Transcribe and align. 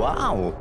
Wow! 0.00 0.54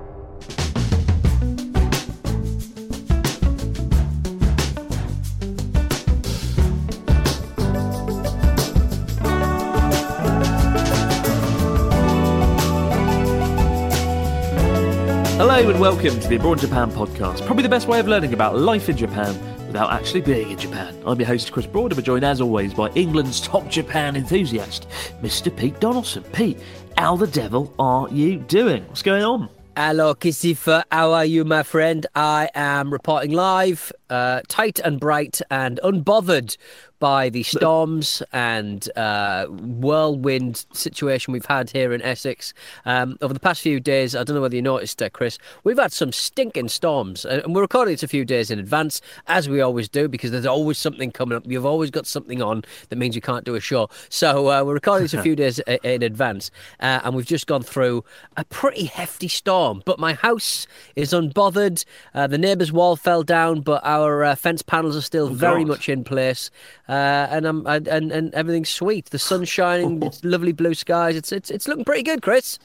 Hello 15.37 15.69
and 15.69 15.79
welcome 15.79 16.19
to 16.19 16.27
the 16.27 16.35
Abroad 16.35 16.59
Japan 16.59 16.91
podcast. 16.91 17.45
Probably 17.45 17.63
the 17.63 17.69
best 17.69 17.87
way 17.87 18.01
of 18.01 18.09
learning 18.09 18.33
about 18.33 18.57
life 18.57 18.89
in 18.89 18.97
Japan 18.97 19.39
without 19.69 19.93
actually 19.93 20.21
being 20.21 20.49
in 20.49 20.57
Japan. 20.57 20.99
I'm 21.05 21.19
your 21.19 21.27
host, 21.27 21.51
Chris 21.51 21.67
Broad, 21.67 21.91
and 21.91 21.97
we're 21.97 22.03
joined 22.03 22.25
as 22.25 22.41
always 22.41 22.73
by 22.73 22.89
England's 22.95 23.39
top 23.39 23.69
Japan 23.69 24.15
enthusiast, 24.15 24.87
Mr. 25.21 25.55
Pete 25.55 25.79
Donaldson. 25.79 26.23
Pete, 26.33 26.57
how 26.99 27.15
the 27.15 27.27
devil 27.27 27.73
are 27.79 28.09
you 28.09 28.35
doing? 28.35 28.83
What's 28.87 29.03
going 29.03 29.23
on? 29.23 29.47
Hello, 29.77 30.13
Kissifa. 30.13 30.83
How 30.91 31.13
are 31.13 31.23
you, 31.23 31.45
my 31.45 31.63
friend? 31.63 32.05
I 32.13 32.49
am 32.53 32.91
reporting 32.91 33.31
live, 33.31 33.93
uh, 34.09 34.41
tight 34.49 34.79
and 34.79 34.99
bright 34.99 35.41
and 35.49 35.79
unbothered 35.81 36.57
by 36.99 37.29
the 37.29 37.43
storms 37.43 38.21
and 38.33 38.89
uh, 38.97 39.45
whirlwind 39.47 40.65
situation 40.73 41.31
we've 41.31 41.45
had 41.45 41.69
here 41.69 41.93
in 41.93 42.01
Essex. 42.01 42.53
Um, 42.85 43.17
over 43.21 43.33
the 43.33 43.39
past 43.39 43.61
few 43.61 43.79
days, 43.79 44.15
I 44.15 44.23
don't 44.23 44.35
know 44.35 44.41
whether 44.41 44.55
you 44.55 44.61
noticed, 44.61 45.01
uh, 45.01 45.09
Chris, 45.09 45.37
we've 45.63 45.77
had 45.77 45.91
some 45.91 46.11
stinking 46.11 46.69
storms. 46.69 47.25
uh, 47.25 47.41
And 47.43 47.55
we're 47.55 47.61
recording 47.61 47.93
it 47.93 48.03
a 48.03 48.07
few 48.07 48.25
days 48.25 48.51
in 48.51 48.59
advance, 48.59 49.01
as 49.27 49.47
we 49.49 49.61
always 49.61 49.87
do, 49.87 50.07
because 50.07 50.31
there's 50.31 50.45
always 50.45 50.77
something 50.77 51.11
coming 51.11 51.35
up. 51.37 51.43
You've 51.47 51.65
always 51.65 51.89
got 51.89 52.05
something 52.05 52.41
on 52.41 52.63
that 52.89 52.97
means 52.97 53.15
you 53.15 53.21
can't 53.21 53.45
do 53.45 53.55
a 53.55 53.59
show. 53.61 53.89
So 54.09 54.49
uh, 54.49 54.63
we're 54.63 54.73
recording 54.73 55.05
it 55.05 55.13
a 55.13 55.21
few 55.21 55.35
days 55.43 55.61
i- 55.67 55.79
in 55.83 56.03
advance, 56.03 56.51
uh, 56.81 56.99
and 57.03 57.15
we've 57.15 57.25
just 57.25 57.47
gone 57.47 57.63
through 57.63 58.03
a 58.37 58.43
pretty 58.45 58.85
hefty 58.85 59.27
storm. 59.27 59.81
But 59.85 59.99
my 59.99 60.13
house 60.13 60.67
is 60.95 61.13
unbothered. 61.13 61.85
Uh, 62.13 62.27
the 62.27 62.37
neighbour's 62.37 62.71
wall 62.71 62.95
fell 62.95 63.23
down, 63.23 63.61
but 63.61 63.81
our 63.85 64.23
uh, 64.23 64.35
fence 64.35 64.61
panels 64.61 64.95
are 64.97 65.01
still 65.01 65.29
very 65.29 65.63
God. 65.63 65.67
much 65.69 65.89
in 65.89 66.03
place, 66.03 66.51
uh, 66.89 67.27
and 67.29 67.45
I'm 67.45 67.65
and, 67.67 67.87
and 67.87 68.11
and 68.11 68.33
everything's 68.33 68.69
sweet. 68.69 69.05
The 69.11 69.19
sun's 69.19 69.47
shining. 69.47 70.01
it's 70.07 70.23
lovely 70.23 70.51
blue 70.51 70.73
skies. 70.73 71.15
It's 71.15 71.31
it's 71.31 71.49
it's 71.51 71.67
looking 71.67 71.85
pretty 71.85 72.03
good, 72.03 72.21
Chris. 72.21 72.59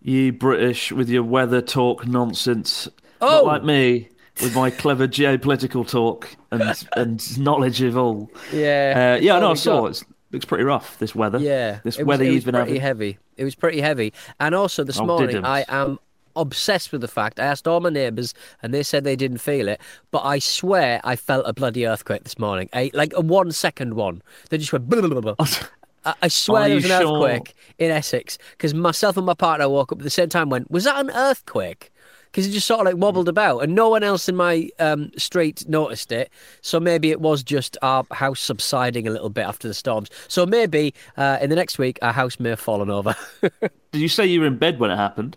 You 0.00 0.32
British 0.32 0.92
with 0.92 1.08
your 1.08 1.24
weather 1.24 1.60
talk 1.60 2.06
nonsense. 2.06 2.88
Oh. 3.20 3.26
Not 3.28 3.44
like 3.46 3.64
me 3.64 4.08
with 4.40 4.54
my 4.54 4.70
clever 4.82 5.08
geopolitical 5.08 5.88
talk 5.88 6.28
and 6.52 6.86
and 6.94 7.38
knowledge 7.40 7.80
of 7.82 7.96
all. 7.96 8.30
Yeah. 8.52 9.16
Uh, 9.18 9.22
yeah, 9.22 9.36
Oh, 9.36 9.40
no, 9.40 9.50
I 9.50 9.54
saw 9.54 9.86
it. 9.86 10.02
Looks 10.30 10.44
pretty 10.44 10.64
rough, 10.64 10.98
this 10.98 11.14
weather. 11.14 11.38
Yeah, 11.38 11.80
This 11.84 11.96
was- 11.96 12.06
weather 12.06 12.24
it 12.24 12.28
was 12.28 12.34
you've 12.34 12.44
been 12.44 12.54
pretty 12.54 12.72
having. 12.78 12.82
heavy. 12.82 13.18
It 13.38 13.44
was 13.44 13.54
pretty 13.54 13.80
heavy, 13.80 14.12
and 14.38 14.54
also 14.54 14.84
this 14.84 15.00
Oh, 15.00 15.06
morning 15.06 15.28
didn't. 15.28 15.46
I 15.46 15.64
am 15.68 15.98
obsessed 16.40 16.92
with 16.92 17.00
the 17.00 17.08
fact 17.08 17.38
I 17.40 17.44
asked 17.44 17.66
all 17.68 17.80
my 17.80 17.90
neighbours 17.90 18.34
and 18.62 18.72
they 18.72 18.82
said 18.82 19.04
they 19.04 19.16
didn't 19.16 19.38
feel 19.38 19.68
it, 19.68 19.80
but 20.10 20.24
I 20.24 20.38
swear 20.38 21.00
I 21.04 21.16
felt 21.16 21.44
a 21.46 21.52
bloody 21.52 21.86
earthquake 21.86 22.24
this 22.24 22.38
morning, 22.38 22.68
a 22.74 22.90
like 22.94 23.12
a 23.14 23.20
one 23.20 23.52
second 23.52 23.94
one. 23.94 24.22
They 24.50 24.58
just 24.58 24.72
went. 24.72 24.88
Blah, 24.88 25.00
blah, 25.02 25.20
blah, 25.20 25.34
blah. 25.34 25.46
I- 26.04 26.14
I 26.22 26.28
swear 26.28 26.62
Are 26.62 26.66
there 26.68 26.74
was 26.76 26.84
an 26.84 27.00
sure? 27.02 27.28
earthquake 27.28 27.54
in 27.78 27.90
Essex 27.90 28.38
because 28.52 28.72
myself 28.72 29.16
and 29.16 29.26
my 29.26 29.34
partner 29.34 29.68
woke 29.68 29.92
up 29.92 29.98
at 29.98 30.04
the 30.04 30.10
same 30.10 30.28
time. 30.28 30.48
Went, 30.48 30.70
was 30.70 30.84
that 30.84 30.98
an 30.98 31.10
earthquake? 31.10 31.90
Because 32.30 32.46
it 32.46 32.50
just 32.50 32.66
sort 32.66 32.80
of 32.80 32.86
like 32.86 32.96
wobbled 32.96 33.26
about, 33.28 33.60
and 33.60 33.74
no 33.74 33.88
one 33.88 34.02
else 34.02 34.28
in 34.28 34.36
my 34.36 34.68
um, 34.78 35.10
street 35.16 35.66
noticed 35.66 36.12
it. 36.12 36.30
So 36.60 36.78
maybe 36.78 37.10
it 37.10 37.20
was 37.22 37.42
just 37.42 37.78
our 37.80 38.04
house 38.12 38.38
subsiding 38.40 39.08
a 39.08 39.10
little 39.10 39.30
bit 39.30 39.46
after 39.46 39.66
the 39.66 39.72
storms. 39.72 40.10
So 40.28 40.44
maybe 40.44 40.92
uh, 41.16 41.38
in 41.40 41.48
the 41.48 41.56
next 41.56 41.78
week 41.78 41.98
our 42.02 42.12
house 42.12 42.38
may 42.38 42.50
have 42.50 42.60
fallen 42.60 42.90
over. 42.90 43.16
Did 43.92 44.00
you 44.02 44.08
say 44.08 44.26
you 44.26 44.40
were 44.40 44.46
in 44.46 44.58
bed 44.58 44.78
when 44.78 44.90
it 44.90 44.96
happened? 44.96 45.36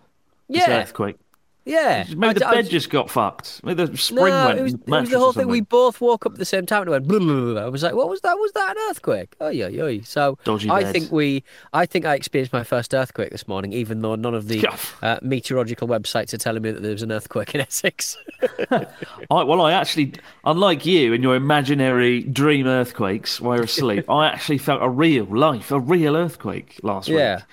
Yeah. 0.59 0.81
earthquake. 0.81 1.15
yeah, 1.63 2.05
Maybe 2.09 2.27
I- 2.27 2.33
the 2.33 2.47
I- 2.47 2.53
bed 2.55 2.69
just 2.71 2.89
got 2.89 3.07
fucked. 3.07 3.61
Maybe 3.63 3.85
the 3.85 3.95
spring 3.95 4.33
no, 4.33 4.45
went. 4.47 4.59
it 4.59 4.63
was, 4.63 4.73
it 4.73 4.87
was 4.89 5.09
the 5.11 5.19
whole 5.19 5.31
thing. 5.31 5.47
We 5.47 5.61
both 5.61 6.01
woke 6.01 6.25
up 6.25 6.31
at 6.33 6.39
the 6.39 6.43
same 6.45 6.65
time 6.65 6.81
and 6.81 6.89
went. 6.89 7.07
Blah, 7.07 7.19
blah, 7.19 7.53
blah. 7.53 7.61
I 7.61 7.69
was 7.69 7.83
like, 7.83 7.93
"What 7.93 8.09
was 8.09 8.19
that? 8.21 8.33
Was 8.33 8.51
that 8.53 8.75
an 8.75 8.83
earthquake?" 8.89 9.35
Oh 9.39 9.49
yeah, 9.49 9.67
yeah. 9.67 9.99
So 10.03 10.39
Dodgy 10.43 10.71
I 10.71 10.81
bed. 10.81 10.91
think 10.93 11.11
we, 11.11 11.43
I 11.71 11.85
think 11.85 12.03
I 12.05 12.15
experienced 12.15 12.51
my 12.51 12.63
first 12.63 12.95
earthquake 12.95 13.29
this 13.29 13.47
morning, 13.47 13.73
even 13.73 14.01
though 14.01 14.15
none 14.15 14.33
of 14.33 14.47
the 14.47 14.65
uh, 15.03 15.19
meteorological 15.21 15.87
websites 15.87 16.33
are 16.33 16.37
telling 16.39 16.63
me 16.63 16.71
that 16.71 16.81
there 16.81 16.93
was 16.93 17.03
an 17.03 17.11
earthquake 17.11 17.53
in 17.53 17.61
Essex. 17.61 18.17
I, 18.71 18.87
well, 19.29 19.61
I 19.61 19.73
actually, 19.73 20.13
unlike 20.43 20.83
you 20.87 21.13
and 21.13 21.21
your 21.23 21.35
imaginary 21.35 22.23
dream 22.23 22.65
earthquakes 22.65 23.39
while 23.39 23.57
you're 23.57 23.65
asleep, 23.65 24.05
I 24.09 24.25
actually 24.27 24.57
felt 24.57 24.81
a 24.81 24.89
real 24.89 25.25
life, 25.25 25.71
a 25.71 25.79
real 25.79 26.15
earthquake 26.17 26.79
last 26.81 27.07
Yeah. 27.07 27.35
week. 27.35 27.45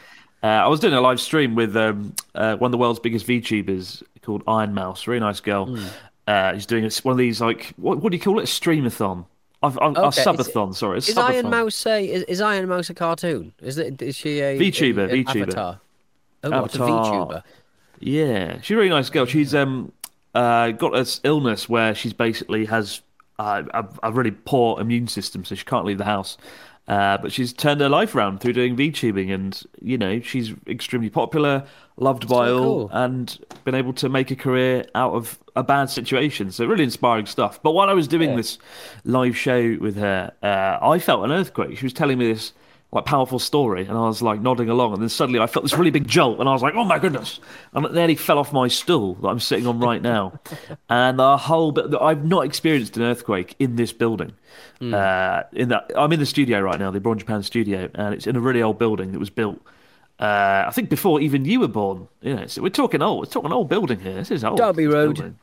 Uh, 0.43 0.47
I 0.47 0.69
was 0.69 0.79
doing 0.81 0.95
a 0.95 1.01
live 1.01 1.21
stream 1.21 1.55
with 1.55 1.77
um, 1.77 2.15
uh, 2.35 2.57
one 2.57 2.69
of 2.69 2.73
the 2.73 2.79
world's 2.79 3.01
biggest 3.01 3.27
VTubers 3.27 4.03
called 4.23 4.43
Ironmouse, 4.47 5.07
really 5.07 5.21
nice 5.21 5.41
girl. 5.41 5.67
Hmm. 5.67 5.87
Uh, 6.27 6.53
he's 6.55 6.67
doing 6.67 6.85
a, 6.85 6.91
one 7.03 7.13
of 7.13 7.19
these 7.19 7.41
like 7.41 7.73
what, 7.77 7.99
what 7.99 8.11
do 8.13 8.17
you 8.17 8.23
call 8.23 8.39
it? 8.39 8.43
A 8.43 8.47
streamathon. 8.47 9.25
I've, 9.63 9.77
I've, 9.81 9.97
A 9.97 10.01
Okay, 10.07 10.21
is- 10.21 10.27
subathon, 10.27 10.75
sorry. 10.75 10.97
A 10.97 10.99
Is 10.99 11.09
subathon. 11.09 11.31
Ironmouse 11.31 11.75
say 11.75 12.09
is, 12.09 12.23
is 12.25 12.41
Ironmouse 12.41 12.91
a 12.91 12.95
cartoon? 12.95 13.53
Is 13.61 13.79
it 13.79 14.01
is 14.01 14.15
she 14.15 14.41
a 14.41 14.59
VTuber, 14.59 14.99
a- 14.99 15.13
an 15.13 15.25
VTuber. 15.25 15.43
avatar? 15.43 15.81
Oh, 16.45 16.51
what, 16.51 16.59
a 16.77 16.83
Avatar. 16.83 17.05
VTuber. 17.27 17.43
Yeah, 18.01 18.61
she's 18.61 18.75
a 18.75 18.77
really 18.79 18.91
nice 18.91 19.11
girl. 19.11 19.27
She's 19.27 19.55
um 19.55 19.91
uh 20.35 20.71
got 20.71 20.93
this 20.93 21.21
illness 21.25 21.69
where 21.69 21.95
she's 21.95 22.13
basically 22.13 22.67
has 22.67 23.01
uh, 23.41 23.63
a, 23.75 23.87
a 24.05 24.13
really 24.13 24.31
poor 24.33 24.81
immune 24.81 25.09
system, 25.09 25.45
so 25.45 25.55
she 25.55 25.65
can't 25.65 25.85
leave 25.85 25.99
the 25.99 26.05
house. 26.05 26.37
Uh, 26.89 27.19
but 27.19 27.31
she's 27.31 27.53
turned 27.53 27.81
her 27.83 27.89
life 27.89 28.15
around 28.15 28.41
through 28.41 28.55
doing 28.55 28.75
VTubing, 28.75 29.33
and 29.33 29.63
you 29.83 29.99
know 29.99 30.21
she's 30.21 30.55
extremely 30.67 31.11
popular, 31.11 31.65
loved 31.99 32.27
by 32.29 32.47
So 32.47 32.59
all, 32.59 32.89
cool. 32.89 32.91
and 32.93 33.39
been 33.65 33.75
able 33.75 33.93
to 33.95 34.09
make 34.09 34.31
a 34.31 34.37
career 34.37 34.87
out 34.95 35.13
of 35.13 35.39
a 35.55 35.63
bad 35.63 35.91
situation. 35.91 36.51
So 36.51 36.65
really 36.65 36.85
inspiring 36.85 37.27
stuff. 37.27 37.63
But 37.63 37.73
while 37.73 37.91
I 37.91 37.93
was 37.93 38.09
doing 38.09 38.37
this 38.37 38.59
live 39.05 39.37
show 39.37 39.77
with 39.81 39.97
her, 39.97 40.33
uh, 40.43 40.79
I 40.85 40.99
felt 40.99 41.25
an 41.25 41.33
earthquake. 41.33 41.77
She 41.77 41.85
was 41.85 41.93
telling 41.93 42.17
me 42.19 42.33
this 42.33 42.53
like 42.91 43.05
powerful 43.05 43.39
story, 43.39 43.83
and 43.87 43.99
I 43.99 44.07
was 44.07 44.23
like 44.23 44.41
nodding 44.41 44.71
along, 44.71 44.95
and 44.95 45.03
then 45.03 45.11
suddenly 45.11 45.41
I 45.41 45.47
felt 45.47 45.63
this 45.63 45.77
really 45.77 45.91
big 45.91 46.09
jolt, 46.09 46.41
and 46.41 46.49
I 46.49 46.53
was 46.53 46.63
like, 46.63 46.75
"Oh 46.75 46.85
my 46.85 46.99
goodness!" 46.99 47.39
And 47.75 47.85
it 47.85 47.93
nearly 47.93 48.15
fell 48.15 48.39
off 48.39 48.53
my 48.53 48.69
stool 48.69 49.15
that 49.17 49.29
I'm 49.29 49.41
sitting 49.41 49.67
on 49.67 49.79
right 49.79 50.01
now, 50.01 50.41
and 50.89 51.19
the 51.19 51.37
whole 51.37 51.73
bit. 51.73 51.87
I've 52.01 52.25
not 52.25 52.47
experienced 52.47 52.97
an 52.97 53.03
earthquake 53.03 53.55
in 53.59 53.77
this 53.77 53.93
building. 53.93 54.33
Uh, 54.81 55.43
in 55.53 55.69
that, 55.69 55.91
I'm 55.97 56.13
in 56.13 56.21
the 56.21 56.27
studio 56.27 56.61
right 56.61 56.79
now, 56.79 56.91
the 56.91 56.99
Abroad 56.99 57.19
Japan 57.19 57.43
studio, 57.43 57.91
and 57.95 58.15
it's 58.15 58.27
in 58.27 58.37
a 58.37 58.41
really 58.41 58.63
old 58.63 58.79
building 58.79 59.13
that 59.13 59.19
was 59.19 59.31
built. 59.31 59.61
Uh, 60.19 60.65
I 60.67 60.71
think 60.73 60.89
before 60.89 61.21
even 61.21 61.45
you 61.45 61.61
were 61.61 61.69
born. 61.69 62.09
You 62.23 62.37
know, 62.37 62.47
so 62.47 62.63
we're 62.63 62.71
talking 62.71 63.03
old. 63.03 63.21
We're 63.21 63.33
talking 63.33 63.53
old 63.53 63.69
building 63.69 64.01
here. 64.01 64.15
This 64.15 64.31
is 64.31 64.45
old. 64.45 64.57
Derby 64.57 64.87
Road. 64.87 65.35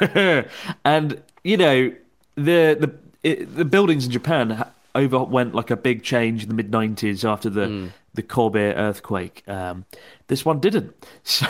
and 0.84 1.22
you 1.42 1.56
know 1.56 1.92
the 2.36 2.76
the 2.78 2.94
it, 3.22 3.56
the 3.56 3.64
buildings 3.64 4.04
in 4.04 4.10
Japan 4.10 4.66
overwent 4.94 5.54
like 5.54 5.70
a 5.70 5.76
big 5.76 6.02
change 6.02 6.42
in 6.42 6.48
the 6.48 6.54
mid 6.54 6.70
'90s 6.70 7.24
after 7.28 7.50
the 7.50 7.66
Hmm. 7.66 7.86
the 8.14 8.22
Kobe 8.22 8.72
earthquake. 8.74 9.42
Um, 9.48 9.84
this 10.28 10.44
one 10.44 10.60
didn't. 10.60 10.94
So 11.24 11.46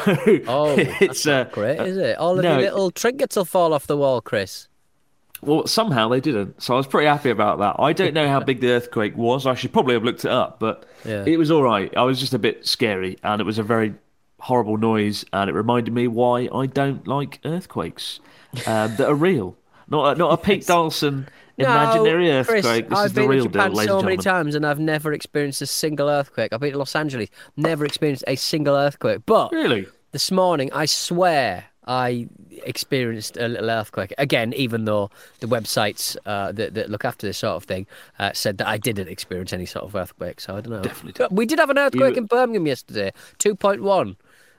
Oh, 0.49 0.75
it's 0.79 1.27
uh, 1.27 1.45
great, 1.53 1.79
is 1.81 1.97
it? 1.97 2.17
All 2.19 2.39
of 2.39 2.43
no, 2.45 2.53
your 2.59 2.71
little 2.71 2.91
trinkets 2.91 3.37
will 3.37 3.45
fall 3.45 3.73
off 3.75 3.87
the 3.87 3.97
wall, 3.97 4.21
Chris. 4.21 4.69
Well, 5.43 5.67
somehow 5.67 6.09
they 6.09 6.21
didn't, 6.21 6.63
so 6.63 6.73
I 6.73 6.77
was 6.79 6.87
pretty 6.87 7.07
happy 7.07 7.29
about 7.29 7.59
that. 7.59 7.77
I 7.79 7.93
don't 7.93 8.15
know 8.15 8.27
how 8.29 8.41
big 8.51 8.61
the 8.61 8.71
earthquake 8.71 9.15
was. 9.15 9.47
I 9.47 9.55
should 9.55 9.75
probably 9.75 9.93
have 9.95 10.03
looked 10.05 10.25
it 10.25 10.31
up, 10.31 10.59
but 10.59 10.87
Yeah. 11.05 11.23
it 11.27 11.37
was 11.37 11.51
all 11.51 11.63
right. 11.63 11.95
I 11.97 12.03
was 12.05 12.19
just 12.19 12.33
a 12.33 12.39
bit 12.39 12.67
scary, 12.67 13.19
and 13.23 13.43
it 13.43 13.45
was 13.45 13.59
a 13.59 13.63
very 13.63 13.93
horrible 14.41 14.79
noise, 14.79 15.25
and 15.35 15.51
it 15.51 15.53
reminded 15.53 15.93
me 15.93 16.09
why 16.09 16.49
I 16.55 16.65
don't 16.67 17.07
like 17.07 17.41
earthquakes 17.45 18.21
um, 18.67 18.97
that 18.97 19.07
are 19.07 19.15
real. 19.15 19.57
Not 19.87 20.17
a, 20.17 20.19
not 20.19 20.33
a 20.33 20.37
Pete 20.39 20.67
Donaldson 20.67 21.29
imaginary 21.63 22.29
No, 22.29 22.45
Chris, 22.45 22.65
earthquake. 22.65 22.89
This 22.89 22.99
I've 22.99 23.07
is 23.07 23.13
the 23.13 23.21
been 23.23 23.31
real 23.31 23.45
to 23.45 23.51
Japan 23.51 23.73
deal, 23.73 23.85
so 23.85 24.03
many 24.03 24.17
times, 24.17 24.55
and 24.55 24.67
I've 24.67 24.81
never 24.81 25.13
experienced 25.13 25.63
a 25.63 25.67
single 25.67 26.09
earthquake. 26.09 26.53
I've 26.53 26.61
been 26.61 26.73
to 26.73 26.79
Los 26.79 26.95
Angeles, 26.97 27.29
never 27.57 27.85
experienced 27.85 28.25
a 28.27 28.37
single 28.37 28.75
earthquake. 28.77 29.21
But 29.27 29.53
Really? 29.53 29.87
this 30.13 30.31
morning, 30.31 30.71
I 30.73 30.87
swear 30.87 31.65
I 31.87 32.29
experienced 32.65 33.37
a 33.37 33.47
little 33.47 33.69
earthquake. 33.71 34.15
Again, 34.17 34.53
even 34.55 34.85
though 34.87 35.11
the 35.41 35.47
websites 35.47 36.17
uh, 36.25 36.51
that, 36.53 36.73
that 36.75 36.91
look 36.91 37.05
after 37.05 37.27
this 37.27 37.37
sort 37.39 37.57
of 37.57 37.65
thing 37.65 37.87
uh, 38.19 38.33
said 38.33 38.57
that 38.59 38.67
I 38.67 38.79
didn't 38.79 39.09
experience 39.09 39.53
any 39.53 39.67
sort 39.67 39.85
of 39.85 39.95
earthquake. 39.95 40.41
So 40.41 40.57
I 40.57 40.61
don't 40.63 40.73
know. 40.73 40.83
Definitely 40.83 41.13
But 41.19 41.33
we 41.33 41.45
did 41.47 41.59
have 41.59 41.69
an 41.71 41.79
earthquake 41.79 42.15
You- 42.15 42.23
in 42.23 42.27
Birmingham 42.27 42.67
yesterday, 42.67 43.13
2.1 43.39 44.17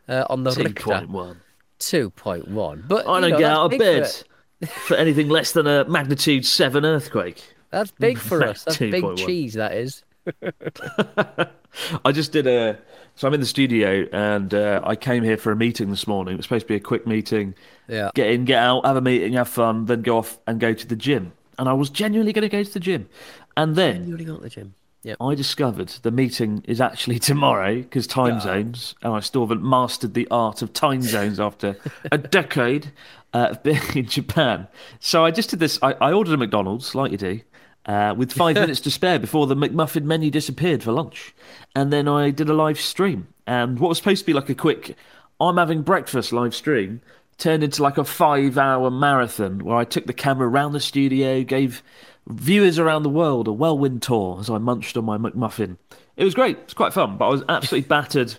uh, 0.08 0.26
on 0.30 0.44
the 0.44 0.52
Two 0.52 0.64
Richter. 0.64 0.84
point 0.84 1.10
one. 1.10 1.42
2.1. 1.80 2.88
But 2.88 3.08
I 3.08 3.20
don't 3.22 3.32
know, 3.32 3.38
get 3.40 3.52
out 3.52 3.74
of 3.74 3.80
bed. 3.80 4.24
for 4.88 4.96
anything 4.96 5.30
less 5.30 5.52
than 5.52 5.68
a 5.68 5.86
magnitude 5.86 6.46
seven 6.46 6.86
earthquake. 6.86 7.44
That's 7.72 7.92
big 7.92 8.18
for 8.18 8.44
us. 8.44 8.64
That's 8.64 8.78
big 8.80 9.04
2.1. 9.04 9.18
cheese, 9.26 9.54
that 9.56 9.74
is. 9.74 10.04
I 12.06 12.12
just 12.12 12.32
did 12.32 12.48
a. 12.48 12.78
So 13.16 13.28
I'm 13.28 13.34
in 13.34 13.40
the 13.40 13.46
studio 13.46 14.08
and 14.12 14.54
uh, 14.54 14.82
I 14.84 14.96
came 14.96 15.24
here 15.24 15.38
for 15.38 15.52
a 15.52 15.56
meeting 15.56 15.90
this 15.90 16.06
morning. 16.06 16.34
It 16.34 16.38
was 16.38 16.46
supposed 16.46 16.66
to 16.66 16.68
be 16.68 16.76
a 16.76 16.82
quick 16.82 17.08
meeting. 17.08 17.56
Yeah. 17.88 18.12
Get 18.14 18.30
in, 18.32 18.44
get 18.44 18.62
out, 18.62 18.86
have 18.86 18.98
a 18.98 19.02
meeting, 19.02 19.34
have 19.34 19.48
fun, 19.48 19.86
then 19.86 20.02
go 20.02 20.18
off 20.18 20.38
and 20.48 20.60
go 20.60 20.74
to 20.74 20.88
the 20.88 20.98
gym. 20.98 21.32
And 21.58 21.70
I 21.70 21.74
was 21.74 21.90
genuinely 21.90 22.34
going 22.34 22.42
to 22.42 22.50
go 22.50 22.62
to 22.64 22.74
the 22.74 22.80
gym. 22.80 23.08
And 23.56 23.76
then 23.78 24.08
You 24.08 24.14
only 24.14 24.26
got 24.26 24.42
the 24.42 24.50
gym. 24.50 24.76
Yeah. 25.06 25.14
I 25.22 25.36
discovered 25.36 25.90
the 26.02 26.10
meeting 26.10 26.64
is 26.68 26.82
actually 26.82 27.20
tomorrow 27.32 27.76
because 27.76 28.08
time 28.08 28.40
zones, 28.40 28.96
and 29.04 29.14
I 29.14 29.20
still 29.20 29.42
haven't 29.42 29.64
mastered 29.64 30.16
the 30.16 30.28
art 30.32 30.64
of 30.64 30.74
time 30.74 31.04
zones 31.04 31.40
after 31.40 31.78
a 32.12 32.18
decade 32.18 32.92
uh, 33.32 33.50
of 33.52 33.62
being 33.62 33.82
in 33.96 34.08
Japan. 34.08 34.68
So 35.00 35.24
I 35.24 35.30
just 35.30 35.52
did 35.52 35.60
this. 35.60 35.78
I, 35.84 35.92
I 36.02 36.12
ordered 36.12 36.34
a 36.34 36.38
McDonald's, 36.38 36.96
like 36.96 37.12
you 37.12 37.20
do, 37.20 37.42
uh, 37.86 38.16
with 38.18 38.34
five 38.34 38.56
minutes 38.64 38.80
to 38.82 38.90
spare 38.90 39.20
before 39.20 39.46
the 39.46 39.56
McMuffin 39.56 40.06
menu 40.06 40.32
disappeared 40.32 40.82
for 40.82 40.92
lunch, 40.92 41.36
and 41.76 41.94
then 41.94 42.08
I 42.08 42.32
did 42.32 42.50
a 42.50 42.56
live 42.56 42.80
stream. 42.80 43.28
And 43.46 43.78
what 43.78 43.90
was 43.90 44.00
supposed 44.00 44.22
to 44.22 44.26
be 44.26 44.34
like 44.34 44.50
a 44.50 44.56
quick, 44.56 44.96
I'm 45.40 45.58
having 45.58 45.84
breakfast 45.84 46.34
live 46.34 46.56
stream. 46.56 47.02
Turned 47.38 47.64
into 47.64 47.84
like 47.84 47.98
a 47.98 48.06
five 48.06 48.58
hour 48.58 48.90
marathon 48.90 49.60
where 49.60 49.76
I 49.76 49.84
took 49.84 50.08
the 50.08 50.14
camera 50.14 50.48
around 50.48 50.72
the 50.72 50.80
studio, 50.80 51.44
gave 51.44 51.84
viewers 52.28 52.80
around 52.80 53.04
the 53.04 53.10
world 53.10 53.48
a 53.48 53.52
whirlwind 53.52 54.02
tour 54.02 54.38
as 54.40 54.50
I 54.50 54.58
munched 54.58 54.98
on 54.98 55.06
my 55.06 55.18
McMuffin. 55.18 55.78
It 56.18 56.24
was 56.24 56.34
great. 56.34 56.58
It's 56.60 56.74
quite 56.74 56.94
fun, 56.94 57.18
but 57.18 57.28
I 57.28 57.30
was 57.30 57.44
absolutely 57.50 57.88
battered, 57.88 58.36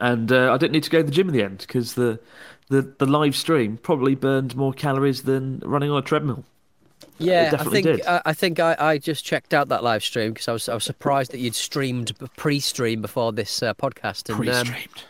and 0.00 0.30
uh, 0.30 0.52
I 0.52 0.56
didn't 0.56 0.72
need 0.72 0.84
to 0.84 0.90
go 0.90 0.98
to 0.98 1.04
the 1.04 1.10
gym 1.12 1.28
in 1.28 1.34
the 1.34 1.42
end 1.42 1.58
because 1.58 1.94
the, 1.94 2.20
the 2.68 2.82
the 2.98 3.06
live 3.06 3.36
stream 3.36 3.76
probably 3.76 4.14
burned 4.14 4.56
more 4.56 4.72
calories 4.72 5.22
than 5.22 5.60
running 5.64 5.90
on 5.90 5.98
a 5.98 6.02
treadmill. 6.02 6.44
Yeah, 7.18 7.54
I 7.58 7.64
think. 7.64 8.06
I, 8.06 8.22
I 8.26 8.32
think 8.32 8.60
I, 8.60 8.76
I 8.78 8.98
just 8.98 9.24
checked 9.24 9.52
out 9.52 9.68
that 9.68 9.82
live 9.82 10.02
stream 10.02 10.32
because 10.32 10.48
I 10.48 10.52
was 10.52 10.68
I 10.68 10.74
was 10.74 10.84
surprised 10.84 11.32
that 11.32 11.38
you'd 11.38 11.54
streamed 11.54 12.12
pre-stream 12.36 13.02
before 13.02 13.32
this 13.32 13.62
uh, 13.62 13.74
podcast. 13.74 14.28
And 14.28 14.48
um, 14.48 14.66
Pre-streamed. 14.66 15.04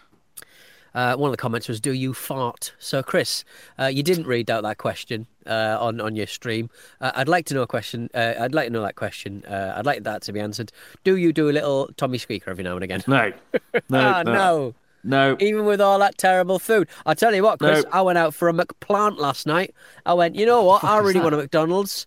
Uh, 0.94 1.16
one 1.16 1.28
of 1.28 1.32
the 1.32 1.38
comments 1.40 1.68
was, 1.68 1.80
"Do 1.80 1.92
you 1.92 2.14
fart?" 2.14 2.72
So, 2.78 3.02
Chris, 3.02 3.44
uh, 3.78 3.86
you 3.86 4.02
didn't 4.02 4.26
read 4.26 4.50
out 4.50 4.62
that 4.62 4.78
question 4.78 5.26
uh, 5.46 5.76
on 5.80 6.00
on 6.00 6.16
your 6.16 6.26
stream. 6.26 6.70
Uh, 7.00 7.12
I'd 7.14 7.28
like 7.28 7.46
to 7.46 7.54
know 7.54 7.62
a 7.62 7.66
question. 7.66 8.08
Uh, 8.14 8.34
I'd 8.38 8.54
like 8.54 8.66
to 8.68 8.72
know 8.72 8.82
that 8.82 8.96
question. 8.96 9.44
Uh, 9.46 9.74
I'd 9.76 9.86
like 9.86 10.04
that 10.04 10.22
to 10.22 10.32
be 10.32 10.40
answered. 10.40 10.72
Do 11.04 11.16
you 11.16 11.32
do 11.32 11.48
a 11.48 11.52
little 11.52 11.88
Tommy 11.96 12.18
Squeaker 12.18 12.50
every 12.50 12.64
now 12.64 12.74
and 12.74 12.84
again? 12.84 13.02
No, 13.06 13.32
no, 13.52 13.80
ah, 13.98 14.22
no, 14.22 14.32
no. 14.32 14.74
no. 15.04 15.36
Even 15.40 15.64
with 15.64 15.80
all 15.80 15.98
that 15.98 16.18
terrible 16.18 16.58
food. 16.58 16.88
I'll 17.06 17.14
tell 17.14 17.34
you 17.34 17.42
what, 17.42 17.58
Chris, 17.58 17.84
No. 17.84 17.90
I 17.92 18.02
went 18.02 18.18
out 18.18 18.34
for 18.34 18.48
a 18.48 18.52
McPlant 18.52 19.18
last 19.18 19.46
night. 19.46 19.74
I 20.06 20.14
went, 20.14 20.36
you 20.36 20.46
know 20.46 20.62
what? 20.62 20.84
I 20.84 20.98
really 20.98 21.20
want 21.20 21.34
a 21.34 21.38
McDonald's. 21.38 22.06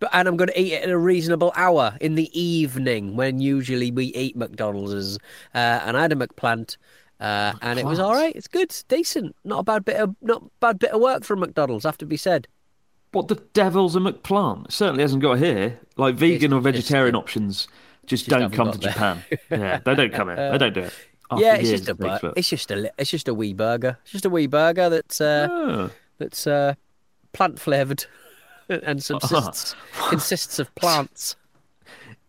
But, 0.00 0.10
and 0.12 0.26
I'm 0.26 0.36
going 0.36 0.48
to 0.48 0.60
eat 0.60 0.72
it 0.72 0.82
at 0.82 0.90
a 0.90 0.98
reasonable 0.98 1.52
hour 1.54 1.96
in 2.00 2.16
the 2.16 2.28
evening 2.38 3.14
when 3.14 3.38
usually 3.40 3.92
we 3.92 4.06
eat 4.06 4.36
McDonald's. 4.36 5.18
Uh, 5.54 5.58
and 5.84 5.96
I 5.96 6.02
had 6.02 6.12
a 6.12 6.16
McPlant. 6.16 6.76
Uh, 7.20 7.52
and 7.62 7.78
it 7.78 7.84
was 7.86 7.98
all 7.98 8.12
right. 8.12 8.34
It's 8.34 8.48
good, 8.48 8.74
decent. 8.88 9.34
Not 9.44 9.60
a 9.60 9.62
bad 9.62 9.84
bit 9.84 9.96
of 9.96 10.14
not 10.20 10.42
bad 10.60 10.78
bit 10.78 10.90
of 10.90 11.00
work 11.00 11.24
from 11.24 11.40
McDonald's, 11.40 11.84
have 11.84 11.98
to 11.98 12.06
be 12.06 12.16
said. 12.16 12.48
What 13.12 13.28
the 13.28 13.36
devil's 13.54 13.94
a 13.94 14.00
McPlant? 14.00 14.66
It 14.66 14.72
certainly 14.72 15.02
hasn't 15.02 15.22
got 15.22 15.38
here. 15.38 15.78
Like 15.96 16.16
vegan 16.16 16.52
or 16.52 16.58
It's 16.58 16.64
just, 16.64 16.88
vegetarian 16.88 17.14
options 17.22 17.68
just, 18.06 18.28
don't 18.28 18.52
come 18.52 18.72
to 18.72 18.78
there. 18.78 18.92
Japan. 18.92 19.24
yeah, 19.50 19.78
they 19.84 19.94
don't 19.94 20.12
come 20.12 20.28
here. 20.28 20.50
They 20.52 20.58
don't 20.58 20.74
do 20.74 20.80
it. 20.80 20.92
After 21.30 21.42
yeah, 21.44 21.54
it's 21.54 21.70
just 21.70 21.88
a 21.88 21.94
bur- 21.94 22.32
it's 22.36 22.48
just 22.50 22.70
a 22.70 22.92
it's 22.98 23.10
just 23.10 23.28
a 23.28 23.34
wee 23.34 23.54
burger. 23.54 23.96
It's 24.02 24.12
just 24.12 24.26
a 24.26 24.30
wee 24.30 24.46
burger 24.46 24.90
that's 24.90 25.20
uh, 25.22 25.88
that's 26.18 26.46
uh, 26.46 26.74
plant 27.32 27.58
flavored 27.58 28.04
and 28.68 29.02
subsists 29.02 29.74
consists 30.08 30.58
of 30.58 30.74
plants. 30.74 31.36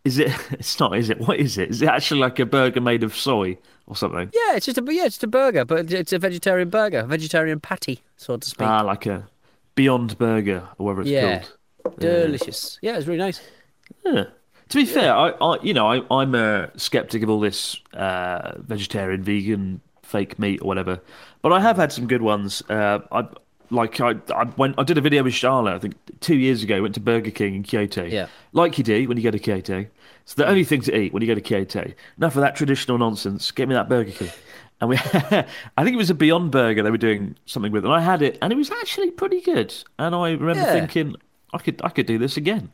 Is 0.06 0.20
it? 0.20 0.32
It's 0.52 0.80
not. 0.80 0.98
Is 0.98 1.10
it? 1.10 1.20
What 1.20 1.40
is 1.40 1.58
it? 1.58 1.70
Is 1.70 1.82
it 1.82 1.90
actually 1.90 2.22
like 2.22 2.40
a 2.40 2.46
burger 2.46 2.80
made 2.80 3.04
of 3.04 3.16
soy 3.16 3.58
or 3.88 3.96
something? 3.96 4.30
Yeah, 4.34 4.56
it's 4.56 4.66
just 4.66 4.78
a 4.78 4.84
yeah, 4.88 5.06
it's 5.06 5.16
just 5.16 5.24
a 5.24 5.28
burger, 5.28 5.66
but 5.66 5.92
it's 5.92 6.14
a 6.14 6.20
vegetarian 6.20 6.70
burger, 6.70 7.00
a 7.00 7.08
vegetarian 7.08 7.60
patty, 7.60 8.02
so 8.16 8.38
to 8.38 8.48
speak. 8.48 8.68
Ah, 8.68 8.82
like 8.82 9.06
a 9.06 9.28
Beyond 9.76 10.18
Burger 10.18 10.68
or 10.78 10.86
whatever 10.86 11.02
it's 11.02 11.10
yeah, 11.10 11.44
called. 11.84 12.00
delicious. 12.00 12.80
Yeah, 12.82 12.98
it's 12.98 13.08
really 13.08 13.20
nice. 13.20 13.42
Yeah. 14.06 14.26
To 14.70 14.78
be 14.78 14.86
fair, 14.86 15.14
I, 15.14 15.30
I 15.30 15.62
you 15.62 15.74
know, 15.74 15.92
I, 15.92 16.02
I'm 16.10 16.34
a 16.34 16.72
skeptic 16.78 17.22
of 17.24 17.30
all 17.30 17.40
this 17.40 17.78
uh, 17.94 18.54
vegetarian, 18.60 19.22
vegan, 19.22 19.82
fake 20.02 20.40
meat 20.40 20.62
or 20.62 20.66
whatever. 20.68 21.02
But 21.42 21.52
I 21.52 21.60
have 21.60 21.76
had 21.78 21.92
some 21.92 22.08
good 22.08 22.22
ones. 22.22 22.64
Uh, 22.70 23.00
I 23.12 23.28
like 23.70 24.00
I 24.02 24.16
I 24.34 24.44
went 24.58 24.76
I 24.78 24.84
did 24.84 24.98
a 24.98 25.02
video 25.02 25.24
with 25.24 25.34
Charlotte. 25.34 25.76
I 25.76 25.80
think 25.80 25.96
two 26.20 26.36
years 26.36 26.64
ago. 26.64 26.82
Went 26.82 26.96
to 26.96 27.00
Burger 27.00 27.32
King 27.32 27.56
in 27.56 27.64
Kyoto. 27.64 28.04
Yeah. 28.04 28.28
like 28.54 28.78
you 28.78 28.84
do 28.84 29.08
when 29.08 29.18
you 29.18 29.24
go 29.24 29.32
to 29.32 29.40
Kyoto. 29.40 29.86
It's 30.24 30.34
the 30.34 30.44
hmm. 30.44 30.50
only 30.50 30.64
thing 30.64 30.82
to 30.82 30.98
eat 30.98 31.14
when 31.14 31.22
you 31.22 31.28
go 31.28 31.36
to 31.36 31.42
Kyoto. 31.42 31.92
Enough 32.18 32.36
of 32.36 32.42
that 32.42 32.56
traditional 32.56 32.98
nonsense. 32.98 33.52
Get 33.52 33.68
me 33.68 33.76
that 33.76 33.90
Burger 33.90 34.12
King. 34.12 34.32
And 34.82 34.90
we, 34.90 34.98
I 35.04 35.84
think 35.84 35.94
it 35.94 35.98
was 35.98 36.10
a 36.10 36.16
Beyond 36.16 36.52
Burger 36.52 36.84
they 36.84 36.92
were 36.92 36.98
doing 36.98 37.36
something 37.46 37.72
with, 37.72 37.86
and 37.86 37.94
I 37.94 38.02
had 38.02 38.22
it, 38.22 38.38
and 38.42 38.52
it 38.52 38.56
was 38.58 38.72
actually 38.72 39.12
pretty 39.12 39.40
good. 39.42 39.74
And 39.98 40.14
I 40.14 40.32
remember 40.32 40.62
Yeah. 40.62 40.74
thinking, 40.74 41.16
I 41.54 41.60
could, 41.60 41.82
I 41.84 41.90
could 41.90 42.06
do 42.06 42.18
this 42.18 42.36
again, 42.36 42.72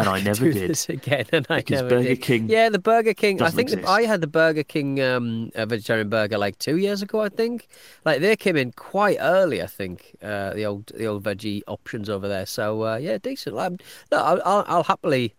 and 0.00 0.08
I 0.08 0.20
never 0.20 0.44
Do 0.44 0.52
did. 0.52 0.86
again, 0.88 1.26
and 1.32 1.46
I 1.48 1.58
Because 1.58 1.82
never 1.82 1.88
Burger 1.96 2.08
did. 2.08 2.22
King 2.22 2.48
Yeah, 2.48 2.68
the 2.68 2.78
Burger 2.78 3.14
King. 3.14 3.40
I 3.42 3.50
think. 3.50 3.72
I 3.86 4.02
had 4.02 4.20
the 4.20 4.26
Burger 4.26 4.62
King 4.62 5.00
um, 5.00 5.50
vegetarian 5.54 6.08
burger 6.08 6.38
like 6.38 6.58
two 6.58 6.76
years 6.76 7.02
ago. 7.02 7.20
I 7.20 7.28
think 7.28 7.68
like 8.04 8.20
they 8.20 8.36
came 8.36 8.56
in 8.56 8.72
quite 8.72 9.18
early. 9.20 9.62
I 9.62 9.66
think 9.66 10.16
uh, 10.22 10.54
the 10.54 10.64
old 10.66 10.86
the 10.88 11.06
old 11.06 11.22
veggie 11.24 11.62
options 11.66 12.08
over 12.08 12.28
there. 12.28 12.46
So 12.46 12.84
uh, 12.84 12.96
yeah, 12.96 13.18
decent. 13.18 13.56
Like, 13.56 13.82
no, 14.10 14.18
I'll, 14.18 14.42
I'll, 14.44 14.64
I'll 14.66 14.82
happily. 14.84 15.34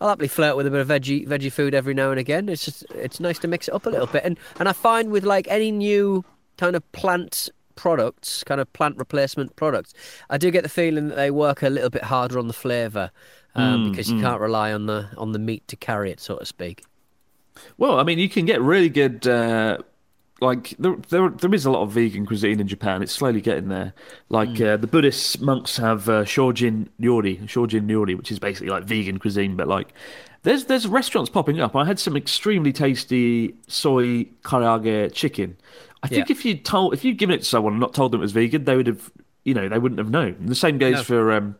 I'll 0.00 0.10
happily 0.10 0.28
flirt 0.28 0.56
with 0.56 0.66
a 0.66 0.70
bit 0.70 0.80
of 0.80 0.88
veggie 0.88 1.26
veggie 1.26 1.50
food 1.50 1.74
every 1.74 1.92
now 1.94 2.10
and 2.10 2.20
again. 2.20 2.48
It's 2.48 2.64
just 2.64 2.84
it's 2.94 3.18
nice 3.18 3.38
to 3.40 3.48
mix 3.48 3.66
it 3.68 3.74
up 3.74 3.84
a 3.86 3.90
little 3.90 4.06
bit. 4.06 4.22
And 4.24 4.38
and 4.60 4.68
I 4.68 4.72
find 4.72 5.10
with 5.10 5.24
like 5.24 5.48
any 5.48 5.72
new 5.72 6.24
kind 6.56 6.76
of 6.76 6.92
plant 6.92 7.48
products, 7.78 8.42
kind 8.42 8.60
of 8.60 8.70
plant 8.72 8.96
replacement 8.96 9.54
products, 9.54 9.94
I 10.28 10.36
do 10.36 10.50
get 10.50 10.64
the 10.64 10.68
feeling 10.68 11.08
that 11.08 11.14
they 11.14 11.30
work 11.30 11.62
a 11.62 11.70
little 11.70 11.90
bit 11.90 12.02
harder 12.02 12.38
on 12.38 12.48
the 12.48 12.52
flavour 12.52 13.12
um, 13.54 13.90
because 13.90 14.10
you 14.10 14.20
can't 14.20 14.40
rely 14.40 14.72
on 14.72 14.86
the 14.86 15.08
on 15.16 15.32
the 15.32 15.38
meat 15.38 15.66
to 15.68 15.76
carry 15.76 16.10
it, 16.10 16.20
so 16.20 16.36
to 16.36 16.44
speak. 16.44 16.84
Well, 17.76 17.98
I 17.98 18.02
mean, 18.02 18.18
you 18.18 18.28
can 18.28 18.44
get 18.46 18.60
really 18.60 18.88
good. 18.88 19.26
Uh, 19.26 19.78
like 20.40 20.74
there, 20.78 20.96
there, 21.08 21.28
there 21.30 21.54
is 21.54 21.64
a 21.64 21.70
lot 21.70 21.82
of 21.82 21.90
vegan 21.90 22.24
cuisine 22.26 22.60
in 22.60 22.68
Japan. 22.68 23.02
It's 23.02 23.12
slowly 23.12 23.40
getting 23.40 23.68
there. 23.68 23.92
Like 24.28 24.60
uh, 24.60 24.76
the 24.76 24.86
Buddhist 24.86 25.40
monks 25.40 25.76
have 25.76 26.08
uh, 26.08 26.24
shojin 26.24 26.88
ryori, 27.00 27.42
shojin 27.44 27.86
ryori, 27.88 28.16
which 28.16 28.30
is 28.30 28.38
basically 28.38 28.68
like 28.68 28.84
vegan 28.84 29.18
cuisine. 29.18 29.56
But 29.56 29.66
like, 29.66 29.92
there's 30.42 30.66
there's 30.66 30.86
restaurants 30.86 31.30
popping 31.30 31.60
up. 31.60 31.74
I 31.74 31.84
had 31.84 31.98
some 31.98 32.16
extremely 32.16 32.72
tasty 32.72 33.54
soy 33.66 34.24
karaage 34.42 35.12
chicken. 35.12 35.56
I 36.02 36.08
think 36.08 36.28
Yeah. 36.28 36.32
if 36.36 36.44
you 36.44 36.56
told, 36.56 36.94
if 36.94 37.04
you'd 37.04 37.18
given 37.18 37.34
it 37.34 37.38
to 37.38 37.44
someone 37.44 37.72
and 37.74 37.80
not 37.80 37.94
told 37.94 38.12
them 38.12 38.20
it 38.20 38.22
was 38.22 38.32
vegan, 38.32 38.64
they 38.64 38.76
would 38.76 38.86
have, 38.86 39.10
you 39.44 39.54
know, 39.54 39.68
they 39.68 39.78
wouldn't 39.78 39.98
have 39.98 40.10
known. 40.10 40.36
And 40.38 40.48
the 40.48 40.54
same 40.54 40.78
goes 40.78 40.94
No. 40.94 41.02
for 41.02 41.32
um, 41.32 41.56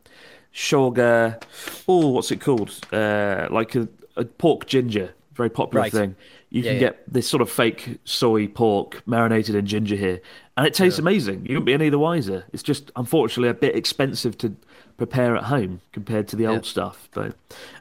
shoga. 0.55 1.43
Oh, 1.89 2.09
what's 2.09 2.31
it 2.31 2.41
called? 2.41 2.73
Uh, 2.93 3.49
like 3.51 3.75
a, 3.75 3.89
a 4.17 4.25
pork 4.25 4.67
ginger, 4.67 5.15
very 5.35 5.51
popular 5.51 5.83
Right. 5.83 5.93
thing. 5.93 6.17
You 6.51 6.63
Yeah, 6.63 6.71
can 6.71 6.75
yeah. 6.75 6.81
get 6.89 7.13
this 7.13 7.29
sort 7.29 7.43
of 7.43 7.51
fake 7.51 7.99
soy 8.05 8.47
pork 8.49 9.03
marinated 9.07 9.55
in 9.55 9.67
ginger 9.67 9.97
here, 9.97 10.21
and 10.57 10.67
it 10.67 10.73
tastes 10.75 10.99
amazing. 10.99 11.41
You 11.45 11.51
wouldn't 11.55 11.67
be 11.67 11.75
any 11.75 11.91
the 11.91 11.99
wiser. 11.99 12.45
It's 12.53 12.63
just 12.63 12.91
unfortunately 12.97 13.51
a 13.51 13.55
bit 13.55 13.77
expensive 13.77 14.39
to 14.39 14.57
prepare 14.97 15.37
at 15.37 15.45
home 15.45 15.81
compared 15.93 16.27
to 16.29 16.37
the 16.37 16.47
old 16.47 16.65
stuff. 16.65 17.09
But 17.13 17.37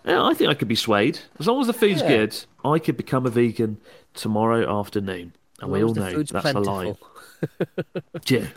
yeah, 0.06 0.22
I 0.22 0.34
think 0.34 0.50
I 0.50 0.54
could 0.54 0.68
be 0.68 0.76
swayed 0.76 1.20
as 1.40 1.48
long 1.48 1.62
as 1.62 1.68
the 1.68 1.74
food's 1.74 2.02
good. 2.02 2.36
I 2.66 2.78
could 2.80 2.98
become 2.98 3.26
a 3.26 3.30
vegan 3.30 3.78
tomorrow 4.14 4.80
afternoon, 4.80 5.32
and 5.62 5.72
we 5.72 5.84
all 5.84 5.94
know 5.94 6.22
that's 6.24 6.32
a 6.32 6.60
lie. 6.60 6.84
plentiful. 6.84 7.10
Yeah. 8.28 8.48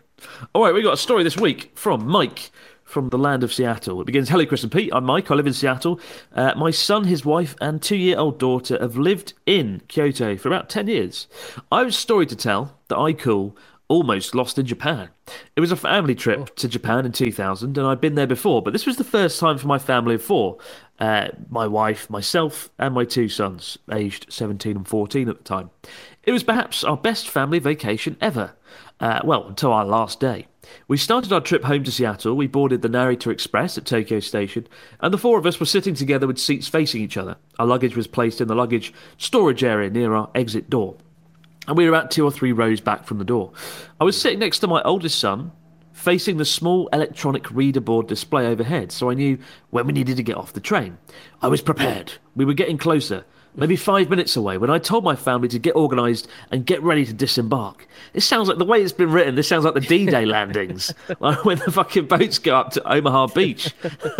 All 0.54 0.64
right, 0.64 0.72
we 0.74 0.82
got 0.82 0.94
a 0.94 0.98
story 0.98 1.22
this 1.22 1.36
week 1.36 1.72
from 1.74 2.06
Mike 2.06 2.50
from 2.84 3.08
the 3.10 3.18
land 3.18 3.44
of 3.44 3.52
Seattle. 3.52 4.00
It 4.00 4.06
begins 4.06 4.28
Hello, 4.28 4.44
Chris 4.44 4.62
and 4.62 4.72
Pete. 4.72 4.90
I'm 4.92 5.04
Mike. 5.04 5.30
I 5.30 5.34
live 5.34 5.46
in 5.46 5.52
Seattle. 5.52 6.00
Uh, 6.34 6.54
my 6.56 6.70
son, 6.70 7.04
his 7.04 7.24
wife, 7.24 7.54
and 7.60 7.80
two 7.80 7.96
year 7.96 8.18
old 8.18 8.38
daughter 8.38 8.78
have 8.80 8.96
lived 8.96 9.32
in 9.46 9.82
Kyoto 9.88 10.36
for 10.36 10.48
about 10.48 10.68
10 10.68 10.88
years. 10.88 11.28
I 11.70 11.78
have 11.78 11.88
a 11.88 11.92
story 11.92 12.26
to 12.26 12.36
tell 12.36 12.76
that 12.88 12.98
I 12.98 13.12
call 13.12 13.56
Almost 13.90 14.36
Lost 14.36 14.56
in 14.56 14.66
Japan. 14.66 15.08
It 15.56 15.60
was 15.60 15.72
a 15.72 15.76
family 15.76 16.14
trip 16.14 16.54
to 16.56 16.68
Japan 16.68 17.04
in 17.04 17.10
2000, 17.10 17.76
and 17.76 17.86
I'd 17.86 18.00
been 18.00 18.14
there 18.14 18.26
before, 18.26 18.62
but 18.62 18.72
this 18.72 18.86
was 18.86 18.98
the 18.98 19.04
first 19.04 19.40
time 19.40 19.58
for 19.58 19.66
my 19.66 19.78
family 19.78 20.14
of 20.14 20.22
four 20.22 20.58
uh, 21.00 21.28
my 21.48 21.66
wife, 21.66 22.08
myself, 22.08 22.70
and 22.78 22.94
my 22.94 23.04
two 23.04 23.28
sons, 23.28 23.78
aged 23.90 24.26
17 24.30 24.76
and 24.76 24.86
14 24.86 25.28
at 25.28 25.38
the 25.38 25.44
time. 25.44 25.70
It 26.22 26.32
was 26.32 26.44
perhaps 26.44 26.84
our 26.84 26.96
best 26.96 27.28
family 27.28 27.58
vacation 27.58 28.16
ever. 28.20 28.52
Uh, 29.00 29.20
well, 29.24 29.48
until 29.48 29.72
our 29.72 29.84
last 29.84 30.20
day. 30.20 30.46
We 30.86 30.98
started 30.98 31.32
our 31.32 31.40
trip 31.40 31.64
home 31.64 31.84
to 31.84 31.90
Seattle. 31.90 32.34
We 32.34 32.46
boarded 32.46 32.82
the 32.82 32.88
Narita 32.88 33.32
Express 33.32 33.78
at 33.78 33.86
Tokyo 33.86 34.20
Station, 34.20 34.68
and 35.00 35.12
the 35.12 35.18
four 35.18 35.38
of 35.38 35.46
us 35.46 35.58
were 35.58 35.66
sitting 35.66 35.94
together 35.94 36.26
with 36.26 36.38
seats 36.38 36.68
facing 36.68 37.00
each 37.02 37.16
other. 37.16 37.36
Our 37.58 37.66
luggage 37.66 37.96
was 37.96 38.06
placed 38.06 38.42
in 38.42 38.46
the 38.46 38.54
luggage 38.54 38.92
storage 39.16 39.64
area 39.64 39.88
near 39.88 40.12
our 40.12 40.30
exit 40.34 40.68
door, 40.68 40.96
and 41.70 41.76
we 41.76 41.84
were 41.84 41.96
about 41.96 42.10
two 42.10 42.24
or 42.24 42.32
three 42.32 42.50
rows 42.50 42.80
back 42.80 43.04
from 43.04 43.18
the 43.18 43.24
door. 43.24 43.52
I 44.00 44.04
was 44.04 44.20
sitting 44.20 44.40
next 44.40 44.58
to 44.58 44.66
my 44.66 44.82
oldest 44.82 45.20
son, 45.20 45.52
facing 45.92 46.36
the 46.36 46.44
small 46.44 46.88
electronic 46.92 47.48
reader 47.52 47.80
board 47.80 48.08
display 48.08 48.48
overhead, 48.48 48.90
so 48.90 49.08
I 49.08 49.14
knew 49.14 49.38
when 49.70 49.86
we 49.86 49.92
needed 49.92 50.16
to 50.16 50.24
get 50.24 50.36
off 50.36 50.52
the 50.52 50.58
train. 50.58 50.98
I 51.40 51.46
was 51.46 51.62
prepared. 51.62 52.14
We 52.34 52.44
were 52.44 52.54
getting 52.54 52.76
closer 52.76 53.24
maybe 53.54 53.76
five 53.76 54.10
minutes 54.10 54.36
away, 54.36 54.58
when 54.58 54.70
I 54.70 54.78
told 54.78 55.04
my 55.04 55.16
family 55.16 55.48
to 55.48 55.58
get 55.58 55.74
organised 55.76 56.28
and 56.50 56.64
get 56.64 56.82
ready 56.82 57.04
to 57.06 57.12
disembark. 57.12 57.86
This 58.12 58.24
sounds 58.24 58.48
like 58.48 58.58
the 58.58 58.64
way 58.64 58.82
it's 58.82 58.92
been 58.92 59.10
written. 59.10 59.34
This 59.34 59.48
sounds 59.48 59.64
like 59.64 59.74
the 59.74 59.80
D-Day 59.80 60.24
landings, 60.26 60.92
like 61.20 61.44
when 61.44 61.58
the 61.58 61.70
fucking 61.70 62.06
boats 62.06 62.38
go 62.38 62.56
up 62.56 62.70
to 62.72 62.92
Omaha 62.92 63.28
Beach. 63.28 63.74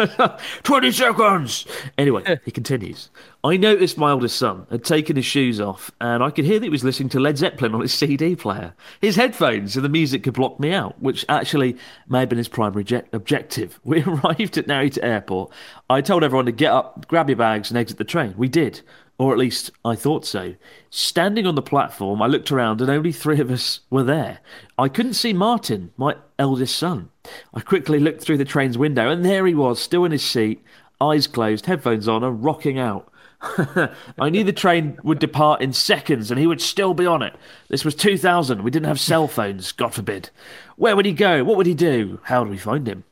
Twenty 0.63 0.93
seconds. 0.93 1.67
Anyway, 1.99 2.39
he 2.45 2.51
continues. 2.51 3.11
I 3.43 3.57
noticed 3.57 3.97
my 3.97 4.11
oldest 4.11 4.37
son 4.37 4.67
had 4.71 4.85
taken 4.85 5.17
his 5.17 5.25
shoes 5.25 5.61
off, 5.61 5.91
and 6.01 6.23
I 6.23 6.31
could 6.31 6.45
hear 6.45 6.59
that 6.59 6.65
he 6.67 6.71
was 6.71 6.85
listening 6.85 7.09
to 7.11 7.21
Led 7.21 7.39
Zeppelin 7.39 7.75
on 7.75 7.81
his 7.81 7.95
CD 7.95 8.37
player. 8.37 8.75
His 9.01 9.17
headphones 9.17 9.77
and 9.77 9.85
the 9.85 9.89
music 9.89 10.25
could 10.25 10.35
block 10.35 10.61
me 10.61 10.75
out, 10.75 11.01
which 11.01 11.25
actually 11.29 11.77
may 12.07 12.21
have 12.21 12.29
been 12.29 12.37
his 12.39 12.49
primary 12.49 12.85
je- 12.85 13.03
objective. 13.13 13.81
We 13.91 14.03
arrived 14.05 14.57
at 14.59 14.67
Narita 14.67 15.03
Airport. 15.03 15.51
I 15.89 16.01
told 16.01 16.23
everyone 16.23 16.47
to 16.47 16.53
get 16.53 16.71
up, 16.71 17.09
grab 17.09 17.29
your 17.29 17.37
bags, 17.37 17.71
and 17.71 17.79
exit 17.79 17.99
the 17.99 18.05
train. 18.05 18.35
We 18.37 18.49
did 18.49 18.83
or 19.21 19.33
at 19.33 19.39
least 19.39 19.71
I 19.85 19.97
thought 19.97 20.25
so. 20.25 20.55
Standing 20.89 21.47
on 21.47 21.55
the 21.55 21.61
platform, 21.61 22.23
I 22.23 22.27
looked 22.27 22.51
around 22.51 22.81
and 22.81 22.89
only 22.89 23.13
three 23.13 23.39
of 23.39 23.51
us 23.51 23.81
were 23.91 24.03
there. 24.03 24.39
I 24.79 24.89
couldn't 24.89 25.13
see 25.13 25.35
Martin, 25.35 25.93
my 25.99 26.17
eldest 26.39 26.75
son. 26.75 27.11
I 27.53 27.61
quickly 27.61 27.99
looked 28.01 28.23
through 28.23 28.39
the 28.39 28.47
train's 28.47 28.79
window, 28.79 29.11
and 29.11 29.23
there 29.23 29.45
he 29.45 29.55
was, 29.55 29.79
still 29.79 30.07
in 30.07 30.13
his 30.13 30.25
seat, 30.25 30.65
eyes 31.03 31.27
closed, 31.27 31.67
headphones 31.67 32.09
on, 32.09 32.25
and 32.25 32.43
rocking 32.43 32.79
out. 32.79 33.13
I 34.19 34.31
knew 34.31 34.43
the 34.43 34.55
train 34.55 34.99
would 35.03 35.19
depart 35.19 35.61
in 35.61 35.75
seconds 35.75 36.31
and 36.31 36.41
he 36.41 36.47
would 36.47 36.63
still 36.63 36.95
be 36.95 37.05
on 37.05 37.21
it. 37.21 37.35
This 37.69 37.85
was 37.85 37.95
2000. 37.95 38.63
We 38.63 38.71
didn't 38.71 38.87
have 38.87 39.01
cell 39.01 39.29
phones, 39.29 39.73
God 39.73 39.93
forbid. 39.93 40.31
Where 40.77 40.97
would 40.97 41.07
he 41.07 41.13
go? 41.13 41.45
What 41.45 41.59
would 41.59 41.67
he 41.67 41.75
do? 41.75 42.21
How 42.25 42.45
do 42.45 42.51
we 42.51 42.59
find 42.59 42.87
him? 42.87 43.05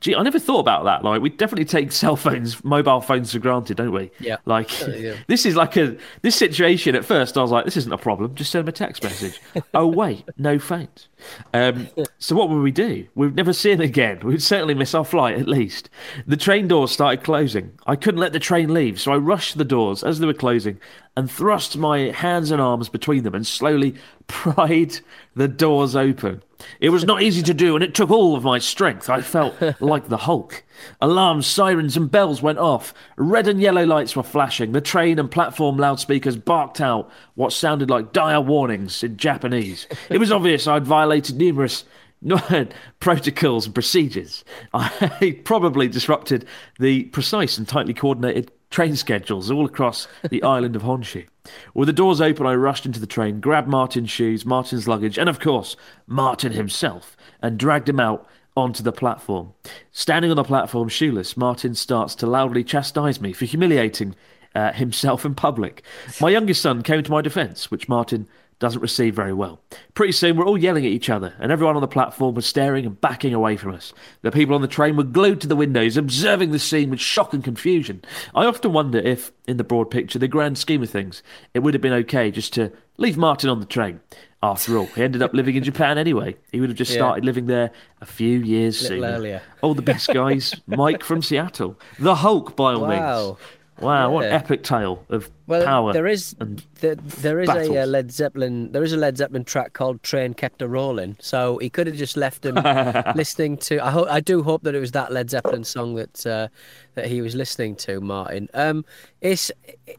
Gee, 0.00 0.14
I 0.14 0.22
never 0.22 0.38
thought 0.38 0.60
about 0.60 0.84
that. 0.84 1.04
Like, 1.04 1.20
we 1.22 1.30
definitely 1.30 1.64
take 1.64 1.90
cell 2.02 2.16
phones, 2.16 2.62
mobile 2.64 3.00
phones 3.00 3.32
for 3.32 3.38
granted, 3.38 3.76
don't 3.78 3.92
we? 3.92 4.10
Yeah. 4.20 4.36
Like, 4.44 4.70
Uh, 4.82 4.90
yeah. 4.90 5.14
this 5.26 5.46
is 5.46 5.56
like 5.56 5.76
a 5.76 5.96
this 6.22 6.36
situation. 6.36 6.94
At 6.94 7.04
first, 7.04 7.36
I 7.38 7.42
was 7.42 7.50
like, 7.50 7.64
this 7.64 7.76
isn't 7.76 7.92
a 7.92 7.98
problem. 7.98 8.34
Just 8.34 8.50
send 8.50 8.64
him 8.64 8.68
a 8.68 8.72
text 8.72 9.02
message. 9.02 9.40
oh 9.74 9.86
wait, 9.86 10.24
no 10.36 10.58
phones. 10.58 11.08
Um, 11.54 11.88
so 12.18 12.36
what 12.36 12.50
would 12.50 12.62
we 12.62 12.70
do? 12.70 13.06
We'd 13.14 13.34
never 13.34 13.52
see 13.52 13.72
him 13.72 13.80
again. 13.80 14.20
We'd 14.20 14.42
certainly 14.42 14.74
miss 14.74 14.94
our 14.94 15.04
flight 15.04 15.38
at 15.38 15.48
least. 15.48 15.88
The 16.26 16.36
train 16.36 16.68
doors 16.68 16.90
started 16.92 17.24
closing. 17.24 17.72
I 17.86 17.96
couldn't 17.96 18.20
let 18.20 18.32
the 18.32 18.38
train 18.38 18.72
leave, 18.74 19.00
so 19.00 19.12
I 19.12 19.16
rushed 19.16 19.56
the 19.56 19.64
doors 19.64 20.02
as 20.04 20.18
they 20.18 20.26
were 20.26 20.34
closing 20.34 20.78
and 21.16 21.30
thrust 21.30 21.76
my 21.78 22.10
hands 22.10 22.50
and 22.50 22.60
arms 22.60 22.88
between 22.88 23.22
them 23.22 23.34
and 23.34 23.46
slowly 23.46 23.94
pried 24.26 24.98
the 25.34 25.48
doors 25.48 25.96
open. 25.96 26.42
It 26.80 26.90
was 26.90 27.04
not 27.04 27.22
easy 27.22 27.42
to 27.42 27.54
do, 27.54 27.74
and 27.74 27.84
it 27.84 27.94
took 27.94 28.10
all 28.10 28.34
of 28.34 28.44
my 28.44 28.58
strength. 28.58 29.08
I 29.08 29.20
felt 29.22 29.54
like 29.80 30.08
the 30.08 30.16
Hulk. 30.18 30.64
Alarms, 31.00 31.46
sirens, 31.46 31.96
and 31.96 32.10
bells 32.10 32.42
went 32.42 32.58
off. 32.58 32.92
Red 33.16 33.48
and 33.48 33.60
yellow 33.60 33.84
lights 33.84 34.16
were 34.16 34.22
flashing. 34.22 34.72
The 34.72 34.80
train 34.80 35.18
and 35.18 35.30
platform 35.30 35.76
loudspeakers 35.76 36.36
barked 36.36 36.80
out 36.80 37.10
what 37.34 37.52
sounded 37.52 37.90
like 37.90 38.12
dire 38.12 38.40
warnings 38.40 39.02
in 39.02 39.16
Japanese. 39.16 39.86
It 40.10 40.18
was 40.18 40.32
obvious 40.32 40.66
I'd 40.66 40.86
violated 40.86 41.36
numerous 41.36 41.84
protocols 43.00 43.66
and 43.66 43.74
procedures. 43.74 44.44
I 44.74 45.40
probably 45.44 45.88
disrupted 45.88 46.46
the 46.78 47.04
precise 47.04 47.58
and 47.58 47.68
tightly 47.68 47.94
coordinated 47.94 48.50
train 48.70 48.96
schedules 48.96 49.50
all 49.50 49.66
across 49.66 50.08
the 50.28 50.42
island 50.42 50.76
of 50.76 50.82
Honshu. 50.82 51.26
With 51.74 51.86
the 51.86 51.92
doors 51.92 52.20
open, 52.20 52.46
I 52.46 52.54
rushed 52.54 52.86
into 52.86 53.00
the 53.00 53.06
train, 53.06 53.40
grabbed 53.40 53.68
Martin's 53.68 54.10
shoes, 54.10 54.44
Martin's 54.44 54.88
luggage, 54.88 55.18
and 55.18 55.28
of 55.28 55.40
course, 55.40 55.76
Martin 56.06 56.52
himself, 56.52 57.16
and 57.40 57.58
dragged 57.58 57.88
him 57.88 58.00
out 58.00 58.26
onto 58.56 58.82
the 58.82 58.92
platform. 58.92 59.52
Standing 59.92 60.30
on 60.30 60.36
the 60.36 60.44
platform, 60.44 60.88
shoeless, 60.88 61.36
Martin 61.36 61.74
starts 61.74 62.14
to 62.16 62.26
loudly 62.26 62.64
chastise 62.64 63.20
me 63.20 63.32
for 63.32 63.44
humiliating 63.44 64.16
uh, 64.54 64.72
himself 64.72 65.24
in 65.24 65.34
public. 65.34 65.82
My 66.20 66.30
youngest 66.30 66.62
son 66.62 66.82
came 66.82 67.02
to 67.02 67.10
my 67.10 67.20
defence, 67.20 67.70
which 67.70 67.88
Martin 67.88 68.26
doesn't 68.58 68.80
receive 68.80 69.14
very 69.14 69.32
well. 69.34 69.60
Pretty 69.94 70.12
soon, 70.12 70.36
we're 70.36 70.46
all 70.46 70.56
yelling 70.56 70.86
at 70.86 70.90
each 70.92 71.10
other, 71.10 71.34
and 71.38 71.52
everyone 71.52 71.76
on 71.76 71.82
the 71.82 71.88
platform 71.88 72.34
was 72.34 72.46
staring 72.46 72.86
and 72.86 72.98
backing 73.00 73.34
away 73.34 73.56
from 73.56 73.74
us. 73.74 73.92
The 74.22 74.30
people 74.30 74.54
on 74.54 74.62
the 74.62 74.68
train 74.68 74.96
were 74.96 75.02
glued 75.04 75.40
to 75.42 75.46
the 75.46 75.56
windows, 75.56 75.96
observing 75.96 76.52
the 76.52 76.58
scene 76.58 76.88
with 76.90 77.00
shock 77.00 77.34
and 77.34 77.44
confusion. 77.44 78.02
I 78.34 78.46
often 78.46 78.72
wonder 78.72 78.98
if, 78.98 79.30
in 79.46 79.58
the 79.58 79.64
broad 79.64 79.90
picture, 79.90 80.18
the 80.18 80.28
grand 80.28 80.56
scheme 80.56 80.82
of 80.82 80.88
things, 80.90 81.22
it 81.54 81.58
would 81.60 81.74
have 81.74 81.82
been 81.82 81.92
okay 81.92 82.30
just 82.30 82.52
to 82.54 82.72
leave 82.96 83.16
Martin 83.18 83.50
on 83.50 83.60
the 83.60 83.66
train. 83.66 84.00
After 84.42 84.78
all, 84.78 84.86
he 84.86 85.02
ended 85.02 85.22
up 85.22 85.32
living 85.34 85.56
in 85.56 85.64
Japan 85.64 85.98
anyway. 85.98 86.36
He 86.52 86.60
would 86.60 86.68
have 86.68 86.76
just 86.78 86.92
Yeah. 86.92 86.98
started 86.98 87.24
living 87.24 87.46
there 87.46 87.72
a 88.00 88.06
few 88.06 88.38
years 88.38 88.80
Little 88.82 88.98
sooner. 88.98 89.08
earlier. 89.12 89.42
Oh, 89.62 89.74
the 89.74 89.82
best 89.82 90.08
guys, 90.12 90.54
Mike 90.66 91.02
from 91.02 91.20
Seattle, 91.22 91.78
the 91.98 92.14
Hulk 92.16 92.54
by 92.54 92.74
all 92.74 92.82
Wow. 92.86 93.26
means. 93.28 93.38
Wow, 93.80 94.10
what 94.10 94.24
an 94.24 94.32
epic 94.32 94.62
tale 94.62 95.04
of 95.10 95.30
Well, 95.46 95.64
power. 95.64 95.92
there 95.92 96.06
is 96.06 96.34
there, 96.80 96.94
there 96.94 97.40
is 97.40 97.48
a 97.48 97.82
uh. 97.82 97.86
Led 97.86 98.10
Zeppelin 98.10 98.72
there 98.72 98.82
is 98.82 98.92
a 98.92 98.96
Led 98.96 99.18
Zeppelin 99.18 99.44
track 99.44 99.74
called 99.74 100.02
"Train 100.02 100.32
Kept 100.34 100.62
a 100.62 100.68
Rolling," 100.68 101.16
so 101.20 101.58
he 101.58 101.68
could 101.68 101.86
have 101.86 101.96
just 101.96 102.16
left 102.16 102.46
him 102.46 102.54
listening 103.14 103.58
to. 103.58 103.84
I 103.84 103.90
hope 103.90 104.08
I 104.08 104.20
do 104.20 104.42
hope 104.42 104.62
that 104.62 104.74
it 104.74 104.80
was 104.80 104.92
that 104.92 105.12
Led 105.12 105.28
Zeppelin 105.30 105.64
song 105.64 105.94
that 105.96 106.26
uh, 106.26 106.48
that 106.94 107.06
he 107.08 107.20
was 107.20 107.34
listening 107.34 107.76
to, 107.76 108.00
Martin. 108.00 108.48
Um, 108.54 108.84
it's 109.20 109.52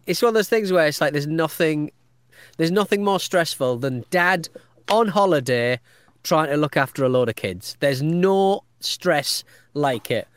it's 0.08 0.22
one 0.22 0.30
of 0.30 0.34
those 0.34 0.50
things 0.50 0.72
where 0.72 0.88
it's 0.88 1.00
like 1.00 1.14
there's 1.14 1.28
nothing 1.28 1.92
there's 2.58 2.72
nothing 2.72 3.04
more 3.04 3.20
stressful 3.20 3.78
than 3.78 4.06
dad 4.10 4.50
on 4.90 5.10
holiday 5.10 5.80
trying 6.24 6.50
to 6.50 6.58
look 6.58 6.76
after 6.76 7.06
a 7.06 7.10
load 7.10 7.30
of 7.30 7.36
kids. 7.36 7.78
There's 7.80 8.02
no 8.02 8.64
stress 8.88 9.44
like 9.74 10.10
it. 10.12 10.28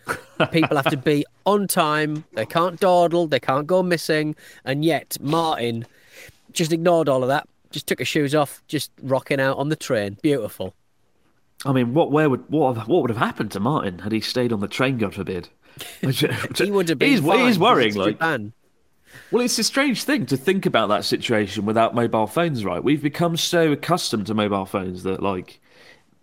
People 0.52 0.76
have 0.76 0.90
to 0.90 0.96
be 0.96 1.24
on 1.46 1.66
time. 1.66 2.24
They 2.34 2.46
can't 2.46 2.78
dawdle. 2.80 3.26
They 3.26 3.40
can't 3.40 3.66
go 3.66 3.82
missing. 3.82 4.36
And 4.64 4.84
yet, 4.84 5.16
Martin 5.20 5.86
just 6.52 6.72
ignored 6.72 7.08
all 7.08 7.22
of 7.22 7.28
that. 7.28 7.48
Just 7.70 7.86
took 7.86 8.00
his 8.00 8.08
shoes 8.08 8.34
off, 8.34 8.62
just 8.66 8.90
rocking 9.02 9.40
out 9.40 9.56
on 9.58 9.68
the 9.68 9.76
train. 9.76 10.18
Beautiful. 10.22 10.74
I 11.64 11.72
mean, 11.72 11.94
what 11.94 12.10
where 12.10 12.28
would 12.30 12.48
what 12.48 12.76
have- 12.76 12.88
what 12.88 13.02
would 13.02 13.10
have 13.10 13.18
happened 13.18 13.52
to 13.52 13.60
Martin 13.60 14.00
had 14.00 14.12
he 14.12 14.20
stayed 14.20 14.52
on 14.52 14.60
the 14.60 14.68
train? 14.68 14.98
God 14.98 15.14
forbid. 15.14 15.48
He 16.00 16.70
would 16.70 16.88
have 16.88 16.98
been. 16.98 17.08
He's, 17.10 17.20
he's 17.20 17.58
worrying. 17.58 17.94
Like, 17.94 18.14
Japan. 18.14 18.52
well, 19.30 19.42
it's 19.42 19.58
a 19.58 19.64
strange 19.64 20.02
thing 20.04 20.26
to 20.26 20.36
think 20.36 20.66
about 20.66 20.88
that 20.88 21.04
situation 21.04 21.64
without 21.64 21.94
mobile 21.94 22.26
phones, 22.26 22.64
right? 22.64 22.82
We've 22.82 23.02
become 23.02 23.36
so 23.36 23.72
accustomed 23.72 24.26
to 24.26 24.34
mobile 24.34 24.66
phones 24.66 25.04
that 25.04 25.22
like 25.22 25.60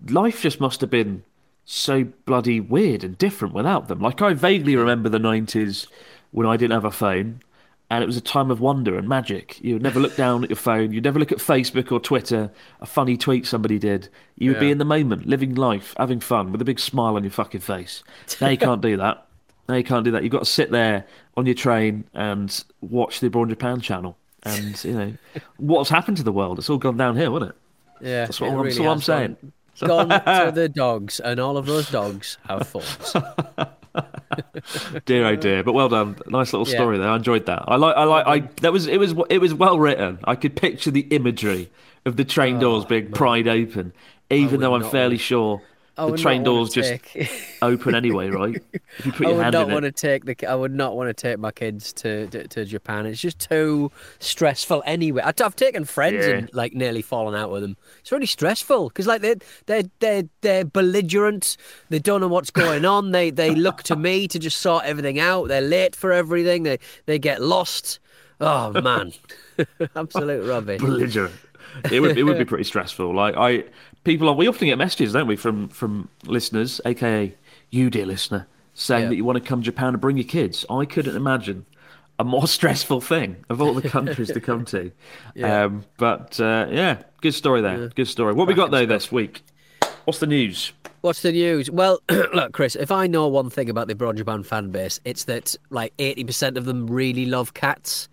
life 0.09 0.41
just 0.41 0.59
must 0.59 0.81
have 0.81 0.89
been 0.89 1.23
so 1.69 2.05
bloody 2.25 2.61
weird 2.61 3.03
and 3.03 3.17
different 3.17 3.53
without 3.53 3.89
them. 3.89 3.99
Like 3.99 4.21
I 4.21 4.33
vaguely 4.33 4.75
remember 4.77 5.09
the 5.09 5.19
nineties 5.19 5.85
when 6.31 6.47
I 6.47 6.55
didn't 6.57 6.71
have 6.73 6.85
a 6.85 6.91
phone. 6.91 7.41
And 7.89 8.03
it 8.03 8.07
was 8.07 8.17
a 8.17 8.21
time 8.21 8.51
of 8.51 8.59
wonder 8.59 8.97
and 8.97 9.07
magic. 9.07 9.61
You 9.63 9.75
would 9.75 9.81
never 9.83 9.99
look 9.99 10.15
down 10.17 10.43
at 10.43 10.49
your 10.49 10.57
phone. 10.57 10.91
You'd 10.91 11.05
never 11.05 11.19
look 11.19 11.31
at 11.31 11.37
Facebook 11.37 11.89
or 11.91 11.99
Twitter, 12.01 12.51
a 12.81 12.85
funny 12.85 13.15
tweet 13.15 13.45
somebody 13.45 13.79
did. 13.79 14.09
You 14.37 14.51
would 14.51 14.59
be 14.59 14.71
in 14.71 14.77
the 14.77 14.83
moment, 14.83 15.25
living 15.25 15.55
life, 15.55 15.93
having 15.97 16.19
fun, 16.19 16.51
with 16.51 16.61
a 16.61 16.65
big 16.65 16.79
smile 16.81 17.15
on 17.15 17.23
your 17.23 17.31
fucking 17.31 17.61
face. 17.61 18.03
Now 18.41 18.49
you 18.49 18.57
can't 18.57 18.81
do 18.81 18.97
that. 18.97 19.25
Now 19.69 19.75
you 19.75 19.85
can't 19.85 20.03
do 20.03 20.11
that. 20.11 20.23
You've 20.23 20.33
got 20.33 20.39
to 20.39 20.45
sit 20.45 20.69
there 20.69 21.05
on 21.37 21.45
your 21.45 21.55
train 21.55 22.03
and 22.13 22.61
watch 22.81 23.21
the 23.21 23.27
Abroad 23.27 23.49
Japan 23.49 23.79
channel. 23.79 24.17
And, 24.43 24.83
you 24.83 24.93
know, 24.93 25.13
what's 25.57 25.89
happened 25.89 26.17
to 26.17 26.23
the 26.23 26.31
world? 26.33 26.59
It's 26.59 26.69
all 26.69 26.77
gone 26.77 26.97
downhill, 26.97 27.35
hasn't 27.35 27.51
it? 27.51 28.05
Yeah, 28.05 28.25
That's 28.25 28.41
what 28.41 28.47
it 28.47 28.49
I'm- 28.49 28.59
really 28.59 28.69
that's 28.71 28.79
what 28.81 28.91
I'm 28.91 29.01
saying. 29.01 29.37
Gone, 29.41 29.53
gone 29.79 30.09
to 30.09 30.51
the 30.53 30.69
dogs, 30.69 31.19
and 31.19 31.39
all 31.39 31.57
of 31.57 31.65
those 31.65 31.89
dogs 31.89 32.37
have 32.47 32.67
phones. 32.67 33.13
Dear 35.05 35.25
oh 35.25 35.35
dear, 35.35 35.63
but 35.63 35.73
well 35.73 35.89
done. 35.89 36.17
Nice 36.27 36.53
little 36.53 36.67
Yeah. 36.67 36.75
story 36.75 36.97
there. 36.99 37.09
I 37.09 37.15
enjoyed 37.15 37.45
that. 37.47 37.63
I 37.67 37.77
like. 37.77 37.95
I 37.95 38.03
like. 38.03 38.27
I 38.27 38.39
that 38.61 38.71
was. 38.71 38.85
It 38.85 38.99
was. 38.99 39.15
It 39.29 39.39
was 39.39 39.53
well 39.53 39.79
written. 39.79 40.19
I 40.23 40.35
could 40.35 40.55
picture 40.55 40.91
the 40.91 41.07
imagery 41.09 41.71
of 42.05 42.15
the 42.15 42.23
train 42.25 42.59
doors 42.59 42.83
oh, 42.85 42.87
being 42.87 43.11
pried 43.11 43.47
open, 43.47 43.93
even 44.29 44.59
though 44.59 44.75
I'm 44.75 44.83
fairly 44.89 45.17
sure 45.17 45.61
I 45.99 46.09
the 46.11 46.17
train 46.17 46.43
doors 46.43 46.69
just 46.69 46.89
take- 47.05 47.31
open 47.61 47.95
anyway, 47.95 48.29
right? 48.29 48.55
If 48.99 49.05
you 49.05 49.11
put 49.11 49.25
I 49.25 49.29
your 49.29 49.37
would 49.37 49.43
hand 49.43 49.53
not 49.53 49.69
want 49.69 49.83
to 49.85 49.91
take 49.91 50.25
the. 50.25 50.47
I 50.47 50.53
would 50.55 50.73
not 50.73 50.95
want 50.95 51.09
to 51.09 51.13
take 51.13 51.39
my 51.39 51.51
kids 51.51 51.91
to, 51.93 52.27
to, 52.27 52.47
to 52.49 52.65
Japan. 52.65 53.05
It's 53.07 53.19
just 53.19 53.39
too 53.39 53.91
stressful. 54.19 54.83
Anyway, 54.85 55.21
I- 55.23 55.33
I've 55.43 55.55
taken 55.55 55.85
friends 55.85 56.25
Yeah. 56.27 56.35
and 56.35 56.49
like 56.53 56.73
nearly 56.73 57.01
fallen 57.01 57.33
out 57.35 57.49
with 57.51 57.63
them. 57.63 57.77
It's 58.01 58.11
really 58.11 58.25
stressful 58.27 58.89
because 58.89 59.07
like 59.07 59.21
they 59.21 59.35
they 59.65 59.83
they 59.99 60.29
they're 60.41 60.65
belligerent. 60.65 61.57
They 61.89 61.99
don't 61.99 62.21
know 62.21 62.27
what's 62.27 62.51
going 62.51 62.85
on. 62.85 63.11
They 63.11 63.31
they 63.31 63.55
look 63.55 63.81
to 63.83 63.95
me 63.95 64.27
to 64.27 64.37
just 64.39 64.57
sort 64.59 64.85
everything 64.85 65.19
out. 65.19 65.47
They're 65.47 65.61
late 65.61 65.95
for 65.95 66.11
everything. 66.11 66.63
They 66.63 66.77
they 67.07 67.17
get 67.19 67.41
lost. 67.41 67.99
Oh 68.39 68.71
man, 68.81 69.13
absolute 69.95 70.47
rubbish. 70.47 70.79
belligerent. 70.79 71.33
It 71.91 71.99
would 71.99 72.17
it 72.17 72.23
would 72.23 72.37
be 72.37 72.45
pretty 72.53 72.63
stressful. 72.63 73.13
Like 73.13 73.35
I 73.37 73.63
people 74.03 74.29
are 74.29 74.33
we 74.35 74.47
often 74.47 74.67
get 74.67 74.77
messages, 74.77 75.13
don't 75.13 75.27
we, 75.27 75.35
from 75.35 75.67
from 75.69 76.09
listeners, 76.25 76.81
aka 76.85 77.33
you, 77.69 77.89
dear 77.89 78.05
listener, 78.05 78.47
saying 78.73 79.03
Yeah. 79.03 79.09
that 79.09 79.15
you 79.15 79.25
want 79.25 79.37
to 79.41 79.43
come 79.47 79.61
to 79.61 79.65
Japan 79.65 79.89
and 79.89 80.01
bring 80.01 80.17
your 80.17 80.27
kids. 80.27 80.65
I 80.69 80.85
couldn't 80.85 81.15
imagine 81.15 81.65
a 82.19 82.23
more 82.23 82.47
stressful 82.57 83.01
thing 83.01 83.37
of 83.49 83.61
all 83.61 83.73
the 83.73 83.87
countries 83.87 84.29
to 84.31 84.39
come 84.39 84.65
to. 84.65 84.91
Yeah. 85.35 85.65
Um, 85.65 85.85
but 85.97 86.39
uh, 86.39 86.67
yeah, 86.71 87.03
good 87.21 87.33
story 87.33 87.61
there. 87.61 87.89
Good 87.89 88.07
story. 88.07 88.33
What 88.33 88.47
we 88.47 88.53
got 88.53 88.71
though 88.71 88.85
this 88.85 89.11
week? 89.11 89.43
What's 90.05 90.19
the 90.19 90.27
news? 90.27 90.71
What's 91.01 91.21
the 91.21 91.31
news? 91.31 91.69
Well, 91.69 91.99
look, 92.09 92.53
Chris, 92.53 92.75
if 92.75 92.91
I 92.91 93.05
know 93.07 93.27
one 93.27 93.49
thing 93.51 93.69
about 93.69 93.87
the 93.87 93.93
Abroad 93.93 94.17
Japan 94.17 94.41
fan 94.41 94.71
base, 94.71 94.99
it's 95.05 95.25
that 95.25 95.55
like 95.69 95.95
80% 95.97 96.57
of 96.57 96.65
them 96.65 96.87
really 96.87 97.25
love 97.25 97.53
cats. 97.53 98.09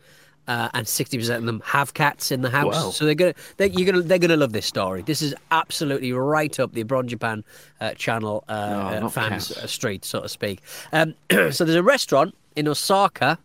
Uh, 0.47 0.69
and 0.75 0.87
sixty 0.87 1.17
percent 1.17 1.39
of 1.39 1.47
them 1.47 1.63
have 1.65 1.95
cats 1.95 2.31
in 2.31 2.43
the 2.43 2.51
house, 2.51 2.75
Wow. 2.75 2.91
so 2.91 3.07
they're 3.07 3.15
gonna 3.15 3.35
they, 3.57 3.71
you're 3.71 3.91
gonna 3.91 4.03
they're 4.05 4.19
gonna 4.19 4.37
love 4.37 4.53
this 4.53 4.67
story. 4.67 5.01
This 5.01 5.23
is 5.23 5.35
absolutely 5.51 6.13
right 6.13 6.61
up 6.61 6.73
the 6.73 6.83
Abroad 6.83 7.07
Japan 7.07 7.45
uh, 7.81 7.93
channel 7.95 8.45
uh, 8.49 8.53
uh, 8.53 9.09
fans 9.09 9.49
cats. 9.49 9.65
uh, 9.65 9.67
street, 9.67 10.05
so 10.05 10.21
to 10.21 10.29
speak. 10.29 10.61
Um, 10.93 11.15
so 11.31 11.65
there's 11.65 11.75
a 11.77 11.83
restaurant 11.83 12.35
in 12.57 12.69
Osaka 12.69 13.39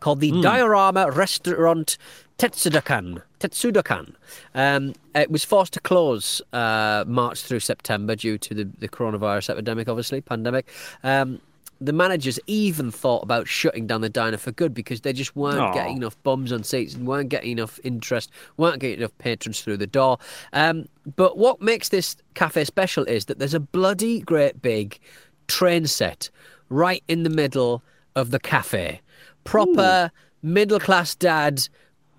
called 0.00 0.18
the 0.18 0.30
Hmm. 0.30 0.40
Diorama 0.40 1.10
Restaurant 1.12 1.96
Tetsudakan. 2.38 3.22
Tetsudakan. 3.38 4.14
Um, 4.54 4.94
it 5.14 5.30
was 5.30 5.44
forced 5.44 5.72
to 5.74 5.80
close 5.80 6.42
uh, 6.52 7.04
March 7.06 7.42
through 7.42 7.60
September 7.60 8.16
due 8.16 8.38
to 8.38 8.54
the, 8.54 8.64
the 8.64 8.88
coronavirus 8.88 9.50
epidemic, 9.50 9.88
obviously, 9.88 10.20
pandemic. 10.20 10.68
Um, 11.04 11.40
the 11.80 11.92
managers 11.92 12.38
even 12.46 12.90
thought 12.90 13.22
about 13.22 13.48
shutting 13.48 13.86
down 13.86 14.02
the 14.02 14.08
diner 14.08 14.36
for 14.36 14.52
good 14.52 14.74
because 14.74 15.00
they 15.00 15.12
just 15.12 15.34
weren't 15.34 15.58
Aw. 15.58 15.72
getting 15.72 15.96
enough 15.96 16.20
bums 16.22 16.52
on 16.52 16.62
seats 16.62 16.94
and 16.94 17.06
weren't 17.06 17.30
getting 17.30 17.52
enough 17.52 17.80
interest, 17.82 18.30
weren't 18.58 18.80
getting 18.80 18.98
enough 18.98 19.16
patrons 19.18 19.62
through 19.62 19.78
the 19.78 19.86
door. 19.86 20.18
Um, 20.52 20.86
but 21.16 21.38
what 21.38 21.62
makes 21.62 21.88
this 21.88 22.16
cafe 22.34 22.64
special 22.64 23.04
is 23.04 23.24
that 23.26 23.38
there's 23.38 23.54
a 23.54 23.60
bloody 23.60 24.20
great 24.20 24.60
big 24.60 24.98
train 25.48 25.86
set 25.86 26.28
right 26.68 27.02
in 27.08 27.22
the 27.22 27.30
middle 27.30 27.82
of 28.14 28.30
the 28.30 28.38
cafe. 28.38 29.00
Proper 29.44 30.10
middle 30.42 30.80
class 30.80 31.14
dad 31.14 31.66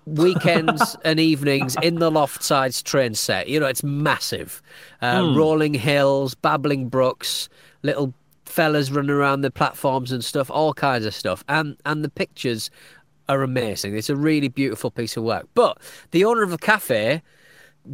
weekends 0.06 0.96
and 1.04 1.20
evenings 1.20 1.76
in 1.82 1.96
the 1.96 2.10
loft 2.10 2.42
sides 2.42 2.82
train 2.82 3.14
set. 3.14 3.48
You 3.48 3.60
know, 3.60 3.66
it's 3.66 3.84
massive. 3.84 4.60
Uh, 5.00 5.32
Rolling 5.36 5.74
hills, 5.74 6.34
babbling 6.34 6.88
brooks, 6.88 7.48
little 7.82 8.12
fellas 8.52 8.90
running 8.90 9.10
around 9.10 9.40
the 9.40 9.50
platforms 9.50 10.12
and 10.12 10.24
stuff, 10.24 10.50
all 10.50 10.74
kinds 10.74 11.06
of 11.06 11.14
stuff. 11.14 11.42
And 11.48 11.76
and 11.84 12.04
the 12.04 12.10
pictures 12.10 12.70
are 13.28 13.42
amazing. 13.42 13.96
It's 13.96 14.10
a 14.10 14.16
really 14.16 14.48
beautiful 14.48 14.90
piece 14.90 15.16
of 15.16 15.24
work. 15.24 15.48
But 15.54 15.78
the 16.10 16.24
owner 16.24 16.42
of 16.42 16.50
the 16.50 16.58
cafe 16.58 17.22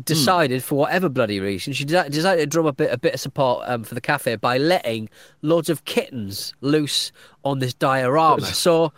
decided, 0.05 0.63
for 0.63 0.75
whatever 0.75 1.09
bloody 1.09 1.41
reason, 1.41 1.73
she 1.73 1.85
decided 1.85 2.41
to 2.41 2.47
drum 2.47 2.67
up 2.67 2.75
a 2.75 2.85
bit, 2.85 2.93
a 2.93 2.99
bit 2.99 3.15
of 3.15 3.21
support 3.21 3.65
um, 3.69 3.85
for 3.85 3.95
the 3.95 4.01
cafe 4.01 4.37
by 4.37 4.59
letting 4.59 5.09
loads 5.43 5.71
of 5.71 5.85
kittens 5.85 6.53
loose 6.61 7.11
on 7.45 7.59
this 7.59 7.73
diorama. 7.73 8.43
so, 8.43 8.93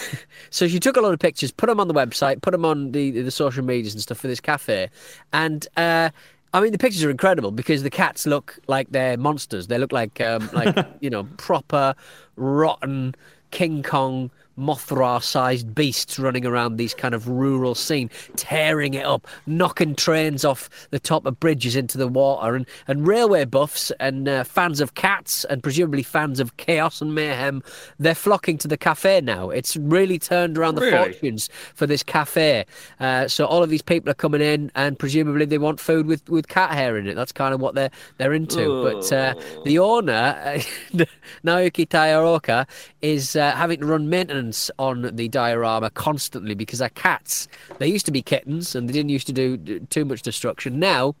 so 0.50 0.68
she 0.68 0.78
took 0.78 0.96
a 0.96 1.00
lot 1.00 1.12
of 1.12 1.18
pictures, 1.18 1.50
put 1.50 1.66
them 1.66 1.80
on 1.80 1.88
the 1.88 1.94
website, 1.94 2.42
put 2.42 2.52
them 2.52 2.64
on 2.64 2.92
the 2.92 3.10
the 3.10 3.30
social 3.30 3.64
medias 3.64 3.94
and 3.94 4.02
stuff 4.02 4.18
for 4.18 4.28
this 4.28 4.40
cafe, 4.40 4.90
and. 5.32 5.66
Uh, 5.76 6.10
I 6.52 6.60
mean, 6.60 6.72
the 6.72 6.78
pictures 6.78 7.04
are 7.04 7.10
incredible 7.10 7.50
because 7.50 7.82
the 7.82 7.90
cats 7.90 8.26
look 8.26 8.58
like 8.66 8.90
they're 8.90 9.16
monsters. 9.16 9.66
They 9.66 9.78
look 9.78 9.92
like, 9.92 10.20
um, 10.20 10.48
like 10.52 10.76
you 11.00 11.10
know, 11.10 11.24
proper 11.36 11.94
rotten 12.36 13.14
King 13.50 13.82
Kong 13.82 14.30
Mothra-sized 14.58 15.74
beasts 15.74 16.18
running 16.18 16.46
around 16.46 16.76
these 16.76 16.94
kind 16.94 17.14
of 17.14 17.28
rural 17.28 17.74
scene, 17.74 18.10
tearing 18.36 18.94
it 18.94 19.04
up, 19.04 19.26
knocking 19.46 19.94
trains 19.94 20.44
off 20.44 20.68
the 20.90 20.98
top 20.98 21.26
of 21.26 21.38
bridges 21.40 21.76
into 21.76 21.98
the 21.98 22.08
water, 22.08 22.54
and, 22.54 22.66
and 22.88 23.06
railway 23.06 23.44
buffs 23.44 23.90
and 24.00 24.28
uh, 24.28 24.44
fans 24.44 24.80
of 24.80 24.94
cats 24.94 25.44
and 25.44 25.62
presumably 25.62 26.02
fans 26.02 26.40
of 26.40 26.56
chaos 26.56 27.00
and 27.00 27.14
mayhem, 27.14 27.62
they're 27.98 28.14
flocking 28.14 28.56
to 28.58 28.68
the 28.68 28.76
cafe 28.76 29.20
now. 29.20 29.50
It's 29.50 29.76
really 29.76 30.18
turned 30.18 30.56
around 30.56 30.76
the 30.76 30.82
Really? 30.82 31.12
fortunes 31.12 31.48
for 31.74 31.86
this 31.86 32.02
cafe. 32.02 32.64
Uh, 33.00 33.26
so 33.28 33.44
all 33.46 33.62
of 33.62 33.70
these 33.70 33.82
people 33.82 34.10
are 34.10 34.14
coming 34.14 34.40
in, 34.40 34.70
and 34.74 34.98
presumably 34.98 35.44
they 35.44 35.58
want 35.58 35.80
food 35.80 36.06
with, 36.06 36.28
with 36.28 36.48
cat 36.48 36.70
hair 36.72 36.96
in 36.96 37.06
it. 37.06 37.14
That's 37.14 37.32
kind 37.32 37.52
of 37.52 37.60
what 37.60 37.74
they're 37.74 37.90
they're 38.18 38.32
into. 38.32 38.82
But 38.82 39.12
uh, 39.12 39.34
the 39.64 39.78
owner, 39.78 40.60
Naoki 41.44 41.86
Tairoka, 41.88 42.66
is 43.02 43.36
uh, 43.36 43.52
having 43.52 43.80
to 43.80 43.86
run 43.86 44.08
maintenance 44.08 44.45
on 44.78 45.16
the 45.16 45.28
diorama 45.28 45.90
constantly 45.90 46.54
because 46.54 46.82
our 46.82 46.88
cats, 46.90 47.48
they 47.78 47.88
used 47.88 48.06
to 48.06 48.12
be 48.12 48.22
kittens 48.22 48.74
and 48.74 48.88
they 48.88 48.92
didn't 48.92 49.10
used 49.10 49.26
to 49.26 49.32
do 49.32 49.80
too 49.90 50.04
much 50.04 50.22
destruction. 50.22 50.78
Now 50.78 51.14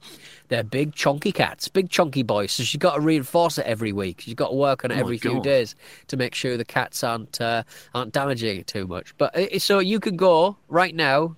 they're 0.48 0.62
big 0.62 0.94
chunky 0.94 1.32
cats, 1.32 1.68
big 1.68 1.90
chunky 1.90 2.22
boys. 2.22 2.52
So 2.52 2.62
she's 2.62 2.78
got 2.78 2.94
to 2.94 3.00
reinforce 3.00 3.58
it 3.58 3.66
every 3.66 3.92
week. 3.92 4.20
She's 4.20 4.34
got 4.34 4.48
to 4.48 4.54
work 4.54 4.84
on 4.84 4.90
it 4.90 4.96
Oh 4.96 5.00
every 5.00 5.18
few 5.18 5.40
days 5.42 5.74
to 6.08 6.16
make 6.16 6.34
sure 6.34 6.56
the 6.56 6.64
cats 6.64 7.02
aren't 7.02 7.40
uh, 7.40 7.62
aren't 7.94 8.12
damaging 8.12 8.58
it 8.58 8.66
too 8.66 8.86
much. 8.86 9.16
But 9.18 9.36
uh, 9.36 9.58
so 9.58 9.78
you 9.78 10.00
can 10.00 10.16
go 10.16 10.56
right 10.68 10.94
now 10.94 11.36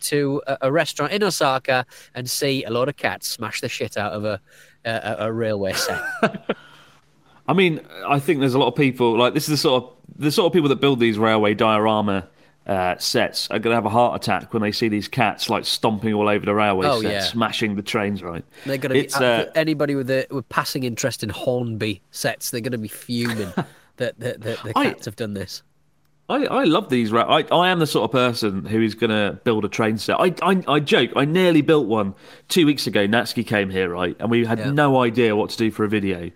to 0.00 0.42
a, 0.46 0.58
a 0.62 0.72
restaurant 0.72 1.12
in 1.12 1.22
Osaka 1.22 1.86
and 2.14 2.28
see 2.28 2.64
a 2.64 2.70
lot 2.70 2.88
of 2.88 2.96
cats 2.96 3.28
smash 3.28 3.60
the 3.60 3.68
shit 3.68 3.96
out 3.96 4.12
of 4.12 4.24
a 4.24 4.40
a, 4.84 5.16
a 5.20 5.32
railway 5.32 5.72
set. 5.72 6.02
I 7.46 7.52
mean, 7.52 7.80
I 8.06 8.18
think 8.18 8.40
there's 8.40 8.54
a 8.54 8.58
lot 8.58 8.68
of 8.68 8.74
people 8.74 9.16
like 9.18 9.34
this 9.34 9.44
is 9.44 9.50
the 9.50 9.56
sort 9.56 9.84
of 9.84 9.90
the 10.16 10.30
sort 10.32 10.46
of 10.46 10.52
people 10.52 10.68
that 10.70 10.80
build 10.80 11.00
these 11.00 11.18
railway 11.18 11.54
diorama 11.54 12.28
uh, 12.66 12.96
sets 12.96 13.46
are 13.50 13.58
going 13.58 13.72
to 13.72 13.74
have 13.74 13.84
a 13.84 13.90
heart 13.90 14.16
attack 14.22 14.54
when 14.54 14.62
they 14.62 14.72
see 14.72 14.88
these 14.88 15.06
cats 15.08 15.50
like 15.50 15.66
stomping 15.66 16.14
all 16.14 16.28
over 16.28 16.46
the 16.46 16.54
railway 16.54 16.86
Oh, 16.86 17.02
set, 17.02 17.12
yeah. 17.12 17.20
smashing 17.20 17.76
the 17.76 17.82
trains. 17.82 18.22
Right? 18.22 18.44
They're 18.64 18.78
going 18.78 18.94
to 18.94 19.18
be 19.18 19.24
uh, 19.24 19.50
anybody 19.54 19.94
with 19.94 20.08
a 20.10 20.26
with 20.30 20.48
passing 20.48 20.84
interest 20.84 21.22
in 21.22 21.28
Hornby 21.28 22.00
sets. 22.10 22.50
They're 22.50 22.62
going 22.62 22.72
to 22.72 22.78
be 22.78 22.88
fuming 22.88 23.52
that, 23.96 24.18
that, 24.18 24.18
that 24.18 24.40
the 24.40 24.72
I- 24.74 24.84
cats 24.86 25.04
have 25.04 25.16
done 25.16 25.34
this. 25.34 25.62
I, 26.26 26.46
I 26.46 26.64
love 26.64 26.88
these. 26.88 27.12
Ra- 27.12 27.28
I 27.30 27.44
I 27.54 27.68
am 27.68 27.80
the 27.80 27.86
sort 27.86 28.04
of 28.04 28.12
person 28.12 28.64
who 28.64 28.80
is 28.80 28.94
going 28.94 29.10
to 29.10 29.38
build 29.44 29.66
a 29.66 29.68
train 29.68 29.98
set. 29.98 30.18
I, 30.18 30.34
I 30.40 30.62
I 30.66 30.80
joke. 30.80 31.10
I 31.16 31.26
nearly 31.26 31.60
built 31.60 31.86
one 31.86 32.14
two 32.48 32.64
weeks 32.64 32.86
ago. 32.86 33.06
Natsuki 33.06 33.46
came 33.46 33.68
here, 33.68 33.90
right, 33.90 34.16
and 34.18 34.30
we 34.30 34.46
had 34.46 34.58
Yeah. 34.58 34.70
no 34.70 35.02
idea 35.02 35.36
what 35.36 35.50
to 35.50 35.58
do 35.58 35.70
for 35.70 35.84
a 35.84 35.88
video. 35.88 36.30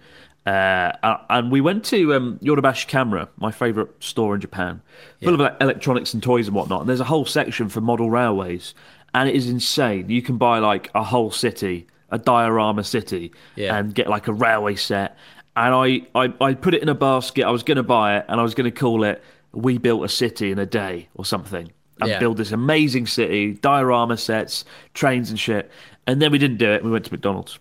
Uh, 0.46 0.92
and 1.29 1.53
we 1.53 1.61
went 1.61 1.85
to 1.85 2.14
um, 2.14 2.38
Yodobashi 2.42 2.87
Camera, 2.87 3.29
my 3.37 3.51
favourite 3.51 3.90
store 4.03 4.35
in 4.35 4.40
Japan, 4.40 4.81
full 5.22 5.35
of 5.35 5.40
like, 5.40 5.57
electronics 5.61 6.14
and 6.14 6.22
toys 6.22 6.46
and 6.46 6.57
whatnot. 6.57 6.81
And 6.81 6.88
there's 6.88 7.01
a 7.01 7.05
whole 7.05 7.27
section 7.27 7.68
for 7.68 7.81
model 7.83 8.11
railways, 8.11 8.72
and 9.14 9.29
it 9.29 9.35
is 9.35 9.48
insane. 9.48 10.09
You 10.09 10.22
can 10.22 10.38
buy 10.38 10.59
like 10.61 10.90
a 10.94 11.03
whole 11.03 11.31
city, 11.31 11.87
a 12.11 12.18
diorama 12.18 12.83
city, 12.85 13.33
Yeah. 13.57 13.77
and 13.77 13.94
get 13.94 14.09
like 14.09 14.27
a 14.29 14.33
railway 14.33 14.77
set. 14.77 15.16
And 15.55 15.74
I, 15.74 16.03
I, 16.14 16.33
I 16.40 16.55
put 16.55 16.72
it 16.74 16.83
in 16.83 16.88
a 16.88 16.94
basket. 16.94 17.44
I 17.44 17.51
was 17.51 17.62
going 17.62 17.77
to 17.77 17.83
buy 17.83 18.16
it, 18.18 18.24
and 18.29 18.40
I 18.40 18.42
was 18.42 18.55
going 18.55 18.70
to 18.72 18.81
call 18.81 19.05
it 19.05 19.22
"We 19.53 19.77
Built 19.77 20.03
a 20.05 20.09
City 20.09 20.51
in 20.51 20.59
a 20.59 20.66
Day" 20.66 21.09
or 21.14 21.27
something, 21.27 21.70
and 22.01 22.09
Yeah. 22.11 22.20
build 22.20 22.38
this 22.38 22.53
amazing 22.53 23.07
city, 23.07 23.53
diorama 23.55 24.16
sets, 24.16 24.64
trains 24.94 25.29
and 25.31 25.38
shit. 25.38 25.70
And 26.07 26.22
then 26.22 26.33
we 26.33 26.38
didn't 26.38 26.57
do 26.57 26.70
it. 26.72 26.83
We 26.83 26.90
went 26.90 27.05
to 27.05 27.12
McDonald's. 27.12 27.59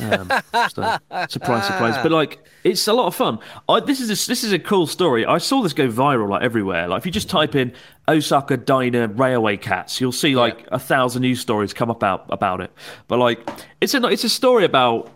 Um, 0.00 0.30
so, 0.52 0.98
surprise, 1.28 1.66
surprise. 1.66 1.96
But 2.02 2.12
like, 2.12 2.44
it's 2.64 2.86
a 2.88 2.92
lot 2.92 3.06
of 3.06 3.14
fun. 3.14 3.38
I, 3.68 3.80
this 3.80 4.00
is 4.00 4.08
a, 4.08 4.28
this 4.28 4.44
is 4.44 4.52
a 4.52 4.58
cool 4.58 4.86
story. 4.86 5.26
I 5.26 5.38
saw 5.38 5.62
this 5.62 5.72
go 5.72 5.88
viral 5.88 6.28
like 6.28 6.42
everywhere. 6.42 6.88
Like, 6.88 7.00
if 7.00 7.06
you 7.06 7.12
just 7.12 7.28
type 7.30 7.54
in 7.54 7.72
Osaka 8.06 8.56
diner 8.56 9.08
railway 9.08 9.56
cats, 9.56 10.00
you'll 10.00 10.12
see 10.12 10.34
like 10.34 10.66
a 10.72 10.78
thousand 10.78 11.22
news 11.22 11.40
stories 11.40 11.72
come 11.74 11.90
up 11.90 12.02
out 12.02 12.26
about 12.30 12.60
it. 12.60 12.72
But 13.06 13.18
like, 13.18 13.48
it's 13.80 13.94
a 13.94 14.04
it's 14.06 14.24
a 14.24 14.28
story 14.28 14.64
about 14.64 15.10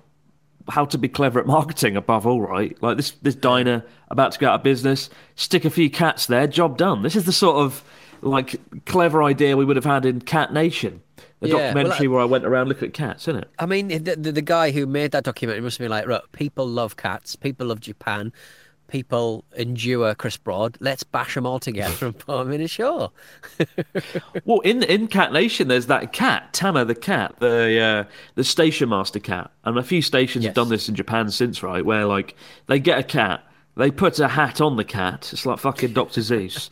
how 0.68 0.84
to 0.84 0.98
be 0.98 1.08
clever 1.08 1.40
at 1.40 1.46
marketing 1.46 1.96
above 1.96 2.26
all, 2.26 2.40
right? 2.40 2.80
Like 2.82 2.96
this 2.96 3.12
this 3.22 3.34
diner 3.34 3.84
about 4.08 4.32
to 4.32 4.38
go 4.38 4.48
out 4.48 4.56
of 4.56 4.62
business, 4.62 5.10
stick 5.34 5.64
a 5.64 5.70
few 5.70 5.90
cats 5.90 6.26
there, 6.26 6.46
job 6.46 6.76
done. 6.76 7.02
This 7.02 7.16
is 7.16 7.24
the 7.24 7.32
sort 7.32 7.56
of 7.56 7.84
like 8.20 8.60
clever 8.86 9.22
idea 9.22 9.56
we 9.56 9.64
would 9.64 9.76
have 9.76 9.84
had 9.84 10.06
in 10.06 10.20
Cat 10.20 10.52
Nation, 10.52 11.02
the 11.42 11.48
Yeah, 11.48 11.54
well, 11.54 11.72
documentary 11.74 12.06
I- 12.06 12.10
where 12.10 12.20
I 12.20 12.24
went 12.24 12.44
around 12.44 12.68
looking 12.68 12.88
at 12.88 12.94
cats, 12.94 13.28
isn't 13.28 13.42
it? 13.42 13.50
I 13.58 13.66
mean, 13.66 13.88
the, 13.88 14.16
the, 14.16 14.32
the 14.32 14.42
guy 14.42 14.70
who 14.70 14.86
made 14.86 15.10
that 15.12 15.24
documentary 15.24 15.60
must 15.62 15.76
have 15.78 15.84
been 15.84 15.90
like, 15.90 16.06
look, 16.06 16.32
people 16.32 16.66
love 16.66 16.96
cats, 16.96 17.36
people 17.36 17.66
love 17.66 17.80
Japan. 17.80 18.32
people 18.88 19.42
endure 19.56 20.14
Chris 20.14 20.36
Broad, 20.36 20.76
let's 20.80 21.02
bash 21.02 21.34
them 21.34 21.46
all 21.46 21.58
together 21.58 22.06
and 22.06 22.18
put 22.18 22.36
them 22.36 22.52
in 22.52 22.60
a 22.60 22.68
show. 22.68 23.10
Well, 24.44 24.60
in 24.60 24.82
in 24.82 25.08
Cat 25.08 25.32
Nation, 25.32 25.68
there's 25.68 25.86
that 25.86 26.12
cat, 26.12 26.52
Tama 26.52 26.84
the 26.84 26.94
cat, 26.94 27.36
the 27.38 27.80
uh, 27.80 28.04
the 28.34 28.44
station 28.44 28.88
master 28.88 29.18
cat, 29.20 29.50
and 29.64 29.78
a 29.78 29.82
few 29.82 30.02
stations 30.02 30.44
Yes. 30.44 30.50
have 30.50 30.54
done 30.54 30.68
this 30.68 30.88
in 30.88 30.94
Japan 30.94 31.30
since, 31.30 31.62
right? 31.62 31.84
Where 31.84 32.06
like 32.06 32.34
they 32.66 32.78
get 32.80 32.98
a 32.98 33.02
cat, 33.02 33.44
they 33.76 33.90
put 33.90 34.18
a 34.18 34.28
hat 34.28 34.60
on 34.60 34.76
the 34.76 34.84
cat, 34.84 35.30
it's 35.32 35.46
like 35.46 35.58
fucking 35.58 35.92
Doctor 35.92 36.20
Seuss, 36.20 36.68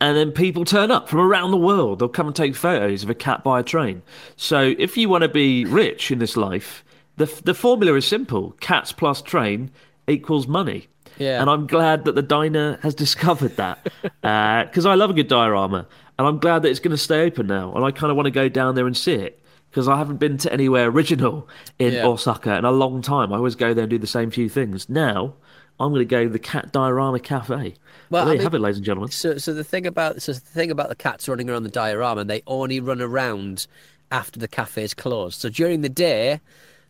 and 0.00 0.16
then 0.16 0.30
people 0.30 0.64
turn 0.64 0.90
up 0.90 1.08
from 1.08 1.18
around 1.20 1.50
the 1.50 1.56
world. 1.56 1.98
They'll 1.98 2.08
come 2.08 2.28
and 2.28 2.36
take 2.36 2.54
photos 2.54 3.02
of 3.02 3.10
a 3.10 3.14
cat 3.14 3.42
by 3.42 3.60
a 3.60 3.62
train. 3.62 4.02
So 4.36 4.74
if 4.78 4.96
you 4.96 5.08
want 5.08 5.22
to 5.22 5.28
be 5.28 5.64
rich 5.64 6.10
in 6.10 6.18
this 6.20 6.36
life, 6.36 6.84
the 7.16 7.26
the 7.44 7.54
formula 7.54 7.94
is 7.96 8.06
simple: 8.06 8.52
cats 8.60 8.92
plus 8.92 9.20
train 9.20 9.70
equals 10.06 10.46
money. 10.46 10.88
Yeah. 11.18 11.40
And 11.40 11.48
I'm 11.48 11.66
glad 11.68 12.04
that 12.06 12.14
the 12.16 12.22
diner 12.22 12.78
has 12.82 12.94
discovered 13.04 13.56
that 13.56 13.88
uh, 14.22 14.64
because 14.64 14.86
I 14.86 14.94
love 14.94 15.10
a 15.10 15.14
good 15.14 15.28
diorama, 15.28 15.86
and 16.18 16.26
I'm 16.26 16.38
glad 16.38 16.62
that 16.62 16.68
it's 16.68 16.80
going 16.80 16.90
to 16.92 16.96
stay 16.98 17.24
open 17.26 17.46
now. 17.46 17.72
And 17.74 17.84
I 17.84 17.90
kind 17.90 18.10
of 18.10 18.16
want 18.16 18.26
to 18.26 18.32
go 18.32 18.48
down 18.48 18.74
there 18.74 18.86
and 18.86 18.96
see 18.96 19.14
it 19.14 19.40
because 19.70 19.88
I 19.88 19.96
haven't 19.96 20.16
been 20.18 20.38
to 20.38 20.52
anywhere 20.52 20.86
original 20.88 21.48
in 21.80 21.94
Yeah. 21.94 22.06
Osaka 22.06 22.56
in 22.56 22.64
a 22.64 22.70
long 22.70 23.02
time. 23.02 23.32
I 23.32 23.36
always 23.36 23.56
go 23.56 23.74
there 23.74 23.84
and 23.84 23.90
do 23.90 23.98
the 23.98 24.06
same 24.06 24.30
few 24.30 24.48
things. 24.48 24.88
Now 24.88 25.34
I'm 25.80 25.90
going 25.92 26.00
to 26.00 26.04
go 26.04 26.22
to 26.24 26.30
the 26.30 26.38
Cat 26.38 26.72
Diorama 26.72 27.18
Cafe. 27.20 27.74
Well, 28.10 28.24
there 28.26 28.30
I 28.30 28.34
you 28.34 28.38
mean- 28.38 28.42
have 28.44 28.54
it, 28.54 28.60
ladies 28.60 28.76
and 28.78 28.86
gentlemen. 28.86 29.10
So, 29.10 29.38
so 29.38 29.52
the 29.54 29.64
thing 29.64 29.86
about 29.86 30.22
so 30.22 30.32
the 30.32 30.40
thing 30.40 30.70
about 30.70 30.88
the 30.88 30.94
cats 30.94 31.28
running 31.28 31.50
around 31.50 31.64
the 31.64 31.68
diorama, 31.70 32.24
they 32.24 32.42
only 32.46 32.80
run 32.80 33.00
around 33.00 33.66
after 34.12 34.38
the 34.38 34.48
cafe 34.48 34.84
is 34.84 34.94
closed. 34.94 35.40
So 35.40 35.48
during 35.48 35.80
the 35.80 35.88
day, 35.88 36.40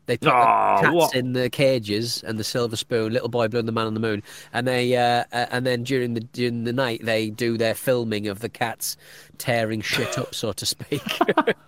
they 0.07 0.18
put 0.18 0.29
Oh, 0.29 0.33
the 0.77 0.83
cats 0.83 0.94
what? 0.94 1.14
in 1.14 1.33
the 1.33 1.49
cages 1.49 2.23
and 2.25 2.38
the 2.38 2.44
silver 2.44 2.77
spoon, 2.77 3.14
little 3.14 3.31
boy 3.31 3.49
blue 3.49 3.61
and 3.61 3.66
the 3.68 3.73
man 3.73 3.87
on 3.87 3.94
the 3.94 4.01
moon, 4.01 4.23
and 4.53 4.68
they 4.68 4.94
uh, 4.97 5.25
uh, 5.33 5.47
and 5.51 5.64
then 5.64 5.83
during 5.85 6.12
the 6.12 6.20
during 6.20 6.64
the 6.64 6.73
night 6.75 7.01
they 7.05 7.31
do 7.31 7.57
their 7.57 7.75
filming 7.75 8.29
of 8.29 8.40
the 8.40 8.51
cats 8.51 8.99
tearing 9.38 9.81
shit 9.81 10.18
up, 10.18 10.35
so 10.35 10.53
to 10.53 10.66
speak. 10.66 11.01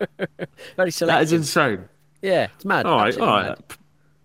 Very 0.75 0.91
selective. 0.91 1.23
is 1.23 1.33
insane. 1.33 1.89
yeah, 2.21 2.47
it's 2.55 2.65
mad. 2.65 2.85
All 2.85 2.97
right, 2.99 3.07
absolutely 3.07 3.27
all 3.33 3.39
right. 3.41 3.49
mad. 3.69 3.77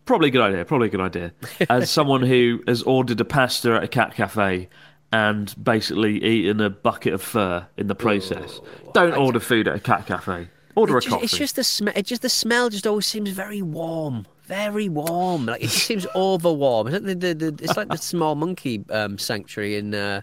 Probably 0.04 0.28
a 0.28 0.30
good 0.32 0.40
idea. 0.42 0.64
Probably 0.64 0.88
a 0.88 0.90
good 0.90 1.00
idea. 1.00 1.32
As 1.70 1.90
someone 1.90 2.22
who 2.22 2.62
has 2.66 2.82
ordered 2.82 3.20
a 3.20 3.24
pasta 3.24 3.74
at 3.74 3.82
a 3.84 3.88
cat 3.88 4.14
cafe 4.14 4.68
and 5.12 5.54
basically 5.62 6.22
eaten 6.24 6.60
a 6.60 6.70
bucket 6.70 7.12
of 7.14 7.22
fur 7.22 7.66
in 7.76 7.86
the 7.86 7.94
process, 7.94 8.60
don't 8.94 9.14
order 9.14 9.38
food 9.40 9.68
at 9.68 9.76
a 9.76 9.80
cat 9.80 10.06
cafe. 10.06 10.48
Order 10.74 10.94
It 10.94 10.98
a 10.98 11.00
just, 11.02 11.12
coffee. 11.12 11.24
it's 11.24 11.36
just 11.36 11.56
the 11.56 11.64
smell. 11.64 11.92
It 11.94 12.06
just 12.06 12.22
the 12.22 12.28
smell 12.30 12.70
just 12.70 12.86
always 12.86 13.06
seems 13.06 13.28
very 13.30 13.60
warm, 13.62 14.26
very 14.44 14.88
warm. 14.88 15.46
Like 15.46 15.60
it 15.62 15.68
just 15.68 15.84
seems 15.86 16.06
over 16.14 16.50
warm. 16.52 16.86
It's 16.88 16.94
like 16.94 17.04
the, 17.20 17.34
the, 17.34 17.50
the, 17.50 17.64
it's 17.64 17.76
like 17.76 17.88
the 17.88 17.98
small 17.98 18.34
monkey 18.34 18.82
um, 18.90 19.18
sanctuary 19.18 19.76
in 19.76 19.94
uh, 19.94 20.22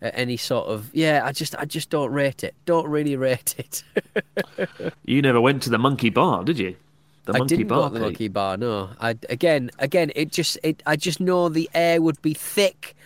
uh, 0.00 0.10
any 0.14 0.36
sort 0.36 0.68
of 0.68 0.90
yeah. 0.94 1.22
I 1.24 1.32
just 1.32 1.56
I 1.58 1.64
just 1.64 1.90
don't 1.90 2.12
rate 2.12 2.44
it. 2.44 2.54
Don't 2.66 2.86
really 2.86 3.16
rate 3.16 3.54
it. 3.58 3.82
You 5.04 5.20
never 5.22 5.40
went 5.40 5.62
to 5.64 5.70
the 5.70 5.78
monkey 5.78 6.08
bar, 6.10 6.44
did 6.44 6.58
you? 6.58 6.76
The 7.24 7.34
I 7.34 7.46
didn't 7.46 7.68
bar. 7.68 7.90
the 7.90 8.00
monkey 8.00 8.28
bar. 8.28 8.56
No, 8.56 8.90
I 9.00 9.16
again 9.28 9.70
again 9.78 10.10
it 10.16 10.32
just 10.32 10.58
it. 10.62 10.82
I 10.86 10.96
just 10.96 11.20
know 11.20 11.48
the 11.48 11.68
air 11.74 12.00
would 12.00 12.20
be 12.22 12.34
thick. 12.34 12.96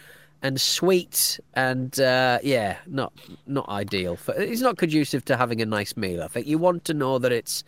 And 0.42 0.61
sweet, 0.61 1.40
and 1.55 1.98
uh, 1.98 2.38
yeah, 2.42 2.77
not 2.87 3.14
not 3.46 3.66
ideal. 3.70 4.16
For, 4.16 4.35
it's 4.35 4.61
not 4.61 4.77
conducive 4.77 5.24
to 5.24 5.38
having 5.38 5.62
a 5.62 5.64
nice 5.66 5.96
meal. 5.96 6.22
I 6.22 6.29
think 6.29 6.46
you 6.46 6.59
want 6.59 6.85
to 6.85 6.92
know 6.92 7.18
that 7.18 7.33
it's 7.33 7.64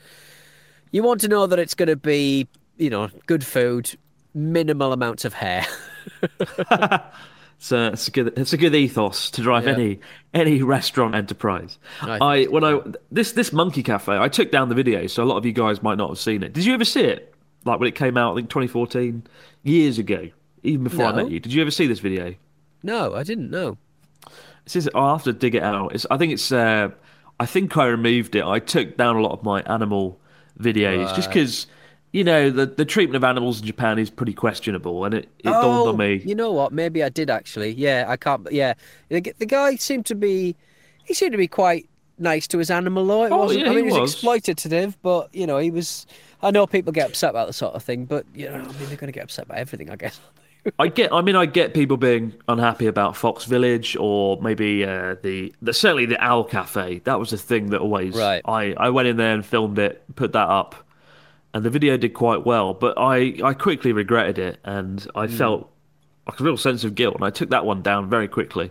you 0.90 1.02
want 1.02 1.22
to 1.22 1.28
know 1.28 1.46
that 1.46 1.59
it's 1.59 1.74
going 1.74 1.88
to 1.88 1.96
be, 1.96 2.46
you 2.76 2.90
know, 2.90 3.09
good 3.26 3.44
food, 3.44 3.96
minimal 4.35 4.92
amounts 4.92 5.24
of 5.24 5.32
hair. 5.32 5.66
It's 7.59 7.73
a, 7.73 7.87
it's 7.88 8.09
a 8.09 8.11
good 8.11 8.38
it's 8.38 8.53
a 8.53 8.57
good 8.57 8.75
ethos 8.75 9.31
to 9.31 9.42
drive 9.42 9.64
Yeah. 9.64 9.73
any 9.73 10.01
any 10.35 10.62
restaurant 10.62 11.14
enterprise. 11.14 11.79
I 12.03 12.19
I 12.19 12.45
when 12.45 12.64
I 12.64 12.81
this 13.11 13.33
this 13.33 13.53
monkey 13.53 13.83
cafe, 13.83 14.16
I 14.16 14.29
took 14.29 14.51
down 14.51 14.69
the 14.69 14.75
video, 14.75 15.07
so 15.07 15.23
a 15.23 15.27
lot 15.27 15.38
of 15.38 15.47
you 15.47 15.53
guys 15.53 15.83
might 15.83 15.97
not 15.99 16.11
have 16.11 16.19
seen 16.19 16.42
it. 16.42 16.53
Did 16.53 16.64
you 16.66 16.75
ever 16.75 16.85
see 16.85 17.01
it? 17.01 17.35
Like 17.64 17.81
when 17.81 17.88
it 17.88 17.95
came 17.95 18.16
out, 18.16 18.33
I 18.33 18.37
think 18.37 18.51
2014, 18.51 19.25
years 19.64 19.99
ago, 19.99 20.29
even 20.62 20.85
before 20.85 21.07
I 21.07 21.12
met 21.12 21.31
you. 21.31 21.40
Did 21.40 21.53
you 21.53 21.62
ever 21.62 21.71
see 21.71 21.87
this 21.87 21.99
video? 21.99 22.35
No, 22.83 23.14
I 23.14 23.23
didn't 23.25 23.51
know. 23.51 23.79
This 24.64 24.77
is 24.77 24.90
I'll 24.95 25.16
have 25.16 25.25
to 25.25 25.33
dig 25.33 25.55
it 25.55 25.62
out. 25.62 25.95
It's 25.95 26.07
I 26.11 26.16
think 26.19 26.33
it's 26.33 26.53
uh, 26.53 26.90
I 27.40 27.47
think 27.47 27.77
I 27.77 27.87
removed 27.87 28.37
it. 28.37 28.45
I 28.45 28.59
took 28.59 28.97
down 28.97 29.16
a 29.16 29.21
lot 29.21 29.33
of 29.33 29.42
my 29.42 29.62
animal 29.62 30.21
videos 30.61 31.14
just 31.16 31.29
because 31.31 31.66
you 32.12 32.25
know 32.25 32.51
the 32.51 32.66
the 32.66 32.85
treatment 32.85 33.16
of 33.16 33.25
animals 33.25 33.61
in 33.61 33.66
Japan 33.66 33.99
is 33.99 34.11
pretty 34.11 34.33
questionable, 34.33 35.05
and 35.05 35.14
it, 35.14 35.29
it 35.40 35.45
dawned 35.45 35.88
on 35.88 35.97
me. 35.97 36.21
Oh, 36.23 36.29
You 36.29 36.35
know 36.35 36.53
what? 36.53 36.73
Maybe 36.73 37.03
I 37.03 37.09
did 37.09 37.31
actually. 37.31 37.73
Yeah, 37.73 38.05
I 38.09 38.16
can't. 38.16 38.47
Yeah, 38.51 38.75
the, 39.09 39.21
the 39.38 39.47
guy 39.47 39.77
seemed 39.77 40.07
to 40.07 40.14
be. 40.14 40.57
He 41.05 41.14
seemed 41.14 41.33
to 41.33 41.38
be 41.38 41.49
quite 41.49 41.88
nice 42.19 42.47
to 42.49 42.59
his 42.59 42.71
animal, 42.71 43.07
though. 43.07 43.25
It 43.25 43.33
Oh, 43.33 43.38
wasn't. 43.45 43.64
yeah, 43.66 43.71
I 43.71 43.75
mean, 43.75 43.85
he 43.87 43.92
was, 43.92 44.01
was. 44.01 44.23
exploitative, 44.23 44.95
but 45.03 45.35
you 45.35 45.47
know, 45.47 45.59
he 45.59 45.71
was. 45.71 46.07
I 46.42 46.51
know 46.51 46.66
people 46.66 46.92
get 46.92 47.09
upset 47.11 47.31
about 47.31 47.47
the 47.47 47.53
sort 47.53 47.75
of 47.75 47.83
thing, 47.83 48.05
but 48.07 48.25
you 48.35 48.47
know, 48.49 48.55
I 48.57 48.59
mean, 48.62 48.75
they're 48.88 48.97
going 48.97 49.07
to 49.09 49.12
get 49.12 49.25
upset 49.25 49.47
about 49.47 49.59
everything, 49.59 49.90
I 49.90 49.97
guess. 49.97 50.21
I 50.81 50.88
get. 50.88 51.12
I 51.12 51.21
mean, 51.23 51.37
I 51.37 51.47
get 51.47 51.75
people 51.75 51.97
being 51.97 52.35
unhappy 52.49 52.87
about 52.88 53.16
Fox 53.16 53.45
Village 53.45 53.97
or 54.01 54.40
maybe 54.42 54.85
uh, 54.85 55.14
the, 55.23 55.55
the 55.62 55.73
certainly 55.73 56.07
the 56.07 56.21
Owl 56.23 56.42
Cafe. 56.45 57.01
That 57.05 57.21
was 57.21 57.31
the 57.31 57.38
thing 57.38 57.71
that 57.71 57.81
always. 57.81 58.16
Right. 58.16 58.42
I 58.45 58.75
I 58.77 58.90
went 58.90 59.07
in 59.07 59.16
there 59.16 59.33
and 59.33 59.47
filmed 59.47 59.79
it, 59.79 60.03
put 60.16 60.33
that 60.33 60.49
up, 60.49 60.75
and 61.54 61.64
the 61.64 61.70
video 61.70 61.96
did 61.96 62.14
quite 62.14 62.44
well. 62.46 62.74
But 62.74 62.94
I 62.98 63.35
I 63.42 63.54
quickly 63.54 63.92
regretted 63.92 64.38
it, 64.38 64.59
and 64.64 65.00
Hmm. 65.02 65.18
I 65.18 65.26
felt 65.28 65.70
like 66.26 66.40
a 66.40 66.44
real 66.44 66.56
sense 66.56 66.85
of 66.85 66.94
guilt, 66.94 67.14
and 67.16 67.24
I 67.24 67.30
took 67.30 67.50
that 67.50 67.64
one 67.64 67.82
down 67.82 68.09
very 68.11 68.28
quickly. 68.28 68.70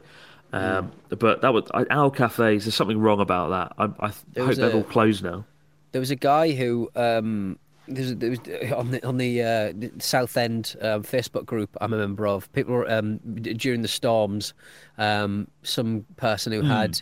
Um, 0.53 0.91
But 1.09 1.41
that 1.41 1.53
was 1.53 1.63
Owl 1.89 2.11
Cafes. 2.11 2.63
There's 2.65 2.75
something 2.75 2.99
wrong 2.99 3.19
about 3.19 3.49
that. 3.49 3.73
I, 3.77 4.07
I 4.07 4.41
hope 4.41 4.55
they're 4.55 4.73
all 4.73 4.83
closed 4.83 5.23
now. 5.23 5.45
There 5.91 5.99
was 5.99 6.11
a 6.11 6.15
guy 6.15 6.51
who 6.51 6.89
um, 6.95 7.57
there 7.87 8.03
was, 8.03 8.15
there 8.17 8.29
was 8.31 8.39
on 8.73 8.91
the 8.91 9.05
on 9.05 9.17
the 9.17 9.41
uh, 9.41 9.73
Southend 9.99 10.75
um, 10.81 11.03
Facebook 11.03 11.45
group 11.45 11.75
I'm 11.81 11.93
a 11.93 11.97
member 11.97 12.27
of. 12.27 12.51
People 12.53 12.73
were, 12.75 12.89
um, 12.91 13.17
during 13.17 13.81
the 13.81 13.87
storms, 13.87 14.53
um, 14.97 15.47
some 15.63 16.05
person 16.17 16.53
Hmm. 16.53 16.59
who 16.61 16.67
had 16.67 17.01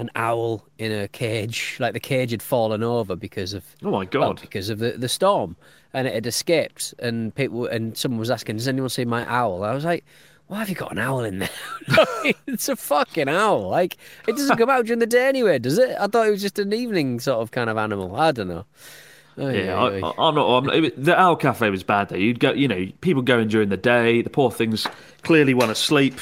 an 0.00 0.10
owl 0.16 0.66
in 0.78 0.90
a 0.92 1.06
cage, 1.08 1.76
like 1.78 1.92
the 1.92 2.00
cage 2.00 2.30
had 2.30 2.42
fallen 2.42 2.82
over 2.82 3.14
because 3.14 3.52
of 3.52 3.64
Oh 3.82 3.90
my 3.90 3.98
well, 3.98 4.06
god! 4.06 4.40
because 4.40 4.70
of 4.70 4.78
the, 4.78 4.92
the 4.92 5.08
storm, 5.08 5.56
and 5.92 6.08
it 6.08 6.14
had 6.14 6.26
escaped. 6.26 6.94
And 6.98 7.34
people 7.34 7.66
and 7.66 7.96
someone 7.96 8.18
was 8.18 8.30
asking, 8.30 8.56
"Does 8.56 8.66
anyone 8.68 8.88
see 8.90 9.04
my 9.04 9.24
owl?" 9.26 9.62
I 9.62 9.74
was 9.74 9.84
like. 9.84 10.04
Why 10.46 10.58
have 10.58 10.68
you 10.68 10.74
got 10.74 10.90
an 10.90 10.98
owl 10.98 11.22
in 11.22 11.38
there? 11.38 11.48
it's 12.48 12.68
a 12.68 12.74
fucking 12.74 13.28
owl. 13.28 13.68
Like 13.68 13.96
it 14.26 14.34
doesn't 14.34 14.56
come 14.56 14.68
out 14.68 14.84
during 14.84 14.98
the 14.98 15.06
day 15.06 15.28
anyway, 15.28 15.60
does 15.60 15.78
it? 15.78 15.96
I 15.96 16.08
thought 16.08 16.26
it 16.26 16.32
was 16.32 16.42
just 16.42 16.58
an 16.58 16.72
evening 16.72 17.20
sort 17.20 17.40
of 17.40 17.52
kind 17.52 17.70
of 17.70 17.76
animal. 17.76 18.16
I 18.16 18.32
don't 18.32 18.48
know. 18.48 18.64
Ay, 19.38 19.62
Yeah, 19.66 19.80
ay, 19.80 20.00
I, 20.02 20.12
I'm 20.18 20.34
not. 20.34 20.58
I'm 20.58 20.64
not 20.64 20.92
the 20.96 21.16
Owl 21.16 21.36
Cafe 21.36 21.70
was 21.70 21.84
bad 21.84 22.08
though. 22.08 22.16
You'd 22.16 22.40
go, 22.40 22.50
you 22.50 22.66
know, 22.66 22.84
people 23.00 23.22
going 23.22 23.46
during 23.46 23.68
the 23.68 23.76
day. 23.76 24.22
The 24.22 24.30
poor 24.30 24.50
things 24.50 24.88
clearly 25.22 25.54
want 25.54 25.68
to 25.68 25.76
sleep, 25.76 26.18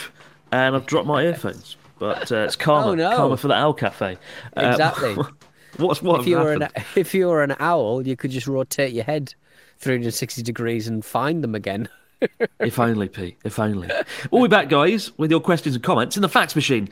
and 0.52 0.76
I've 0.76 0.84
dropped 0.84 1.06
my 1.06 1.22
earphones. 1.24 1.77
But 1.98 2.30
uh, 2.32 2.36
it's 2.44 2.56
karma, 2.66 2.90
Oh, 2.92 2.94
no. 2.94 3.16
karma 3.16 3.36
for 3.36 3.48
the 3.48 3.54
Owl 3.54 3.74
Cafe. 3.74 4.16
Uh, 4.56 4.60
Exactly. 4.70 5.14
what's 5.76 6.02
what 6.02 6.20
if 6.20 6.26
you 6.26 6.36
were 6.38 6.52
an 6.54 6.68
if 6.96 7.14
you 7.14 7.28
were 7.28 7.42
an 7.42 7.54
owl, 7.60 8.06
you 8.06 8.16
could 8.16 8.30
just 8.30 8.46
rotate 8.46 8.92
your 8.92 9.04
head 9.04 9.34
360 9.78 10.42
degrees 10.42 10.88
and 10.88 11.04
find 11.04 11.42
them 11.44 11.54
again. 11.54 11.88
If 12.58 12.80
only, 12.80 13.08
Pete. 13.08 13.38
If 13.44 13.60
only. 13.60 13.88
We'll 14.32 14.42
be 14.42 14.48
back, 14.48 14.68
guys, 14.68 15.16
with 15.18 15.30
your 15.30 15.38
questions 15.38 15.76
and 15.76 15.84
comments 15.84 16.16
in 16.16 16.22
the 16.22 16.28
fax 16.28 16.56
machine 16.56 16.88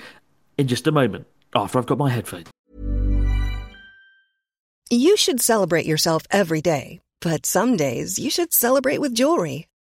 in 0.56 0.68
just 0.68 0.86
a 0.86 0.92
moment 0.92 1.26
after 1.52 1.80
I've 1.80 1.86
got 1.86 1.98
my 1.98 2.10
headphones. 2.10 2.46
You 4.88 5.16
should 5.16 5.40
celebrate 5.40 5.84
yourself 5.84 6.22
every 6.30 6.60
day, 6.60 7.00
but 7.20 7.44
some 7.44 7.76
days 7.76 8.20
you 8.20 8.30
should 8.30 8.52
celebrate 8.52 8.98
with 8.98 9.14
jewelry. 9.14 9.66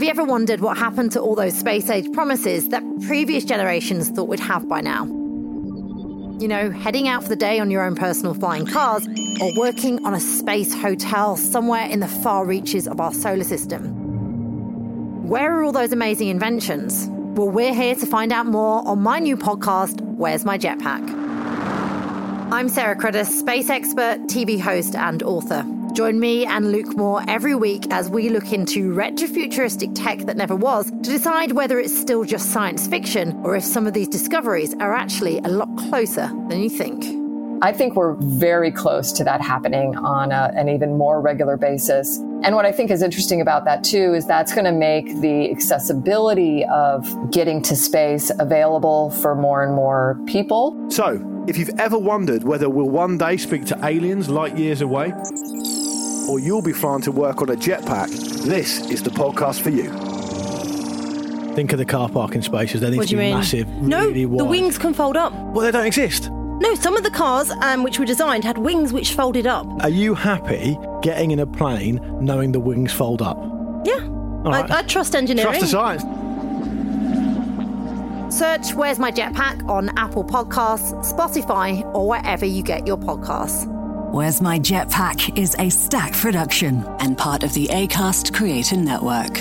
Have 0.00 0.06
you 0.06 0.10
ever 0.12 0.24
wondered 0.24 0.62
what 0.62 0.78
happened 0.78 1.12
to 1.12 1.20
all 1.20 1.34
those 1.34 1.52
space 1.52 1.90
age 1.90 2.10
promises 2.14 2.70
that 2.70 2.82
previous 3.02 3.44
generations 3.44 4.08
thought 4.08 4.30
we'd 4.30 4.40
have 4.40 4.66
by 4.66 4.80
now? 4.80 5.04
You 5.04 6.48
know, 6.48 6.70
heading 6.70 7.06
out 7.06 7.22
for 7.22 7.28
the 7.28 7.36
day 7.36 7.58
on 7.58 7.70
your 7.70 7.82
own 7.82 7.96
personal 7.96 8.32
flying 8.32 8.64
cars 8.64 9.06
or 9.42 9.52
working 9.58 10.02
on 10.06 10.14
a 10.14 10.20
space 10.20 10.72
hotel 10.72 11.36
somewhere 11.36 11.84
in 11.84 12.00
the 12.00 12.08
far 12.08 12.46
reaches 12.46 12.88
of 12.88 12.98
our 12.98 13.12
solar 13.12 13.44
system. 13.44 15.28
Where 15.28 15.54
are 15.54 15.64
all 15.64 15.72
those 15.72 15.92
amazing 15.92 16.28
inventions? 16.28 17.06
Well, 17.10 17.50
we're 17.50 17.74
here 17.74 17.94
to 17.94 18.06
find 18.06 18.32
out 18.32 18.46
more 18.46 18.82
on 18.88 19.02
my 19.02 19.18
new 19.18 19.36
podcast, 19.36 20.00
Where's 20.00 20.46
My 20.46 20.56
Jetpack? 20.56 21.10
I'm 22.50 22.70
Sarah 22.70 22.96
Cruddas, 22.96 23.26
space 23.26 23.68
expert, 23.68 24.20
TV 24.28 24.58
host, 24.58 24.94
and 24.94 25.22
author. 25.22 25.62
Join 25.92 26.20
me 26.20 26.46
and 26.46 26.70
Luke 26.70 26.96
Moore 26.96 27.22
every 27.26 27.54
week 27.56 27.84
as 27.90 28.08
we 28.08 28.28
look 28.28 28.52
into 28.52 28.92
retrofuturistic 28.92 29.92
tech 29.94 30.18
that 30.20 30.36
never 30.36 30.54
was 30.54 30.88
to 30.90 31.10
decide 31.10 31.52
whether 31.52 31.80
it's 31.80 31.96
still 31.98 32.24
just 32.24 32.50
science 32.52 32.86
fiction 32.86 33.32
or 33.42 33.56
if 33.56 33.64
some 33.64 33.86
of 33.88 33.92
these 33.92 34.08
discoveries 34.08 34.72
are 34.74 34.94
actually 34.94 35.38
a 35.38 35.48
lot 35.48 35.68
closer 35.76 36.30
than 36.48 36.60
you 36.60 36.70
think. 36.70 37.04
I 37.62 37.72
think 37.72 37.94
we're 37.94 38.14
very 38.14 38.70
close 38.70 39.12
to 39.12 39.24
that 39.24 39.42
happening 39.42 39.96
on 39.96 40.32
a, 40.32 40.50
an 40.54 40.68
even 40.68 40.96
more 40.96 41.20
regular 41.20 41.56
basis. 41.58 42.18
And 42.42 42.54
what 42.54 42.64
I 42.64 42.72
think 42.72 42.90
is 42.90 43.02
interesting 43.02 43.40
about 43.42 43.66
that 43.66 43.84
too 43.84 44.14
is 44.14 44.26
that's 44.26 44.54
going 44.54 44.64
to 44.64 44.72
make 44.72 45.20
the 45.20 45.50
accessibility 45.50 46.64
of 46.66 47.30
getting 47.30 47.60
to 47.62 47.76
space 47.76 48.30
available 48.38 49.10
for 49.10 49.34
more 49.34 49.62
and 49.62 49.74
more 49.74 50.18
people. 50.26 50.90
So, 50.90 51.26
if 51.48 51.58
you've 51.58 51.78
ever 51.80 51.98
wondered 51.98 52.44
whether 52.44 52.70
we'll 52.70 52.88
one 52.88 53.18
day 53.18 53.36
speak 53.36 53.64
to 53.66 53.78
aliens 53.84 54.28
light 54.28 54.56
years 54.56 54.82
away, 54.82 55.12
or 56.30 56.38
you'll 56.38 56.62
be 56.62 56.72
flying 56.72 57.02
to 57.02 57.12
work 57.12 57.42
on 57.42 57.50
a 57.50 57.56
jetpack, 57.56 58.08
this 58.44 58.88
is 58.90 59.02
the 59.02 59.10
podcast 59.10 59.60
for 59.60 59.70
you. 59.70 59.90
Think 61.54 61.72
of 61.72 61.78
the 61.78 61.84
car 61.84 62.08
parking 62.08 62.42
spaces. 62.42 62.80
They 62.80 62.90
need 62.90 62.98
What 62.98 63.08
to 63.08 63.16
be 63.16 63.22
mean? 63.22 63.34
massive, 63.34 63.66
No, 63.68 64.06
really 64.06 64.24
wide. 64.26 64.38
the 64.40 64.44
wings 64.44 64.78
can 64.78 64.94
fold 64.94 65.16
up. 65.16 65.32
Well, 65.32 65.64
they 65.64 65.72
don't 65.72 65.86
exist. 65.86 66.30
No, 66.30 66.74
some 66.76 66.96
of 66.96 67.02
the 67.02 67.10
cars 67.10 67.50
um, 67.62 67.82
which 67.82 67.98
were 67.98 68.04
designed 68.04 68.44
had 68.44 68.58
wings 68.58 68.92
which 68.92 69.14
folded 69.14 69.46
up. 69.46 69.66
Are 69.82 69.88
you 69.88 70.14
happy 70.14 70.78
getting 71.02 71.32
in 71.32 71.40
a 71.40 71.46
plane 71.46 72.00
knowing 72.24 72.52
the 72.52 72.60
wings 72.60 72.92
fold 72.92 73.20
up? 73.22 73.36
Yeah, 73.84 73.94
All 74.44 74.52
right. 74.52 74.70
I, 74.70 74.78
I 74.78 74.82
trust 74.82 75.14
engineering. 75.16 75.50
Trust 75.58 75.60
the 75.62 75.66
science. 75.66 76.04
Search 78.34 78.74
Where's 78.74 78.98
My 79.00 79.10
Jetpack 79.10 79.68
on 79.68 79.88
Apple 79.98 80.22
Podcasts, 80.24 80.92
Spotify, 81.12 81.82
or 81.94 82.06
wherever 82.08 82.44
you 82.46 82.62
get 82.62 82.86
your 82.86 82.96
podcasts. 82.96 83.66
Where's 84.12 84.40
My 84.40 84.58
Jetpack 84.58 85.38
is 85.38 85.54
a 85.58 85.68
stack 85.70 86.12
production 86.14 86.84
and 86.98 87.16
part 87.16 87.42
of 87.44 87.52
the 87.54 87.66
ACAST 87.68 88.34
Creator 88.34 88.76
Network. 88.76 89.38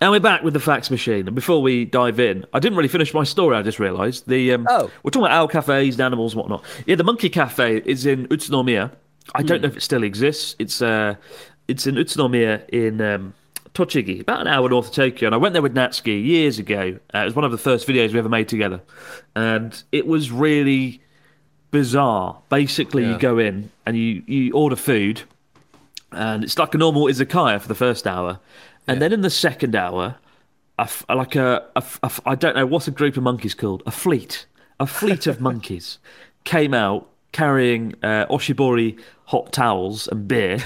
And 0.00 0.10
we're 0.10 0.20
back 0.20 0.42
with 0.42 0.54
the 0.54 0.60
fax 0.60 0.90
machine. 0.90 1.26
And 1.26 1.34
before 1.34 1.60
we 1.60 1.84
dive 1.84 2.20
in, 2.20 2.44
I 2.52 2.58
didn't 2.60 2.76
really 2.76 2.88
finish 2.88 3.12
my 3.12 3.24
story. 3.24 3.56
I 3.56 3.62
just 3.62 3.78
realised 3.78 4.26
the 4.28 4.52
um, 4.52 4.66
Oh. 4.70 4.90
we're 5.02 5.10
talking 5.10 5.26
about 5.26 5.32
owl 5.36 5.48
cafes, 5.48 5.94
and 5.96 6.00
animals, 6.02 6.32
and 6.34 6.40
whatnot. 6.40 6.64
Yeah, 6.86 6.96
the 6.96 7.04
monkey 7.04 7.28
cafe 7.28 7.78
is 7.84 8.06
in 8.06 8.26
Utsunomiya. 8.28 8.90
I 9.34 9.42
don't 9.42 9.58
Hmm. 9.58 9.62
know 9.64 9.68
if 9.68 9.76
it 9.76 9.82
still 9.82 10.02
exists. 10.02 10.54
It's 10.58 10.80
uh, 10.80 11.16
it's 11.68 11.86
in 11.86 11.96
Utsunomiya 11.96 12.68
in 12.70 13.00
um, 13.00 13.34
Tochigi, 13.74 14.20
about 14.20 14.40
an 14.40 14.46
hour 14.46 14.68
north 14.68 14.88
of 14.88 14.94
Tokyo. 14.94 15.26
And 15.28 15.34
I 15.34 15.38
went 15.38 15.52
there 15.52 15.62
with 15.62 15.74
Natsuki 15.74 16.24
years 16.24 16.58
ago. 16.58 16.98
Uh, 17.14 17.18
it 17.18 17.24
was 17.24 17.34
one 17.34 17.44
of 17.44 17.50
the 17.52 17.58
first 17.58 17.86
videos 17.88 18.12
we 18.12 18.18
ever 18.18 18.28
made 18.28 18.48
together, 18.48 18.80
and 19.34 19.82
it 19.92 20.06
was 20.06 20.30
really 20.30 21.00
bizarre. 21.80 22.38
Basically, 22.48 23.02
Yeah. 23.04 23.12
you 23.12 23.18
go 23.18 23.38
in 23.38 23.70
and 23.84 23.96
you 23.96 24.22
you 24.26 24.52
order 24.52 24.76
food, 24.76 25.16
and 26.12 26.42
it's 26.44 26.58
like 26.58 26.74
a 26.74 26.78
normal 26.78 27.04
izakaya 27.12 27.60
for 27.60 27.68
the 27.68 27.74
first 27.86 28.06
hour, 28.06 28.38
and 28.88 29.00
then 29.02 29.12
in 29.12 29.20
the 29.20 29.30
second 29.30 29.74
hour, 29.76 30.16
a 30.78 30.88
like 31.14 31.36
a, 31.36 31.48
a 31.76 31.82
a 32.02 32.10
I 32.32 32.34
don't 32.34 32.56
know 32.56 32.66
what's 32.66 32.88
a 32.88 32.96
group 33.00 33.16
of 33.16 33.22
monkeys 33.22 33.54
called 33.54 33.82
a 33.86 33.90
fleet, 33.90 34.46
a 34.80 34.86
fleet 34.86 35.26
of 35.26 35.40
monkeys 35.50 35.98
came 36.44 36.72
out 36.74 37.08
carrying 37.32 37.94
uh, 38.02 38.24
oshibori 38.30 38.98
hot 39.24 39.52
towels 39.52 40.08
and 40.08 40.26
beer, 40.28 40.58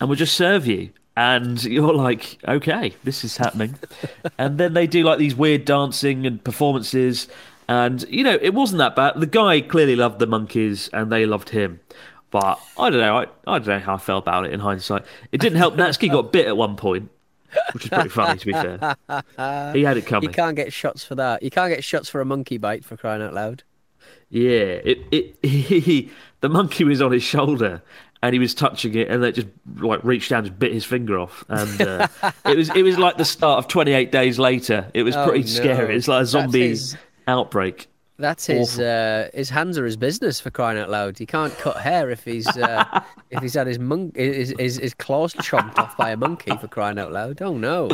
and 0.00 0.08
would 0.08 0.18
just 0.18 0.34
serve 0.34 0.66
you. 0.66 0.90
And 1.16 1.62
you're 1.64 1.94
like, 1.94 2.38
okay, 2.48 2.94
this 3.04 3.22
is 3.24 3.36
happening. 3.36 3.76
and 4.38 4.58
then 4.58 4.74
they 4.74 4.86
do 4.88 5.04
like 5.04 5.18
these 5.18 5.36
weird 5.36 5.64
dancing 5.64 6.26
and 6.26 6.42
performances. 6.42 7.28
And, 7.68 8.04
you 8.08 8.22
know, 8.24 8.38
it 8.40 8.54
wasn't 8.54 8.78
that 8.78 8.94
bad. 8.96 9.20
The 9.20 9.26
guy 9.26 9.60
clearly 9.60 9.96
loved 9.96 10.18
the 10.18 10.26
monkeys 10.26 10.88
and 10.92 11.10
they 11.10 11.26
loved 11.26 11.48
him. 11.50 11.80
But 12.30 12.58
I 12.78 12.90
don't 12.90 13.00
know. 13.00 13.16
I, 13.18 13.22
I 13.46 13.58
don't 13.58 13.68
know 13.68 13.78
how 13.78 13.94
I 13.94 13.98
felt 13.98 14.24
about 14.24 14.44
it 14.46 14.52
in 14.52 14.60
hindsight. 14.60 15.04
It 15.32 15.40
didn't 15.40 15.58
help. 15.58 15.74
Natsuki 15.74 16.10
got 16.10 16.32
bit 16.32 16.46
at 16.46 16.56
one 16.56 16.74
point, 16.76 17.08
which 17.72 17.84
is 17.84 17.90
pretty 17.90 18.08
funny, 18.08 18.38
to 18.38 18.46
be 18.46 18.52
fair. 18.52 19.72
He 19.72 19.82
had 19.84 19.96
it 19.96 20.06
coming. 20.06 20.28
You 20.28 20.34
can't 20.34 20.56
get 20.56 20.72
shots 20.72 21.04
for 21.04 21.14
that. 21.14 21.42
You 21.44 21.50
can't 21.50 21.72
get 21.72 21.84
shots 21.84 22.08
for 22.08 22.20
a 22.20 22.24
monkey 22.24 22.58
bite 22.58 22.84
for 22.84 22.96
crying 22.96 23.22
out 23.22 23.34
loud. 23.34 23.62
Yeah, 24.30 24.50
it 24.84 24.98
it 25.12 25.36
he, 25.46 26.10
the 26.40 26.48
monkey 26.48 26.82
was 26.82 27.00
on 27.00 27.12
his 27.12 27.22
shoulder 27.22 27.80
and 28.20 28.32
he 28.32 28.38
was 28.40 28.52
touching 28.52 28.94
it, 28.96 29.08
and 29.08 29.22
they 29.22 29.30
just 29.30 29.46
like 29.76 30.02
reached 30.02 30.30
down, 30.30 30.44
and 30.44 30.58
bit 30.58 30.72
his 30.72 30.84
finger 30.84 31.18
off, 31.20 31.44
and 31.48 31.80
uh, 31.82 32.08
it 32.46 32.56
was 32.56 32.68
it 32.70 32.82
was 32.82 32.98
like 32.98 33.16
the 33.16 33.24
start 33.24 33.58
of 33.58 33.68
Twenty 33.68 33.92
Eight 33.92 34.10
Days 34.10 34.38
Later. 34.40 34.90
It 34.92 35.04
was 35.04 35.14
Oh, 35.14 35.24
pretty 35.24 35.42
no. 35.42 35.46
scary. 35.46 35.94
It's 35.96 36.08
like 36.08 36.16
a 36.16 36.20
That's 36.22 36.30
zombie 36.30 36.68
his- 36.70 36.96
outbreak. 37.26 37.88
That's 38.16 38.46
his 38.46 38.78
uh, 38.78 39.28
his 39.34 39.50
hands 39.50 39.76
are 39.76 39.84
his 39.84 39.96
business 39.96 40.38
for 40.40 40.50
crying 40.50 40.78
out 40.78 40.88
loud. 40.88 41.18
He 41.18 41.26
can't 41.26 41.52
cut 41.58 41.78
hair 41.78 42.10
if 42.10 42.22
he's 42.24 42.46
uh, 42.56 43.00
if 43.30 43.42
he's 43.42 43.54
had 43.54 43.66
his 43.66 43.80
monk 43.80 44.14
his, 44.14 44.54
his 44.56 44.76
his 44.76 44.94
claws 44.94 45.34
chomped 45.34 45.78
off 45.78 45.96
by 45.96 46.10
a 46.10 46.16
monkey 46.16 46.56
for 46.58 46.68
crying 46.68 46.96
out 46.98 47.10
loud. 47.10 47.42
Oh 47.42 47.56
no, 47.56 47.90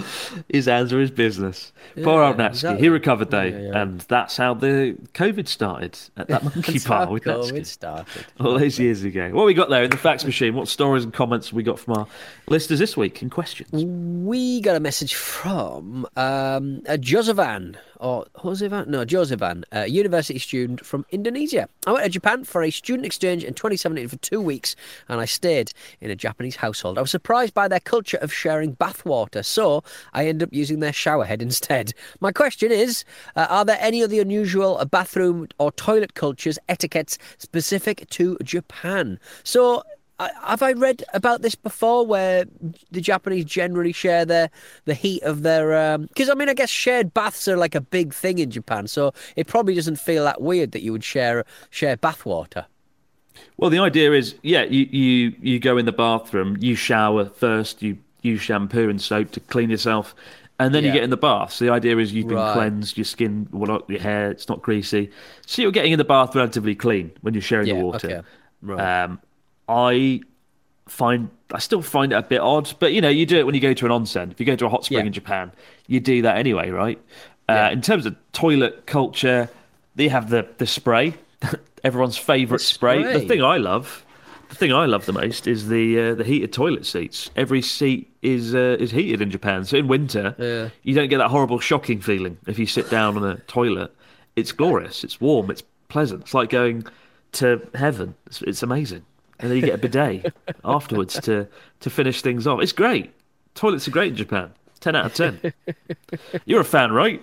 his 0.50 0.66
hands 0.66 0.92
are 0.92 1.00
his 1.00 1.10
business. 1.10 1.72
Poor 2.02 2.22
Yeah, 2.22 2.34
Alnatsky. 2.34 2.48
exactly. 2.50 2.82
He 2.82 2.88
recovered 2.90 3.30
though, 3.30 3.42
Yeah, 3.44 3.58
yeah. 3.60 3.80
and 3.82 4.00
that's 4.02 4.36
how 4.36 4.52
the 4.52 4.94
COVID 5.14 5.48
started 5.48 5.98
at 6.18 6.28
that 6.28 6.42
monkey 6.54 6.72
That's 6.72 6.86
bar 6.86 7.10
with 7.10 7.24
COVID 7.24 7.52
Natsky. 7.52 7.66
started. 7.66 8.26
All 8.38 8.58
those 8.58 8.78
years 8.78 9.02
ago. 9.02 9.30
What 9.30 9.46
we 9.46 9.54
got 9.54 9.70
there 9.70 9.84
in 9.84 9.90
the 9.90 9.96
fax 9.96 10.24
machine? 10.26 10.54
What 10.54 10.68
stories 10.68 11.04
and 11.04 11.14
comments 11.14 11.46
have 11.48 11.54
we 11.54 11.62
got 11.62 11.78
from 11.78 11.96
our 11.96 12.06
listeners 12.48 12.78
this 12.78 12.94
week 12.94 13.22
and 13.22 13.30
questions? 13.30 13.70
We 13.72 14.60
got 14.60 14.76
a 14.76 14.80
message 14.80 15.14
from 15.14 16.06
um, 16.16 16.82
a 16.86 16.98
Josevan, 16.98 17.76
or 17.98 18.26
Josevan? 18.36 18.86
No, 18.88 19.04
Josevan, 19.06 19.64
a 19.72 19.86
university 20.10 20.40
student 20.40 20.84
from 20.84 21.06
Indonesia. 21.10 21.68
I 21.86 21.92
went 21.92 22.04
to 22.04 22.10
Japan 22.10 22.42
for 22.42 22.64
a 22.64 22.70
student 22.70 23.06
exchange 23.06 23.44
in 23.44 23.54
2017 23.54 24.08
for 24.08 24.16
two 24.16 24.40
weeks, 24.40 24.74
and 25.08 25.20
I 25.20 25.24
stayed 25.24 25.70
in 26.00 26.10
a 26.10 26.16
Japanese 26.16 26.56
household. 26.56 26.98
I 26.98 27.00
was 27.00 27.12
surprised 27.12 27.54
by 27.54 27.68
their 27.68 27.78
culture 27.78 28.16
of 28.16 28.32
sharing 28.32 28.74
bathwater, 28.74 29.44
so 29.44 29.84
I 30.12 30.26
ended 30.26 30.48
up 30.48 30.52
using 30.52 30.80
their 30.80 30.92
shower 30.92 31.24
head 31.24 31.40
instead. 31.40 31.92
My 32.18 32.32
question 32.32 32.72
is 32.72 33.04
uh, 33.36 33.46
Are 33.48 33.64
there 33.64 33.78
any 33.80 34.02
other 34.02 34.20
unusual 34.20 34.78
uh, 34.78 34.84
bathroom 34.84 35.46
or 35.58 35.70
toilet 35.70 36.14
cultures, 36.14 36.58
etiquettes 36.68 37.16
specific 37.38 38.08
to 38.10 38.36
Japan? 38.42 39.20
So, 39.44 39.84
have 40.42 40.62
I 40.62 40.72
read 40.72 41.04
about 41.14 41.42
this 41.42 41.54
before, 41.54 42.06
where 42.06 42.44
the 42.90 43.00
Japanese 43.00 43.44
generally 43.44 43.92
share 43.92 44.24
their 44.24 44.50
the 44.84 44.94
heat 44.94 45.22
of 45.22 45.42
their? 45.42 45.98
Because 45.98 46.28
I 46.28 46.34
mean, 46.34 46.48
I 46.48 46.54
guess 46.54 46.70
shared 46.70 47.14
baths 47.14 47.48
are 47.48 47.56
like 47.56 47.74
a 47.74 47.80
big 47.80 48.12
thing 48.14 48.38
in 48.38 48.50
Japan, 48.50 48.86
so 48.86 49.12
it 49.36 49.46
probably 49.46 49.74
doesn't 49.74 49.96
feel 49.96 50.24
that 50.24 50.40
weird 50.40 50.72
that 50.72 50.82
you 50.82 50.92
would 50.92 51.04
share 51.04 51.44
share 51.70 51.96
bath 51.96 52.24
water. 52.26 52.66
Well, 53.56 53.70
the 53.70 53.78
idea 53.78 54.12
is, 54.12 54.34
yeah, 54.42 54.64
you, 54.64 54.86
you, 54.90 55.34
you 55.40 55.58
go 55.60 55.76
in 55.78 55.86
the 55.86 55.92
bathroom, 55.92 56.56
you 56.60 56.74
shower 56.74 57.26
first, 57.26 57.82
you 57.82 57.98
use 58.22 58.40
shampoo 58.40 58.88
and 58.88 59.00
soap 59.00 59.30
to 59.32 59.40
clean 59.40 59.70
yourself, 59.70 60.14
and 60.58 60.74
then 60.74 60.84
you 60.84 60.92
get 60.92 61.02
in 61.04 61.10
the 61.10 61.16
bath. 61.16 61.52
So 61.52 61.64
the 61.64 61.70
idea 61.72 61.96
is 61.98 62.12
you've 62.12 62.26
been 62.26 62.38
Right. 62.38 62.52
cleansed, 62.52 62.96
your 62.98 63.04
skin, 63.04 63.48
well, 63.52 63.82
your 63.88 64.00
hair, 64.00 64.30
it's 64.30 64.48
not 64.48 64.62
greasy. 64.62 65.10
So 65.46 65.62
you're 65.62 65.70
getting 65.72 65.92
in 65.92 65.98
the 65.98 66.04
bath 66.04 66.34
relatively 66.34 66.74
clean 66.74 67.12
when 67.22 67.34
you're 67.34 67.40
sharing 67.42 67.66
Yeah, 67.66 67.74
the 67.74 67.76
water. 67.76 68.08
okay. 68.08 68.28
Right. 68.62 69.04
Um, 69.04 69.20
I 69.70 70.20
find 70.88 71.30
I 71.52 71.58
still 71.60 71.82
find 71.82 72.12
it 72.12 72.16
a 72.16 72.22
bit 72.22 72.40
odd, 72.40 72.72
but 72.80 72.92
you 72.92 73.00
know, 73.00 73.08
you 73.08 73.24
do 73.26 73.38
it 73.38 73.46
when 73.46 73.54
you 73.54 73.60
go 73.60 73.72
to 73.74 73.86
an 73.86 73.92
onsen. 73.92 74.30
If 74.32 74.40
you 74.40 74.46
go 74.46 74.56
to 74.56 74.66
a 74.66 74.68
hot 74.68 74.84
spring 74.84 75.00
Yeah. 75.00 75.06
in 75.06 75.12
Japan, 75.12 75.52
you 75.86 76.00
do 76.00 76.22
that 76.22 76.36
anyway, 76.36 76.70
right? 76.70 77.00
Yeah. 77.48 77.66
Uh, 77.66 77.70
in 77.70 77.80
terms 77.80 78.06
of 78.06 78.16
toilet 78.32 78.86
culture, 78.86 79.48
they 79.94 80.08
have 80.08 80.30
the 80.30 80.46
the 80.58 80.66
spray, 80.66 81.14
everyone's 81.84 82.16
favourite 82.16 82.60
spray. 82.60 83.02
The 83.02 83.20
thing 83.20 83.42
I 83.42 83.56
love, 83.58 84.04
the 84.48 84.54
thing 84.56 84.72
I 84.72 84.86
love 84.86 85.06
the 85.06 85.12
most 85.12 85.46
is 85.46 85.68
the 85.68 86.00
uh, 86.00 86.14
the 86.14 86.24
heated 86.24 86.52
toilet 86.52 86.86
seats. 86.86 87.30
Every 87.36 87.62
seat 87.62 88.10
is 88.22 88.54
uh, 88.54 88.76
is 88.80 88.90
heated 88.90 89.20
in 89.22 89.30
Japan, 89.30 89.64
so 89.64 89.76
in 89.76 89.86
winter, 89.88 90.34
Yeah. 90.38 90.68
you 90.82 90.94
don't 90.94 91.08
get 91.08 91.18
that 91.18 91.28
horrible 91.30 91.58
shocking 91.60 92.00
feeling 92.00 92.38
if 92.46 92.58
you 92.58 92.66
sit 92.66 92.90
down 92.90 93.16
on 93.16 93.24
a 93.24 93.36
toilet. 93.46 93.94
It's 94.36 94.52
glorious. 94.52 95.02
It's 95.04 95.20
warm. 95.20 95.50
It's 95.50 95.62
pleasant. 95.88 96.22
It's 96.22 96.34
like 96.34 96.50
going 96.50 96.84
to 97.32 97.60
heaven. 97.74 98.14
It's, 98.26 98.42
it's 98.42 98.62
amazing. 98.62 99.04
And 99.40 99.50
then 99.50 99.56
you 99.56 99.62
get 99.64 99.74
a 99.74 99.78
bidet 99.78 100.32
afterwards 100.64 101.18
to 101.20 101.48
to 101.80 101.90
finish 101.90 102.22
things 102.22 102.46
off. 102.46 102.60
It's 102.60 102.72
great. 102.72 103.12
Toilets 103.54 103.88
are 103.88 103.90
great 103.90 104.10
in 104.10 104.16
Japan. 104.16 104.52
Ten 104.80 104.96
out 104.96 105.06
of 105.06 105.14
ten. 105.14 105.52
You're 106.44 106.60
a 106.60 106.64
fan, 106.64 106.92
right? 106.92 107.22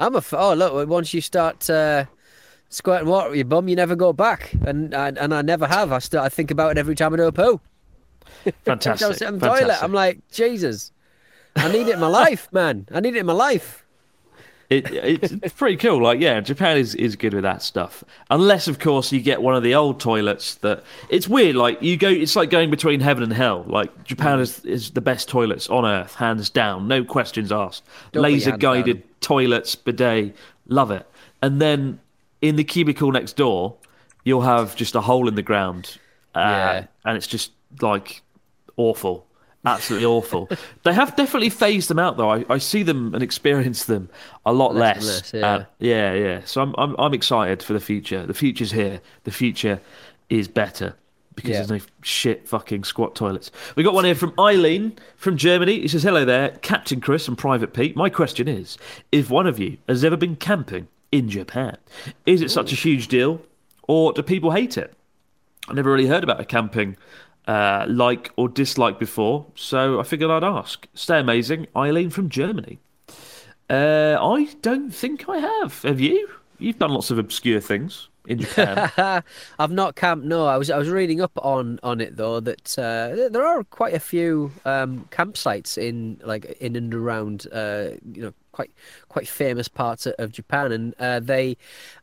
I'm 0.00 0.14
a 0.14 0.18
a 0.18 0.18
f- 0.18 0.34
oh 0.34 0.54
look, 0.54 0.88
once 0.88 1.12
you 1.12 1.20
start 1.20 1.68
uh, 1.68 2.04
squirting 2.68 3.08
water 3.08 3.30
with 3.30 3.38
your 3.38 3.44
bum, 3.46 3.68
you 3.68 3.76
never 3.76 3.96
go 3.96 4.12
back, 4.12 4.52
and 4.66 4.94
and, 4.94 5.18
and 5.18 5.34
I 5.34 5.42
never 5.42 5.66
have. 5.66 5.92
I 5.92 5.98
still 5.98 6.22
I 6.22 6.28
think 6.28 6.50
about 6.50 6.72
it 6.72 6.78
every 6.78 6.94
time 6.94 7.14
I 7.14 7.16
do 7.16 7.24
a 7.24 7.32
poo. 7.32 7.60
Fantastic. 8.64 9.08
I 9.08 9.12
sit 9.12 9.28
in 9.28 9.38
the 9.38 9.48
toilet. 9.48 9.82
I'm 9.82 9.92
like 9.92 10.20
Jesus, 10.30 10.92
I 11.56 11.70
need 11.72 11.88
it 11.88 11.94
in 11.94 12.00
my 12.00 12.08
life, 12.08 12.52
man. 12.52 12.86
I 12.92 13.00
need 13.00 13.16
it 13.16 13.20
in 13.20 13.26
my 13.26 13.32
life. 13.32 13.84
It, 14.70 14.90
it's, 14.92 15.52
pretty 15.56 15.76
cool. 15.76 16.02
Like, 16.02 16.20
yeah, 16.20 16.40
Japan 16.40 16.76
is, 16.76 16.94
is 16.94 17.16
good 17.16 17.32
with 17.32 17.42
that 17.44 17.62
stuff. 17.62 18.04
Unless, 18.30 18.68
of 18.68 18.78
course, 18.78 19.10
you 19.12 19.20
get 19.20 19.40
one 19.40 19.54
of 19.54 19.62
the 19.62 19.74
old 19.74 19.98
toilets 19.98 20.56
that 20.56 20.84
it's 21.08 21.26
weird. 21.26 21.56
Like, 21.56 21.80
you 21.82 21.96
go, 21.96 22.08
it's 22.08 22.36
like 22.36 22.50
going 22.50 22.70
between 22.70 23.00
heaven 23.00 23.22
and 23.22 23.32
hell. 23.32 23.64
Like, 23.66 24.04
Japan 24.04 24.40
is, 24.40 24.62
is 24.66 24.90
the 24.90 25.00
best 25.00 25.28
toilets 25.28 25.68
on 25.70 25.86
earth, 25.86 26.14
hands 26.16 26.50
down, 26.50 26.86
no 26.86 27.02
questions 27.02 27.50
asked. 27.50 27.82
Don't 28.12 28.22
Laser 28.22 28.50
down. 28.50 28.58
guided 28.58 29.20
toilets, 29.20 29.74
bidet, 29.74 30.36
love 30.66 30.90
it. 30.90 31.06
And 31.40 31.62
then 31.62 32.00
in 32.42 32.56
the 32.56 32.64
cubicle 32.64 33.10
next 33.10 33.36
door, 33.36 33.76
you'll 34.24 34.42
have 34.42 34.76
just 34.76 34.94
a 34.94 35.00
hole 35.00 35.28
in 35.28 35.34
the 35.34 35.42
ground. 35.42 35.98
Uh, 36.34 36.40
Yeah. 36.40 36.86
And 37.06 37.16
it's 37.16 37.26
just 37.26 37.52
like 37.80 38.20
awful. 38.76 39.26
Absolutely 39.64 40.06
awful. 40.06 40.48
They 40.84 40.92
have 40.94 41.16
definitely 41.16 41.50
phased 41.50 41.90
them 41.90 41.98
out, 41.98 42.16
though. 42.16 42.30
I, 42.30 42.44
I 42.48 42.58
see 42.58 42.82
them 42.82 43.12
and 43.12 43.22
experience 43.22 43.84
them 43.86 44.08
a 44.46 44.52
lot 44.52 44.74
Less 44.74 45.04
less. 45.04 45.06
less, 45.06 45.34
yeah. 45.34 45.46
Uh, 45.46 45.64
yeah, 45.80 46.14
yeah. 46.14 46.40
So 46.44 46.62
I'm, 46.62 46.74
I'm 46.78 46.94
I'm 46.98 47.12
excited 47.12 47.62
for 47.62 47.72
the 47.72 47.80
future. 47.80 48.24
The 48.26 48.34
future's 48.34 48.72
here. 48.72 49.00
The 49.24 49.32
future 49.32 49.80
is 50.30 50.46
better 50.48 50.94
because 51.34 51.50
Yeah. 51.50 51.56
there's 51.58 51.70
no 51.70 51.86
shit 52.02 52.48
fucking 52.48 52.84
squat 52.84 53.14
toilets. 53.16 53.50
We 53.76 53.82
got 53.82 53.94
one 53.94 54.04
here 54.04 54.14
from 54.14 54.32
Eileen 54.38 54.96
from 55.16 55.36
Germany. 55.36 55.80
He 55.80 55.88
says, 55.88 56.02
"Hello 56.04 56.24
there, 56.24 56.50
Captain 56.62 57.00
Chris 57.00 57.26
and 57.28 57.36
Private 57.36 57.74
Pete. 57.74 57.96
My 57.96 58.08
question 58.08 58.46
is, 58.48 58.78
if 59.12 59.28
one 59.28 59.46
of 59.46 59.58
you 59.58 59.76
has 59.88 60.04
ever 60.04 60.16
been 60.16 60.36
camping 60.36 60.86
in 61.12 61.28
Japan, 61.28 61.76
is 62.26 62.42
it 62.42 62.50
such 62.50 62.72
a 62.72 62.76
huge 62.76 63.08
deal, 63.08 63.42
or 63.88 64.12
do 64.12 64.22
people 64.22 64.52
hate 64.52 64.78
it? 64.78 64.94
I 65.68 65.74
never 65.74 65.90
really 65.92 66.06
heard 66.06 66.22
about 66.24 66.40
a 66.40 66.44
camping." 66.44 66.96
Uh, 67.48 67.86
like 67.88 68.30
or 68.36 68.46
dislike 68.46 68.98
before, 68.98 69.46
so 69.54 69.98
I 69.98 70.02
figured 70.02 70.30
I'd 70.30 70.44
ask. 70.44 70.86
Stay 70.92 71.18
amazing, 71.18 71.66
Eileen 71.74 72.10
from 72.10 72.28
Germany. 72.28 72.78
Uh, 73.70 74.18
I 74.20 74.48
don't 74.60 74.90
think 74.90 75.28
I 75.30 75.38
have. 75.38 75.80
Have 75.82 75.98
you? 75.98 76.28
You've 76.58 76.78
done 76.78 76.90
lots 76.90 77.10
of 77.10 77.16
obscure 77.18 77.60
things 77.60 78.08
in 78.26 78.40
Japan. 78.40 78.90
I've 79.58 79.70
not 79.70 79.96
camped. 79.96 80.26
No, 80.26 80.46
I 80.46 80.58
was 80.58 80.70
I 80.70 80.76
was 80.76 80.90
reading 80.90 81.22
up 81.22 81.32
on 81.42 81.80
on 81.82 82.02
it 82.02 82.16
though 82.16 82.40
that 82.40 82.78
uh, 82.78 83.28
there- 83.30 83.46
are 83.46 83.64
quite 83.64 83.94
a 83.94 84.00
few 84.00 84.52
um, 84.66 85.08
campsites 85.10 85.78
in 85.78 86.20
like 86.24 86.44
in 86.60 86.76
and 86.76 86.92
around 86.94 87.46
uh, 87.52 87.90
you 88.12 88.22
know 88.24 88.32
quite 88.58 88.72
quite 89.08 89.28
famous 89.28 89.68
parts 89.68 90.06
of, 90.06 90.32
Japan, 90.32 90.72
and 90.72 90.94
uh, 90.98 91.20
they 91.20 91.56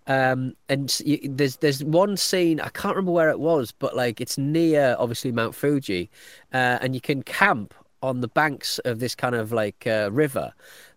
um, 0.08 0.56
and 0.70 0.98
you, 1.06 1.20
there's 1.24 1.58
there's 1.58 1.84
one 1.84 2.16
scene 2.18 2.60
I 2.62 2.70
can't 2.70 2.96
remember 2.96 3.12
where 3.12 3.30
it 3.30 3.40
was, 3.40 3.74
but 3.74 3.96
like 3.96 4.22
it's 4.22 4.38
near 4.38 4.96
obviously 4.98 5.32
Mount 5.34 5.54
Fuji, 5.56 6.10
uh, 6.54 6.78
and 6.82 6.96
you 6.96 7.02
can 7.02 7.24
camp 7.24 7.74
on 8.02 8.22
the 8.22 8.28
banks 8.28 8.80
of 8.86 9.00
this 9.00 9.16
kind 9.16 9.36
of 9.36 9.52
like 9.52 9.86
uh, 9.88 10.10
river 10.12 10.54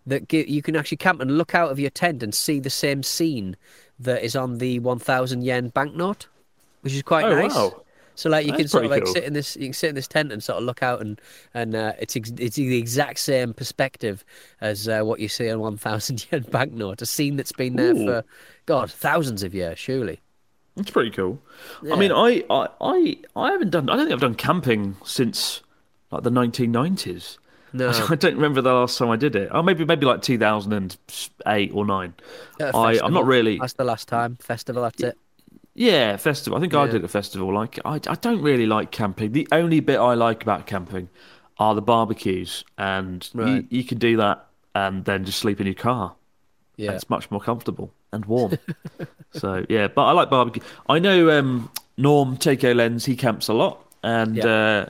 that 0.07 0.33
you 0.33 0.63
can 0.63 0.77
actually 0.77 0.97
camp 0.97 1.21
and 1.21 1.37
look 1.37 1.55
out 1.55 1.71
of 1.71 1.79
your 1.79 1.91
tent 1.91 2.23
and 2.23 2.35
see 2.35 2.61
the 2.61 2.71
same 2.71 3.03
scene 3.03 3.57
that 3.99 4.23
is 4.23 4.37
on 4.37 4.59
the 4.59 4.79
1000 4.79 5.43
yen 5.43 5.69
banknote 5.71 6.29
which 6.83 6.95
is 6.95 7.03
quite 7.03 7.25
Oh, 7.25 7.35
nice 7.35 7.55
wow. 7.55 7.83
So 8.19 8.29
like 8.29 8.47
you 8.47 8.51
That's 8.51 8.63
can 8.63 8.69
sort 8.69 8.85
of 8.85 8.91
like 8.91 9.05
cool. 9.05 9.13
sit 9.13 9.23
in 9.23 9.33
this 9.33 9.55
you 9.57 9.67
can 9.67 9.73
sit 9.73 9.91
in 9.91 9.95
this 9.95 10.09
tent 10.09 10.33
and 10.33 10.43
sort 10.43 10.59
of 10.59 10.65
look 10.65 10.83
out 10.83 11.01
and 11.01 11.21
and 11.55 11.77
uh, 11.77 11.93
it's 12.01 12.17
ex- 12.17 12.33
it's 12.37 12.57
the 12.57 12.77
exact 12.77 13.21
same 13.21 13.55
perspective 13.55 14.25
as 14.61 14.89
uh, 14.89 15.03
what 15.03 15.21
you 15.21 15.29
see 15.29 15.49
on 15.49 15.61
1000 15.61 16.27
yen 16.33 16.43
banknote 16.51 17.01
a 17.01 17.07
scene 17.07 17.37
that's 17.37 17.53
been 17.53 17.77
there 17.77 17.95
Ooh. 17.95 18.05
for 18.07 18.25
god 18.67 18.91
thousands 18.91 19.45
of 19.45 19.55
years 19.55 19.79
surely 19.79 20.21
That's 20.75 20.91
pretty 20.91 21.11
cool. 21.11 21.41
Yeah. 21.83 21.95
I 21.95 21.97
mean, 21.99 22.13
I, 22.13 22.45
I, 22.51 22.69
I, 22.81 23.17
I 23.35 23.51
haven't 23.51 23.71
done. 23.71 23.89
I 23.91 23.97
don't 23.97 24.07
think 24.07 24.15
I've 24.15 24.21
done 24.21 24.37
camping 24.37 24.97
since 25.05 25.61
like 26.13 26.23
the 26.23 26.31
1990s. 26.31 27.39
No. 27.73 27.91
I 28.09 28.15
don't 28.15 28.37
remember 28.37 28.61
the 28.63 28.73
last 28.73 28.97
time 28.97 29.11
I 29.11 29.17
did 29.17 29.35
it. 29.35 29.49
Oh, 29.51 29.63
maybe 29.63 29.85
maybe 29.85 30.07
like 30.07 30.23
2008 30.23 31.71
or 31.75 31.85
nine. 31.85 32.15
At 32.61 32.75
a 32.75 32.77
I, 32.77 33.05
I'm 33.05 33.13
not 33.13 33.27
really. 33.27 33.59
that's 33.59 33.73
the 33.75 33.85
last 33.85 34.07
time 34.07 34.37
festival 34.41 34.83
that's 34.83 35.03
it 35.03 35.19
Yeah, 35.79 36.17
festival. 36.17 36.59
I 36.59 36.61
think 36.61 36.75
I 36.75 36.87
did 36.89 37.05
a 37.05 37.09
festival. 37.09 37.55
Like 37.55 37.79
I, 37.85 37.95
I 37.95 38.15
don't 38.17 38.43
really 38.43 38.67
like 38.67 38.91
camping. 38.91 39.33
The 39.33 39.47
only 39.53 39.81
bit 39.81 39.99
I 39.99 40.15
like 40.15 40.43
about 40.43 40.67
camping 40.67 41.09
are 41.59 41.75
the 41.75 41.83
barbecues, 41.83 42.65
and 42.77 43.29
Right. 43.35 43.65
you, 43.71 43.79
you 43.79 43.85
can 43.85 43.99
do 43.99 44.17
that 44.17 44.47
and 44.75 45.05
then 45.05 45.25
just 45.25 45.39
sleep 45.39 45.61
in 45.61 45.67
your 45.67 45.75
car. 45.75 46.15
yeah 46.77 46.93
It's 46.93 47.09
much 47.09 47.31
more 47.31 47.41
comfortable 47.41 47.93
and 48.13 48.25
warm. 48.27 48.59
so 49.33 49.65
yeah, 49.69 49.89
but 49.89 50.05
I 50.05 50.13
like 50.13 50.31
barbecue. 50.31 50.63
I 50.89 50.99
know 50.99 51.31
um, 51.39 51.71
Norm 51.97 52.37
Tokyo 52.37 52.73
Lens. 52.73 53.05
He 53.05 53.15
camps 53.17 53.49
a 53.49 53.55
lot, 53.55 53.85
and 54.03 54.37
Yeah. 54.37 54.47
uh, 54.47 54.87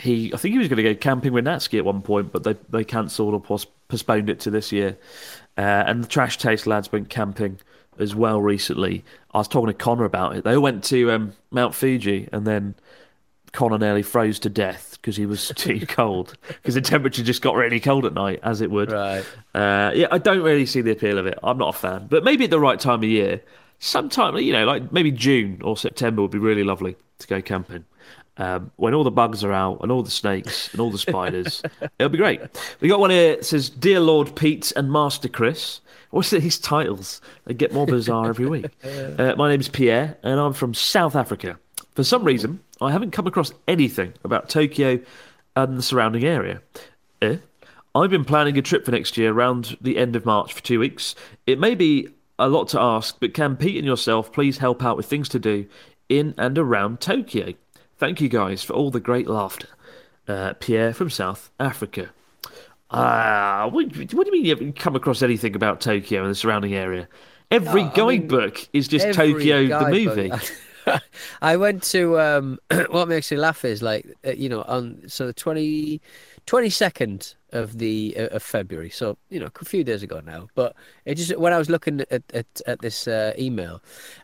he 0.00 0.32
I 0.32 0.36
think 0.36 0.52
he 0.52 0.58
was 0.58 0.68
going 0.68 0.76
to 0.82 0.82
go 0.82 0.94
camping 0.94 1.32
with 1.32 1.44
Natsuki 1.44 1.78
at 1.78 1.84
one 1.84 2.02
point, 2.02 2.32
but 2.32 2.44
they 2.44 2.54
they 2.70 2.84
cancelled 2.84 3.34
or 3.34 3.40
pos- 3.40 3.66
postponed 3.88 4.30
it 4.30 4.38
to 4.40 4.50
this 4.50 4.70
year. 4.72 4.96
Uh, 5.58 5.82
and 5.86 6.04
the 6.04 6.08
Trash 6.08 6.38
Taste 6.38 6.66
lads 6.68 6.90
went 6.92 7.08
camping 7.10 7.58
as 8.00 8.14
well 8.14 8.40
recently. 8.40 9.04
I 9.32 9.38
was 9.38 9.48
talking 9.48 9.68
to 9.68 9.74
Connor 9.74 10.04
about 10.04 10.36
it. 10.36 10.44
They 10.44 10.56
went 10.56 10.84
to 10.84 11.10
um, 11.12 11.32
Mount 11.50 11.74
Fuji 11.74 12.28
and 12.32 12.46
then 12.46 12.74
Connor 13.52 13.78
nearly 13.78 14.02
froze 14.02 14.38
to 14.40 14.48
death 14.48 14.98
because 15.00 15.16
he 15.16 15.26
was 15.26 15.48
too 15.56 15.86
cold 15.86 16.36
because 16.48 16.74
the 16.74 16.80
temperature 16.80 17.22
just 17.22 17.42
got 17.42 17.56
really 17.56 17.80
cold 17.80 18.04
at 18.04 18.14
night, 18.14 18.40
as 18.42 18.60
it 18.60 18.70
would. 18.70 18.92
Right. 18.92 19.24
Uh, 19.54 19.92
yeah, 19.94 20.06
I 20.10 20.18
don't 20.18 20.42
really 20.42 20.66
see 20.66 20.80
the 20.80 20.92
appeal 20.92 21.18
of 21.18 21.26
it. 21.26 21.38
I'm 21.42 21.58
not 21.58 21.74
a 21.74 21.78
fan, 21.78 22.06
but 22.08 22.24
maybe 22.24 22.44
at 22.44 22.50
the 22.50 22.60
right 22.60 22.78
time 22.78 23.00
of 23.00 23.04
year, 23.04 23.42
sometime 23.78 24.36
you 24.36 24.52
know, 24.52 24.64
like 24.64 24.92
maybe 24.92 25.10
June 25.10 25.60
or 25.62 25.76
September 25.76 26.22
would 26.22 26.30
be 26.30 26.38
really 26.38 26.64
lovely 26.64 26.96
to 27.18 27.26
go 27.26 27.42
camping. 27.42 27.84
Um, 28.40 28.70
when 28.76 28.94
all 28.94 29.04
the 29.04 29.10
bugs 29.10 29.44
are 29.44 29.52
out 29.52 29.80
and 29.82 29.92
all 29.92 30.02
the 30.02 30.10
snakes 30.10 30.72
and 30.72 30.80
all 30.80 30.90
the 30.90 30.96
spiders, 30.96 31.62
it'll 31.98 32.08
be 32.08 32.16
great. 32.16 32.40
We 32.80 32.88
got 32.88 32.98
one 32.98 33.10
here 33.10 33.36
that 33.36 33.44
says, 33.44 33.68
"Dear 33.68 34.00
Lord 34.00 34.34
Pete 34.34 34.72
and 34.74 34.90
Master 34.90 35.28
Chris." 35.28 35.82
What's 36.08 36.30
these 36.30 36.58
titles? 36.58 37.20
They 37.44 37.54
get 37.54 37.72
more 37.72 37.86
bizarre 37.86 38.30
every 38.30 38.46
week. 38.46 38.66
Uh, 38.82 39.34
my 39.36 39.50
name 39.50 39.60
is 39.60 39.68
Pierre, 39.68 40.16
and 40.22 40.40
I'm 40.40 40.54
from 40.54 40.72
South 40.72 41.14
Africa. 41.14 41.58
For 41.94 42.02
some 42.02 42.24
reason, 42.24 42.60
I 42.80 42.90
haven't 42.90 43.10
come 43.10 43.26
across 43.26 43.52
anything 43.68 44.14
about 44.24 44.48
Tokyo 44.48 45.00
and 45.54 45.76
the 45.76 45.82
surrounding 45.82 46.24
area. 46.24 46.62
Eh? 47.20 47.36
I've 47.94 48.10
been 48.10 48.24
planning 48.24 48.56
a 48.56 48.62
trip 48.62 48.84
for 48.84 48.92
next 48.92 49.18
year 49.18 49.32
around 49.32 49.76
the 49.80 49.98
end 49.98 50.16
of 50.16 50.24
March 50.24 50.54
for 50.54 50.62
two 50.62 50.80
weeks. 50.80 51.14
It 51.46 51.58
may 51.58 51.74
be 51.74 52.08
a 52.38 52.48
lot 52.48 52.68
to 52.68 52.80
ask, 52.80 53.18
but 53.20 53.34
can 53.34 53.56
Pete 53.56 53.76
and 53.76 53.86
yourself 53.86 54.32
please 54.32 54.58
help 54.58 54.82
out 54.82 54.96
with 54.96 55.06
things 55.06 55.28
to 55.30 55.38
do 55.38 55.66
in 56.08 56.34
and 56.38 56.56
around 56.56 57.00
Tokyo? 57.00 57.52
Thank 58.00 58.22
you 58.22 58.30
guys 58.30 58.62
for 58.62 58.72
all 58.72 58.90
the 58.90 58.98
great 58.98 59.28
laughter. 59.28 59.68
Uh, 60.26 60.54
Pierre 60.58 60.94
from 60.94 61.10
South 61.10 61.50
Africa. 61.60 62.08
Ah, 62.90 63.68
what, 63.70 63.94
what 63.94 64.08
do 64.08 64.16
you 64.16 64.32
mean 64.32 64.44
you 64.46 64.50
haven't 64.50 64.76
come 64.76 64.96
across 64.96 65.20
anything 65.20 65.54
about 65.54 65.82
Tokyo 65.82 66.22
and 66.22 66.30
the 66.30 66.34
surrounding 66.34 66.72
area? 66.74 67.06
Every 67.50 67.82
No, 67.82 67.90
I 67.90 68.06
mean, 68.08 68.26
guidebook 68.26 68.68
is 68.72 68.88
just 68.88 69.12
Tokyo 69.12 69.66
the 69.66 69.90
movie. 69.90 70.32
I 71.42 71.58
went 71.58 71.82
to 71.84 72.18
um, 72.18 72.58
what 72.88 73.06
makes 73.06 73.30
me 73.30 73.36
laugh 73.36 73.66
is 73.66 73.82
like 73.82 74.06
uh, 74.26 74.30
you 74.30 74.48
know 74.48 74.62
on 74.62 75.02
so 75.06 75.26
the 75.26 75.34
20, 75.34 76.00
22nd 76.46 77.34
of 77.52 77.78
the 77.78 78.16
uh, 78.18 78.28
of 78.28 78.42
February, 78.42 78.88
so 78.88 79.18
you 79.28 79.40
know 79.40 79.50
a 79.60 79.64
few 79.66 79.84
days 79.84 80.02
ago 80.02 80.22
now. 80.24 80.48
But 80.54 80.74
it 81.04 81.16
just 81.16 81.36
when 81.36 81.52
I 81.52 81.58
was 81.58 81.68
looking 81.68 82.00
at 82.10 82.22
at, 82.32 82.46
at 82.66 82.80
this 82.80 83.06
uh, 83.06 83.34
email, 83.38 83.82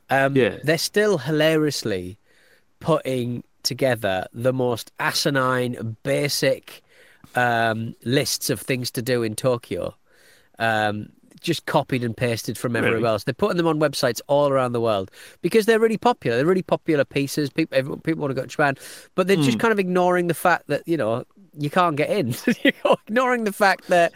um, 0.09 0.35
Yeah. 0.35 0.57
they're 0.65 0.79
still 0.79 1.19
hilariously 1.19 2.17
putting 2.81 3.45
together 3.67 4.27
the 4.33 4.53
most 4.53 4.91
asinine, 4.99 5.97
basic 6.03 6.83
um, 7.35 7.95
lists 8.05 8.49
of 8.51 8.61
things 8.61 8.91
to 8.93 9.03
do 9.03 9.23
in 9.23 9.35
Tokyo. 9.37 9.95
Um, 10.59 11.11
just 11.43 11.67
copied 11.67 12.03
and 12.03 12.17
pasted 12.17 12.57
from 12.57 12.75
everywhere 12.75 12.97
Really? 12.99 13.09
else. 13.09 13.25
They're 13.25 13.35
putting 13.35 13.59
them 13.59 13.67
on 13.67 13.79
websites 13.79 14.21
all 14.27 14.49
around 14.49 14.73
the 14.73 14.81
world 14.81 15.11
because 15.43 15.67
they're 15.67 15.79
really 15.79 15.99
popular. 15.99 16.37
They're 16.39 16.47
really 16.47 16.63
popular 16.63 17.05
pieces. 17.05 17.51
People, 17.51 17.77
everyone, 17.77 18.01
people 18.01 18.23
want 18.23 18.31
to 18.31 18.35
go 18.35 18.41
to 18.43 18.49
Japan, 18.49 18.77
but 19.15 19.27
they're 19.27 19.37
Hmm. 19.37 19.43
just 19.43 19.59
kind 19.59 19.71
of 19.71 19.79
ignoring 19.79 20.29
the 20.29 20.35
fact 20.35 20.67
that 20.69 20.83
you 20.87 20.97
know 20.97 21.25
you 21.59 21.71
can't 21.71 21.97
get 21.97 22.11
in. 22.11 22.35
Ignoring 23.07 23.45
the 23.45 23.53
fact 23.53 23.89
that 23.89 24.13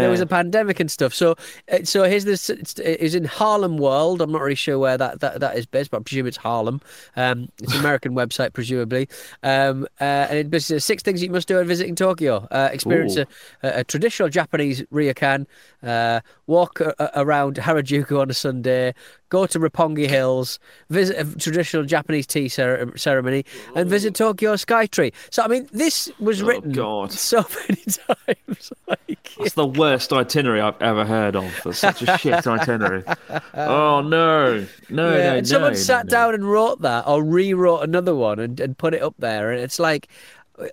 there 0.00 0.10
was 0.10 0.20
a 0.20 0.26
pandemic 0.26 0.80
and 0.80 0.90
stuff. 0.90 1.14
So, 1.14 1.36
uh, 1.70 1.84
so 1.84 2.04
here's 2.04 2.24
this. 2.24 2.50
It's, 2.50 2.74
it's 2.78 3.14
in 3.14 3.24
Harlem 3.24 3.78
World. 3.78 4.20
I'm 4.20 4.32
not 4.32 4.40
really 4.42 4.54
sure 4.54 4.78
where 4.78 4.98
that, 4.98 5.20
that, 5.20 5.40
that 5.40 5.56
is 5.56 5.66
based, 5.66 5.90
but 5.90 5.98
I 5.98 6.02
presume 6.02 6.26
it's 6.26 6.36
Harlem. 6.36 6.80
Um, 7.16 7.48
it's 7.62 7.72
an 7.74 7.80
American 7.84 8.14
website, 8.14 8.52
presumably. 8.52 9.08
Um, 9.42 9.86
uh, 10.00 10.04
and 10.04 10.38
it 10.38 10.50
basically 10.50 10.76
says 10.76 10.84
six 10.84 11.02
things 11.02 11.22
you 11.22 11.30
must 11.30 11.48
do 11.48 11.56
when 11.56 11.66
visiting 11.66 11.94
Tokyo. 11.94 12.46
Uh, 12.50 12.68
experience 12.72 13.16
a, 13.16 13.26
a, 13.62 13.80
a 13.80 13.84
traditional 13.84 14.28
Japanese 14.28 14.82
ryokan. 14.92 15.46
Uh, 15.82 16.20
walk 16.46 16.80
a, 16.80 16.94
a- 16.98 17.22
around 17.22 17.56
Harajuku 17.56 18.20
on 18.20 18.30
a 18.30 18.34
Sunday. 18.34 18.94
Go 19.32 19.46
to 19.46 19.58
Roppongi 19.58 20.06
Hills. 20.10 20.58
Visit 20.90 21.16
a 21.18 21.24
traditional 21.38 21.84
Japanese 21.84 22.26
tea 22.26 22.50
cer- 22.50 22.94
ceremony, 22.98 23.46
and 23.74 23.88
visit 23.88 24.14
Tokyo 24.14 24.56
Skytree. 24.56 25.10
So, 25.30 25.42
I 25.42 25.48
mean, 25.48 25.70
this 25.72 26.12
was 26.20 26.42
Oh, 26.42 26.46
written 26.46 26.72
God. 26.72 27.12
so 27.12 27.42
many 27.68 27.80
times. 27.82 28.72
Like, 28.86 29.30
That's 29.38 29.54
the 29.54 29.66
worst 29.66 30.12
itinerary 30.12 30.60
I've 30.60 30.80
ever 30.82 31.06
heard 31.06 31.34
of. 31.34 31.50
That's 31.64 31.78
such 31.78 32.02
a 32.02 32.18
shit 32.18 32.46
itinerary. 32.46 33.06
Um, 33.06 33.40
oh 33.54 34.00
no, 34.02 34.66
no, 34.90 35.16
yeah, 35.16 35.30
no, 35.30 35.36
and 35.38 35.48
someone 35.48 35.72
no, 35.72 35.78
sat 35.78 36.04
no. 36.04 36.10
down 36.10 36.34
and 36.34 36.44
wrote 36.44 36.82
that 36.82 37.06
or 37.08 37.24
rewrote 37.24 37.84
another 37.84 38.14
one 38.14 38.38
and, 38.38 38.60
and 38.60 38.76
put 38.76 38.92
it 38.92 39.00
up 39.02 39.14
there 39.18 39.50
and 39.50 39.62
it's 39.62 39.78
like 39.78 40.08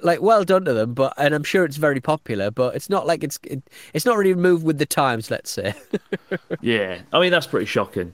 like 0.04 0.22
well 0.22 0.44
done 0.44 0.66
to 0.66 0.74
them 0.74 0.94
but 0.94 1.14
and 1.18 1.34
i'm 1.34 1.44
sure 1.44 1.64
it's 1.64 1.78
very 1.78 2.02
popular 2.02 2.52
but 2.52 2.76
it's 2.76 2.90
not 2.90 3.08
like 3.08 3.24
it's 3.24 3.40
it, 3.46 3.64
it's 3.94 4.06
not 4.06 4.18
really 4.18 4.36
moved 4.36 4.64
with 4.64 4.78
the 4.78 4.86
times 4.86 5.32
let's 5.32 5.50
say 5.50 5.74
Yeah, 6.62 7.00
I 7.14 7.20
mean 7.22 7.32
that's 7.32 7.48
pretty 7.48 7.66
shocking. 7.66 8.14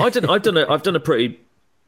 I 0.00 0.10
done, 0.10 0.28
I've 0.30 0.42
done 0.42 0.56
a, 0.56 0.68
I've 0.68 0.82
done 0.82 0.96
a 0.96 1.00
pretty 1.00 1.38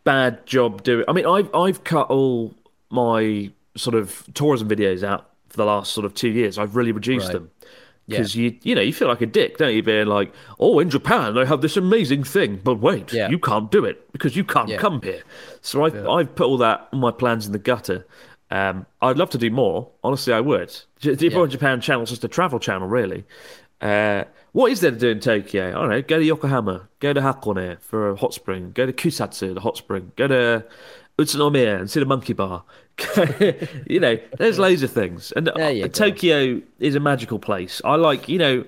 bad 0.05 0.45
job 0.47 0.83
doing. 0.83 1.05
I 1.09 1.13
mean, 1.13 1.27
I've 1.27 1.53
I've 1.55 1.85
cut 1.85 2.11
all 2.11 2.55
my 2.91 3.51
sort 3.77 3.95
of 3.97 4.25
tourism 4.35 4.69
videos 4.69 5.03
out 5.03 5.31
for 5.49 5.57
the 5.57 5.65
last 5.65 5.93
sort 5.93 6.05
of 6.05 6.15
two 6.15 6.29
years. 6.31 6.59
I've 6.59 6.77
really 6.77 6.93
reduced 6.93 7.27
Right. 7.27 7.33
them 7.35 7.51
because 8.07 8.37
you 8.37 8.57
you 8.63 8.75
know 8.75 8.83
you 8.83 8.93
feel 8.93 9.09
like 9.09 9.23
a 9.23 9.27
dick, 9.27 9.57
don't 9.59 9.75
you? 9.75 9.83
Being 9.83 10.07
like, 10.07 10.33
oh, 10.61 10.79
in 10.81 10.91
Japan 10.91 11.35
they 11.35 11.47
have 11.47 11.63
this 11.63 11.77
amazing 11.77 12.25
thing, 12.25 12.61
but 12.63 12.75
wait, 12.77 13.13
Yeah. 13.13 13.31
you 13.31 13.39
can't 13.39 13.71
do 13.71 13.85
it 13.85 14.11
because 14.13 14.37
you 14.37 14.45
can't 14.45 14.69
Yeah. 14.69 14.77
come 14.77 15.01
here. 15.03 15.23
So 15.63 15.85
I've 15.85 16.07
I've 16.07 16.35
put 16.35 16.47
all 16.47 16.59
that 16.59 16.89
all 16.93 16.99
my 16.99 17.11
plans 17.11 17.47
in 17.47 17.53
the 17.53 17.59
gutter. 17.59 18.05
Um, 18.51 18.85
I'd 19.01 19.17
love 19.17 19.31
to 19.31 19.39
do 19.39 19.51
more. 19.51 19.89
Honestly, 20.05 20.33
I 20.33 20.41
would. 20.41 20.73
The 21.01 21.27
Abroad 21.29 21.51
Japan 21.51 21.81
channel 21.81 22.03
is 22.03 22.11
just 22.11 22.23
a 22.25 22.29
travel 22.29 22.59
channel, 22.61 22.87
really. 22.87 23.25
Uh, 23.85 24.25
what 24.53 24.73
is 24.73 24.81
there 24.81 24.91
to 24.91 24.97
do 24.97 25.11
in 25.11 25.21
Tokyo? 25.21 25.69
I 25.69 25.73
don't 25.73 25.91
know. 25.91 26.03
Go 26.03 26.19
to 26.19 26.25
Yokohama. 26.25 26.89
Go 27.01 27.13
to 27.13 27.21
Hakone 27.21 27.79
for 27.81 28.11
a 28.11 28.17
hot 28.17 28.33
spring. 28.33 28.73
Go 28.73 28.87
to 28.87 28.93
Kusatsu, 28.93 29.53
the 29.53 29.61
hot 29.61 29.77
spring. 29.77 30.13
Go 30.17 30.27
to 30.27 30.65
Utsunomiya 31.19 31.79
and 31.81 31.91
see 31.91 32.01
the 32.01 32.07
monkey 32.07 32.33
bar. 32.33 32.65
you 33.87 34.01
know, 34.01 34.19
there's 34.39 34.59
loads 34.59 34.83
of 34.83 34.91
things. 34.91 35.33
And 35.37 35.51
uh. 35.51 35.89
Tokyo 35.89 36.63
is 36.79 36.95
a 36.95 37.01
magical 37.01 37.39
place. 37.39 37.83
I 37.85 37.97
like, 37.97 38.29
you 38.29 38.39
know, 38.39 38.65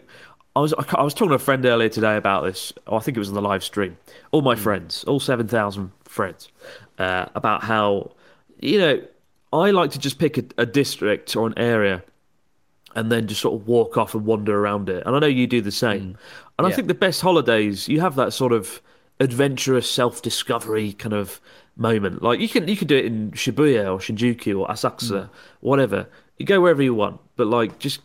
I 0.55 0.61
was 0.61 0.75
I 0.75 1.03
was 1.03 1.15
talking 1.15 1.31
to 1.31 1.35
a 1.35 1.39
friend 1.39 1.65
earlier 1.65 1.89
today 1.89 2.17
about 2.17 2.45
this. 2.45 2.73
Oh, 2.87 2.97
I 2.97 3.01
think 3.01 3.17
it 3.17 3.21
was 3.21 3.29
on 3.29 3.35
the 3.35 3.43
live 3.43 3.63
stream. 3.63 3.97
All 4.33 4.43
my 4.43 4.55
friends, 4.55 5.05
all 5.05 5.21
seven 5.21 5.47
thousand 5.47 5.93
friends, 6.05 6.49
uh, 6.99 7.27
about 7.35 7.63
how 7.63 8.13
you 8.59 8.79
know 8.79 9.03
I 9.53 9.71
like 9.71 9.91
to 9.91 9.99
just 9.99 10.19
pick 10.19 10.39
a, 10.39 10.45
a 10.57 10.67
district 10.67 11.37
or 11.37 11.47
an 11.47 11.55
area 11.59 12.03
and 12.97 13.13
then 13.13 13.29
just 13.29 13.43
sort 13.43 13.61
of 13.61 13.69
walk 13.69 13.97
off 13.97 14.15
and 14.15 14.25
wander 14.25 14.59
around 14.59 14.89
it. 14.89 15.05
And 15.07 15.15
I 15.15 15.21
know 15.21 15.27
you 15.27 15.47
do 15.47 15.61
the 15.61 15.71
same. 15.71 16.15
Mm. 16.15 16.17
And 16.59 16.67
I 16.67 16.73
think 16.73 16.89
the 16.89 16.95
best 16.95 17.21
holidays, 17.21 17.87
you 17.87 18.01
have 18.01 18.17
that 18.17 18.33
sort 18.33 18.53
of 18.53 18.81
adventurous 19.21 19.89
self-discovery 19.89 20.95
kind 20.95 21.13
of 21.13 21.41
moment. 21.77 22.23
Like 22.23 22.41
you 22.41 22.49
can 22.49 22.67
you 22.67 22.77
can 22.77 22.89
do 22.89 22.97
it 22.97 23.05
in 23.05 23.31
Shibuya 23.33 23.85
or 23.85 23.99
Shinjuku 23.99 24.59
or 24.59 24.67
Asakusa, 24.67 25.25
mm. 25.25 25.31
whatever. 25.61 26.09
You 26.39 26.47
go 26.47 26.61
wherever 26.61 26.83
you 26.83 26.95
want, 26.95 27.21
but 27.37 27.47
like 27.47 27.79
just 27.79 28.01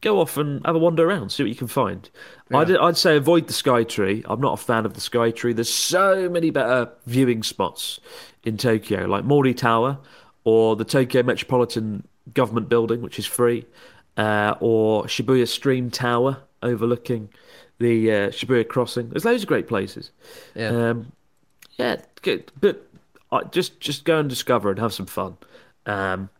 go 0.00 0.20
off 0.20 0.36
and 0.36 0.64
have 0.66 0.74
a 0.74 0.78
wander 0.78 1.08
around, 1.08 1.30
see 1.30 1.44
what 1.44 1.48
you 1.48 1.54
can 1.54 1.68
find. 1.68 2.10
I'd, 2.52 2.76
I'd 2.76 2.96
say 2.96 3.16
avoid 3.16 3.46
the 3.46 3.52
Sky 3.52 3.84
Tree. 3.84 4.24
I'm 4.26 4.40
not 4.40 4.54
a 4.60 4.62
fan 4.62 4.84
of 4.84 4.94
the 4.94 5.00
Sky 5.00 5.30
Tree. 5.30 5.52
There's 5.52 5.72
so 5.72 6.28
many 6.28 6.50
better 6.50 6.90
viewing 7.06 7.44
spots 7.44 8.00
in 8.42 8.56
Tokyo, 8.56 9.06
like 9.06 9.24
Mori 9.24 9.54
Tower 9.54 9.98
or 10.44 10.74
the 10.74 10.84
Tokyo 10.84 11.22
Metropolitan 11.22 12.06
Government 12.34 12.68
Building, 12.68 13.00
which 13.00 13.18
is 13.18 13.26
free, 13.26 13.64
uh, 14.16 14.54
or 14.60 15.04
Shibuya 15.04 15.48
Stream 15.48 15.90
Tower 15.90 16.38
overlooking 16.62 17.28
the 17.78 18.10
uh, 18.10 18.28
Shibuya 18.30 18.66
Crossing. 18.66 19.08
There's 19.10 19.24
loads 19.24 19.42
of 19.42 19.48
great 19.48 19.68
places. 19.68 20.10
Yeah. 20.54 20.68
Um, 20.68 21.12
yeah, 21.78 21.96
good. 22.22 22.50
But 22.60 22.86
uh, 23.30 23.44
just 23.44 23.80
just 23.80 24.04
go 24.04 24.18
and 24.18 24.28
discover 24.28 24.70
and 24.70 24.78
have 24.78 24.92
some 24.92 25.06
fun. 25.06 25.36
Um, 25.86 26.30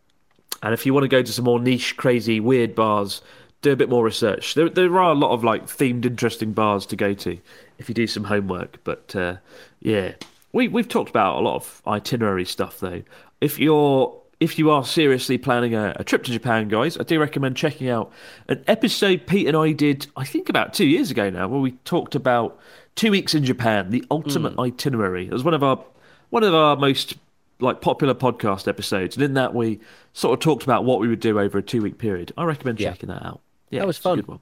and 0.61 0.73
if 0.73 0.85
you 0.85 0.93
want 0.93 1.03
to 1.03 1.09
go 1.09 1.21
to 1.21 1.31
some 1.31 1.45
more 1.45 1.59
niche, 1.59 1.97
crazy, 1.97 2.39
weird 2.39 2.73
bars, 2.75 3.21
do 3.61 3.71
a 3.71 3.75
bit 3.75 3.89
more 3.89 4.05
research. 4.05 4.53
There, 4.53 4.69
there 4.69 4.97
are 4.97 5.11
a 5.11 5.15
lot 5.15 5.31
of 5.31 5.43
like 5.43 5.65
themed, 5.65 6.05
interesting 6.05 6.53
bars 6.53 6.85
to 6.87 6.95
go 6.95 7.13
to 7.15 7.37
if 7.77 7.89
you 7.89 7.95
do 7.95 8.07
some 8.07 8.25
homework. 8.25 8.81
But 8.83 9.15
uh, 9.15 9.37
yeah, 9.81 10.13
we 10.53 10.67
we've 10.67 10.87
talked 10.87 11.09
about 11.09 11.37
a 11.37 11.41
lot 11.41 11.55
of 11.55 11.81
itinerary 11.87 12.45
stuff 12.45 12.79
though. 12.79 13.03
If 13.41 13.59
you're 13.59 14.15
if 14.43 14.59
you 14.59 14.69
are 14.69 14.83
seriously 14.83 15.37
planning 15.37 15.73
a, 15.73 15.95
a 15.95 16.03
trip 16.03 16.25
to 16.25 16.31
Japan, 16.31 16.67
guys, 16.67 16.97
I 16.97 17.03
do 17.03 17.17
recommend 17.17 17.55
checking 17.55 17.87
out 17.87 18.11
an 18.49 18.61
episode 18.67 19.25
Pete 19.25 19.47
and 19.47 19.55
I 19.55 19.71
did, 19.71 20.07
I 20.17 20.25
think 20.25 20.49
about 20.49 20.73
two 20.73 20.85
years 20.85 21.09
ago 21.09 21.29
now, 21.29 21.47
where 21.47 21.61
we 21.61 21.71
talked 21.85 22.13
about 22.13 22.59
two 22.95 23.09
weeks 23.09 23.33
in 23.33 23.45
Japan, 23.45 23.89
the 23.89 24.03
ultimate 24.11 24.53
hmm. 24.55 24.59
itinerary. 24.59 25.27
It 25.27 25.31
was 25.31 25.45
one 25.45 25.53
of 25.53 25.63
our 25.63 25.81
one 26.29 26.43
of 26.43 26.53
our 26.53 26.75
most 26.75 27.15
like 27.61 27.79
popular 27.79 28.13
podcast 28.13 28.67
episodes, 28.67 29.15
and 29.15 29.23
in 29.23 29.35
that 29.35 29.55
we 29.55 29.79
sort 30.11 30.37
of 30.37 30.43
talked 30.43 30.63
about 30.63 30.83
what 30.83 30.99
we 30.99 31.07
would 31.07 31.21
do 31.21 31.39
over 31.39 31.59
a 31.59 31.63
two 31.63 31.81
week 31.81 31.97
period. 31.97 32.33
I 32.37 32.43
recommend 32.43 32.81
Yeah. 32.81 32.89
checking 32.89 33.07
that 33.07 33.25
out. 33.25 33.39
Yeah, 33.69 33.79
That 33.79 33.87
was 33.87 33.97
fun. 33.97 34.17
good 34.17 34.27
one. 34.27 34.39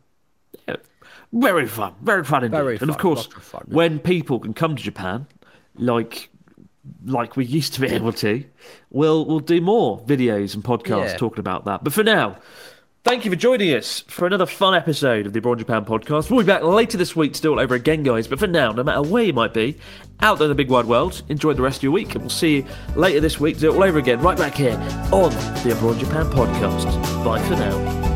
Yeah, 0.67 0.77
very 1.31 1.67
fun, 1.67 1.93
very 2.01 2.23
fun 2.23 2.43
indeed. 2.43 2.57
Very 2.57 2.77
and 2.81 2.89
of 2.89 2.97
course, 2.97 3.27
of 3.27 3.43
fun. 3.43 3.65
when 3.67 3.99
people 3.99 4.39
can 4.39 4.55
come 4.55 4.75
to 4.75 4.81
Japan, 4.81 5.27
like 5.75 6.30
like 7.05 7.35
we 7.37 7.45
used 7.45 7.73
to 7.75 7.81
be 7.81 7.87
able 7.87 8.13
to, 8.13 8.43
we'll 8.89 9.25
we'll 9.25 9.39
do 9.39 9.61
more 9.61 9.99
videos 10.01 10.55
and 10.55 10.63
podcasts 10.63 11.11
Yeah. 11.11 11.17
talking 11.17 11.39
about 11.39 11.65
that. 11.65 11.83
But 11.83 11.93
for 11.93 12.03
now, 12.03 12.37
Thank 13.03 13.25
you 13.25 13.31
for 13.31 13.35
joining 13.35 13.73
us 13.73 14.01
for 14.01 14.27
another 14.27 14.45
fun 14.45 14.75
episode 14.75 15.25
of 15.25 15.33
the 15.33 15.39
Abroad 15.39 15.57
Japan 15.57 15.85
podcast. 15.85 16.29
We'll 16.29 16.41
be 16.41 16.45
back 16.45 16.61
later 16.61 16.99
this 16.99 17.15
week 17.15 17.33
to 17.33 17.41
do 17.41 17.49
it 17.49 17.55
all 17.55 17.59
over 17.59 17.73
again, 17.73 18.03
guys. 18.03 18.27
But 18.27 18.37
for 18.37 18.45
now, 18.45 18.71
no 18.73 18.83
matter 18.83 19.01
where 19.01 19.23
you 19.23 19.33
might 19.33 19.55
be, 19.55 19.79
out 20.19 20.37
there 20.37 20.45
in 20.45 20.49
the 20.49 20.55
big 20.55 20.69
wide 20.69 20.85
world, 20.85 21.23
enjoy 21.27 21.53
the 21.53 21.63
rest 21.63 21.77
of 21.79 21.83
your 21.83 21.93
week. 21.93 22.11
And 22.13 22.21
we'll 22.21 22.29
see 22.29 22.57
you 22.57 22.65
later 22.95 23.19
this 23.19 23.39
week 23.39 23.55
to 23.55 23.61
do 23.61 23.71
it 23.71 23.75
all 23.75 23.83
over 23.83 23.97
again, 23.97 24.21
right 24.21 24.37
back 24.37 24.53
here 24.53 24.75
on 25.11 25.31
the 25.63 25.73
Abroad 25.75 25.97
Japan 25.97 26.27
podcast. 26.27 27.25
Bye 27.25 27.41
for 27.47 27.55
now. 27.55 28.10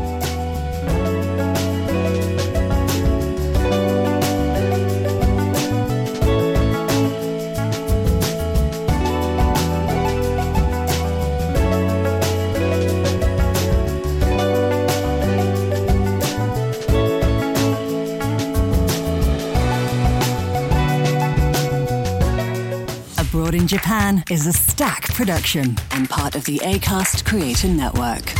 Abroad 23.46 23.60
in 23.60 23.68
Japan 23.68 24.24
is 24.28 24.44
a 24.48 24.52
Stak 24.52 25.04
production 25.14 25.76
and 25.92 26.10
part 26.10 26.34
of 26.34 26.42
the 26.46 26.58
ACAST 26.64 27.24
Creator 27.24 27.68
Network. 27.68 28.34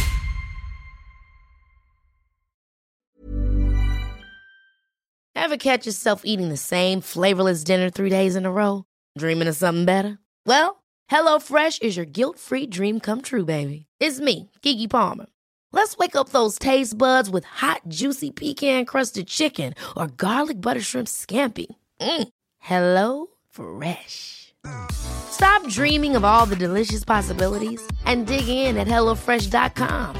Ever 5.36 5.56
catch 5.58 5.86
yourself 5.86 6.22
eating 6.24 6.48
the 6.48 6.56
same 6.56 7.00
flavorless 7.00 7.62
dinner 7.62 7.88
three 7.88 8.10
days 8.10 8.34
in 8.34 8.44
a 8.44 8.50
row? 8.50 8.82
Dreaming 9.16 9.46
of 9.46 9.54
something 9.54 9.84
better? 9.84 10.18
Well, 10.44 10.82
HelloFresh 11.08 11.82
is 11.82 11.96
your 11.96 12.06
guilt 12.06 12.40
free 12.40 12.66
dream 12.66 12.98
come 12.98 13.22
true, 13.22 13.44
baby. 13.44 13.86
It's 14.00 14.18
me, 14.18 14.50
Keke 14.62 14.90
Palmer. 14.90 15.26
Let's 15.70 15.96
wake 15.98 16.16
up 16.16 16.30
those 16.30 16.58
taste 16.58 16.98
buds 16.98 17.30
with 17.30 17.44
hot, 17.44 17.82
juicy 17.86 18.32
pecan 18.32 18.86
crusted 18.86 19.28
chicken 19.28 19.74
or 19.96 20.08
garlic 20.08 20.60
butter 20.60 20.80
shrimp 20.82 21.06
scampi. 21.06 21.66
Mm. 22.00 22.28
Hello 22.58 23.28
Fresh. 23.48 24.45
Stop 24.90 25.68
dreaming 25.68 26.16
of 26.16 26.24
all 26.24 26.46
the 26.46 26.56
delicious 26.56 27.04
possibilities 27.04 27.80
and 28.04 28.26
dig 28.26 28.48
in 28.48 28.76
at 28.76 28.88
HelloFresh.com. 28.88 30.16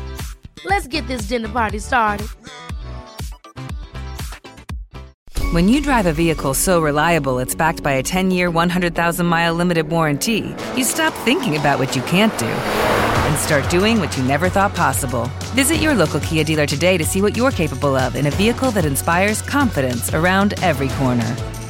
Let's 0.65 0.87
get 0.87 1.07
this 1.07 1.23
dinner 1.23 1.49
party 1.49 1.79
started. 1.79 2.29
When 5.53 5.69
you 5.69 5.81
drive 5.81 6.07
a 6.07 6.13
vehicle 6.13 6.55
so 6.55 6.83
reliable 6.83 7.39
it's 7.39 7.55
backed 7.55 7.83
by 7.83 7.93
a 7.93 8.03
10 8.03 8.31
year, 8.31 8.51
100,000 8.51 9.25
mile 9.25 9.55
limited 9.55 9.89
warranty, 9.89 10.55
you 10.77 10.85
stop 10.85 11.15
thinking 11.25 11.57
about 11.57 11.79
what 11.79 11.97
you 11.97 12.03
can't 12.03 12.37
do 12.39 12.47
and 12.47 13.39
start 13.39 13.69
doing 13.71 13.99
what 13.99 14.17
you 14.17 14.25
never 14.25 14.49
thought 14.49 14.75
possible. 14.75 15.31
Visit 15.55 15.77
your 15.77 15.95
local 15.95 16.21
Kia 16.21 16.45
dealer 16.45 16.67
today 16.67 16.99
to 16.99 17.05
see 17.05 17.23
what 17.23 17.37
you're 17.37 17.51
capable 17.51 17.97
of 17.97 18.17
in 18.17 18.27
a 18.27 18.31
vehicle 18.33 18.71
that 18.73 18.85
inspires 18.85 19.41
confidence 19.41 20.13
around 20.13 20.55
every 20.63 20.89
corner. 20.91 21.37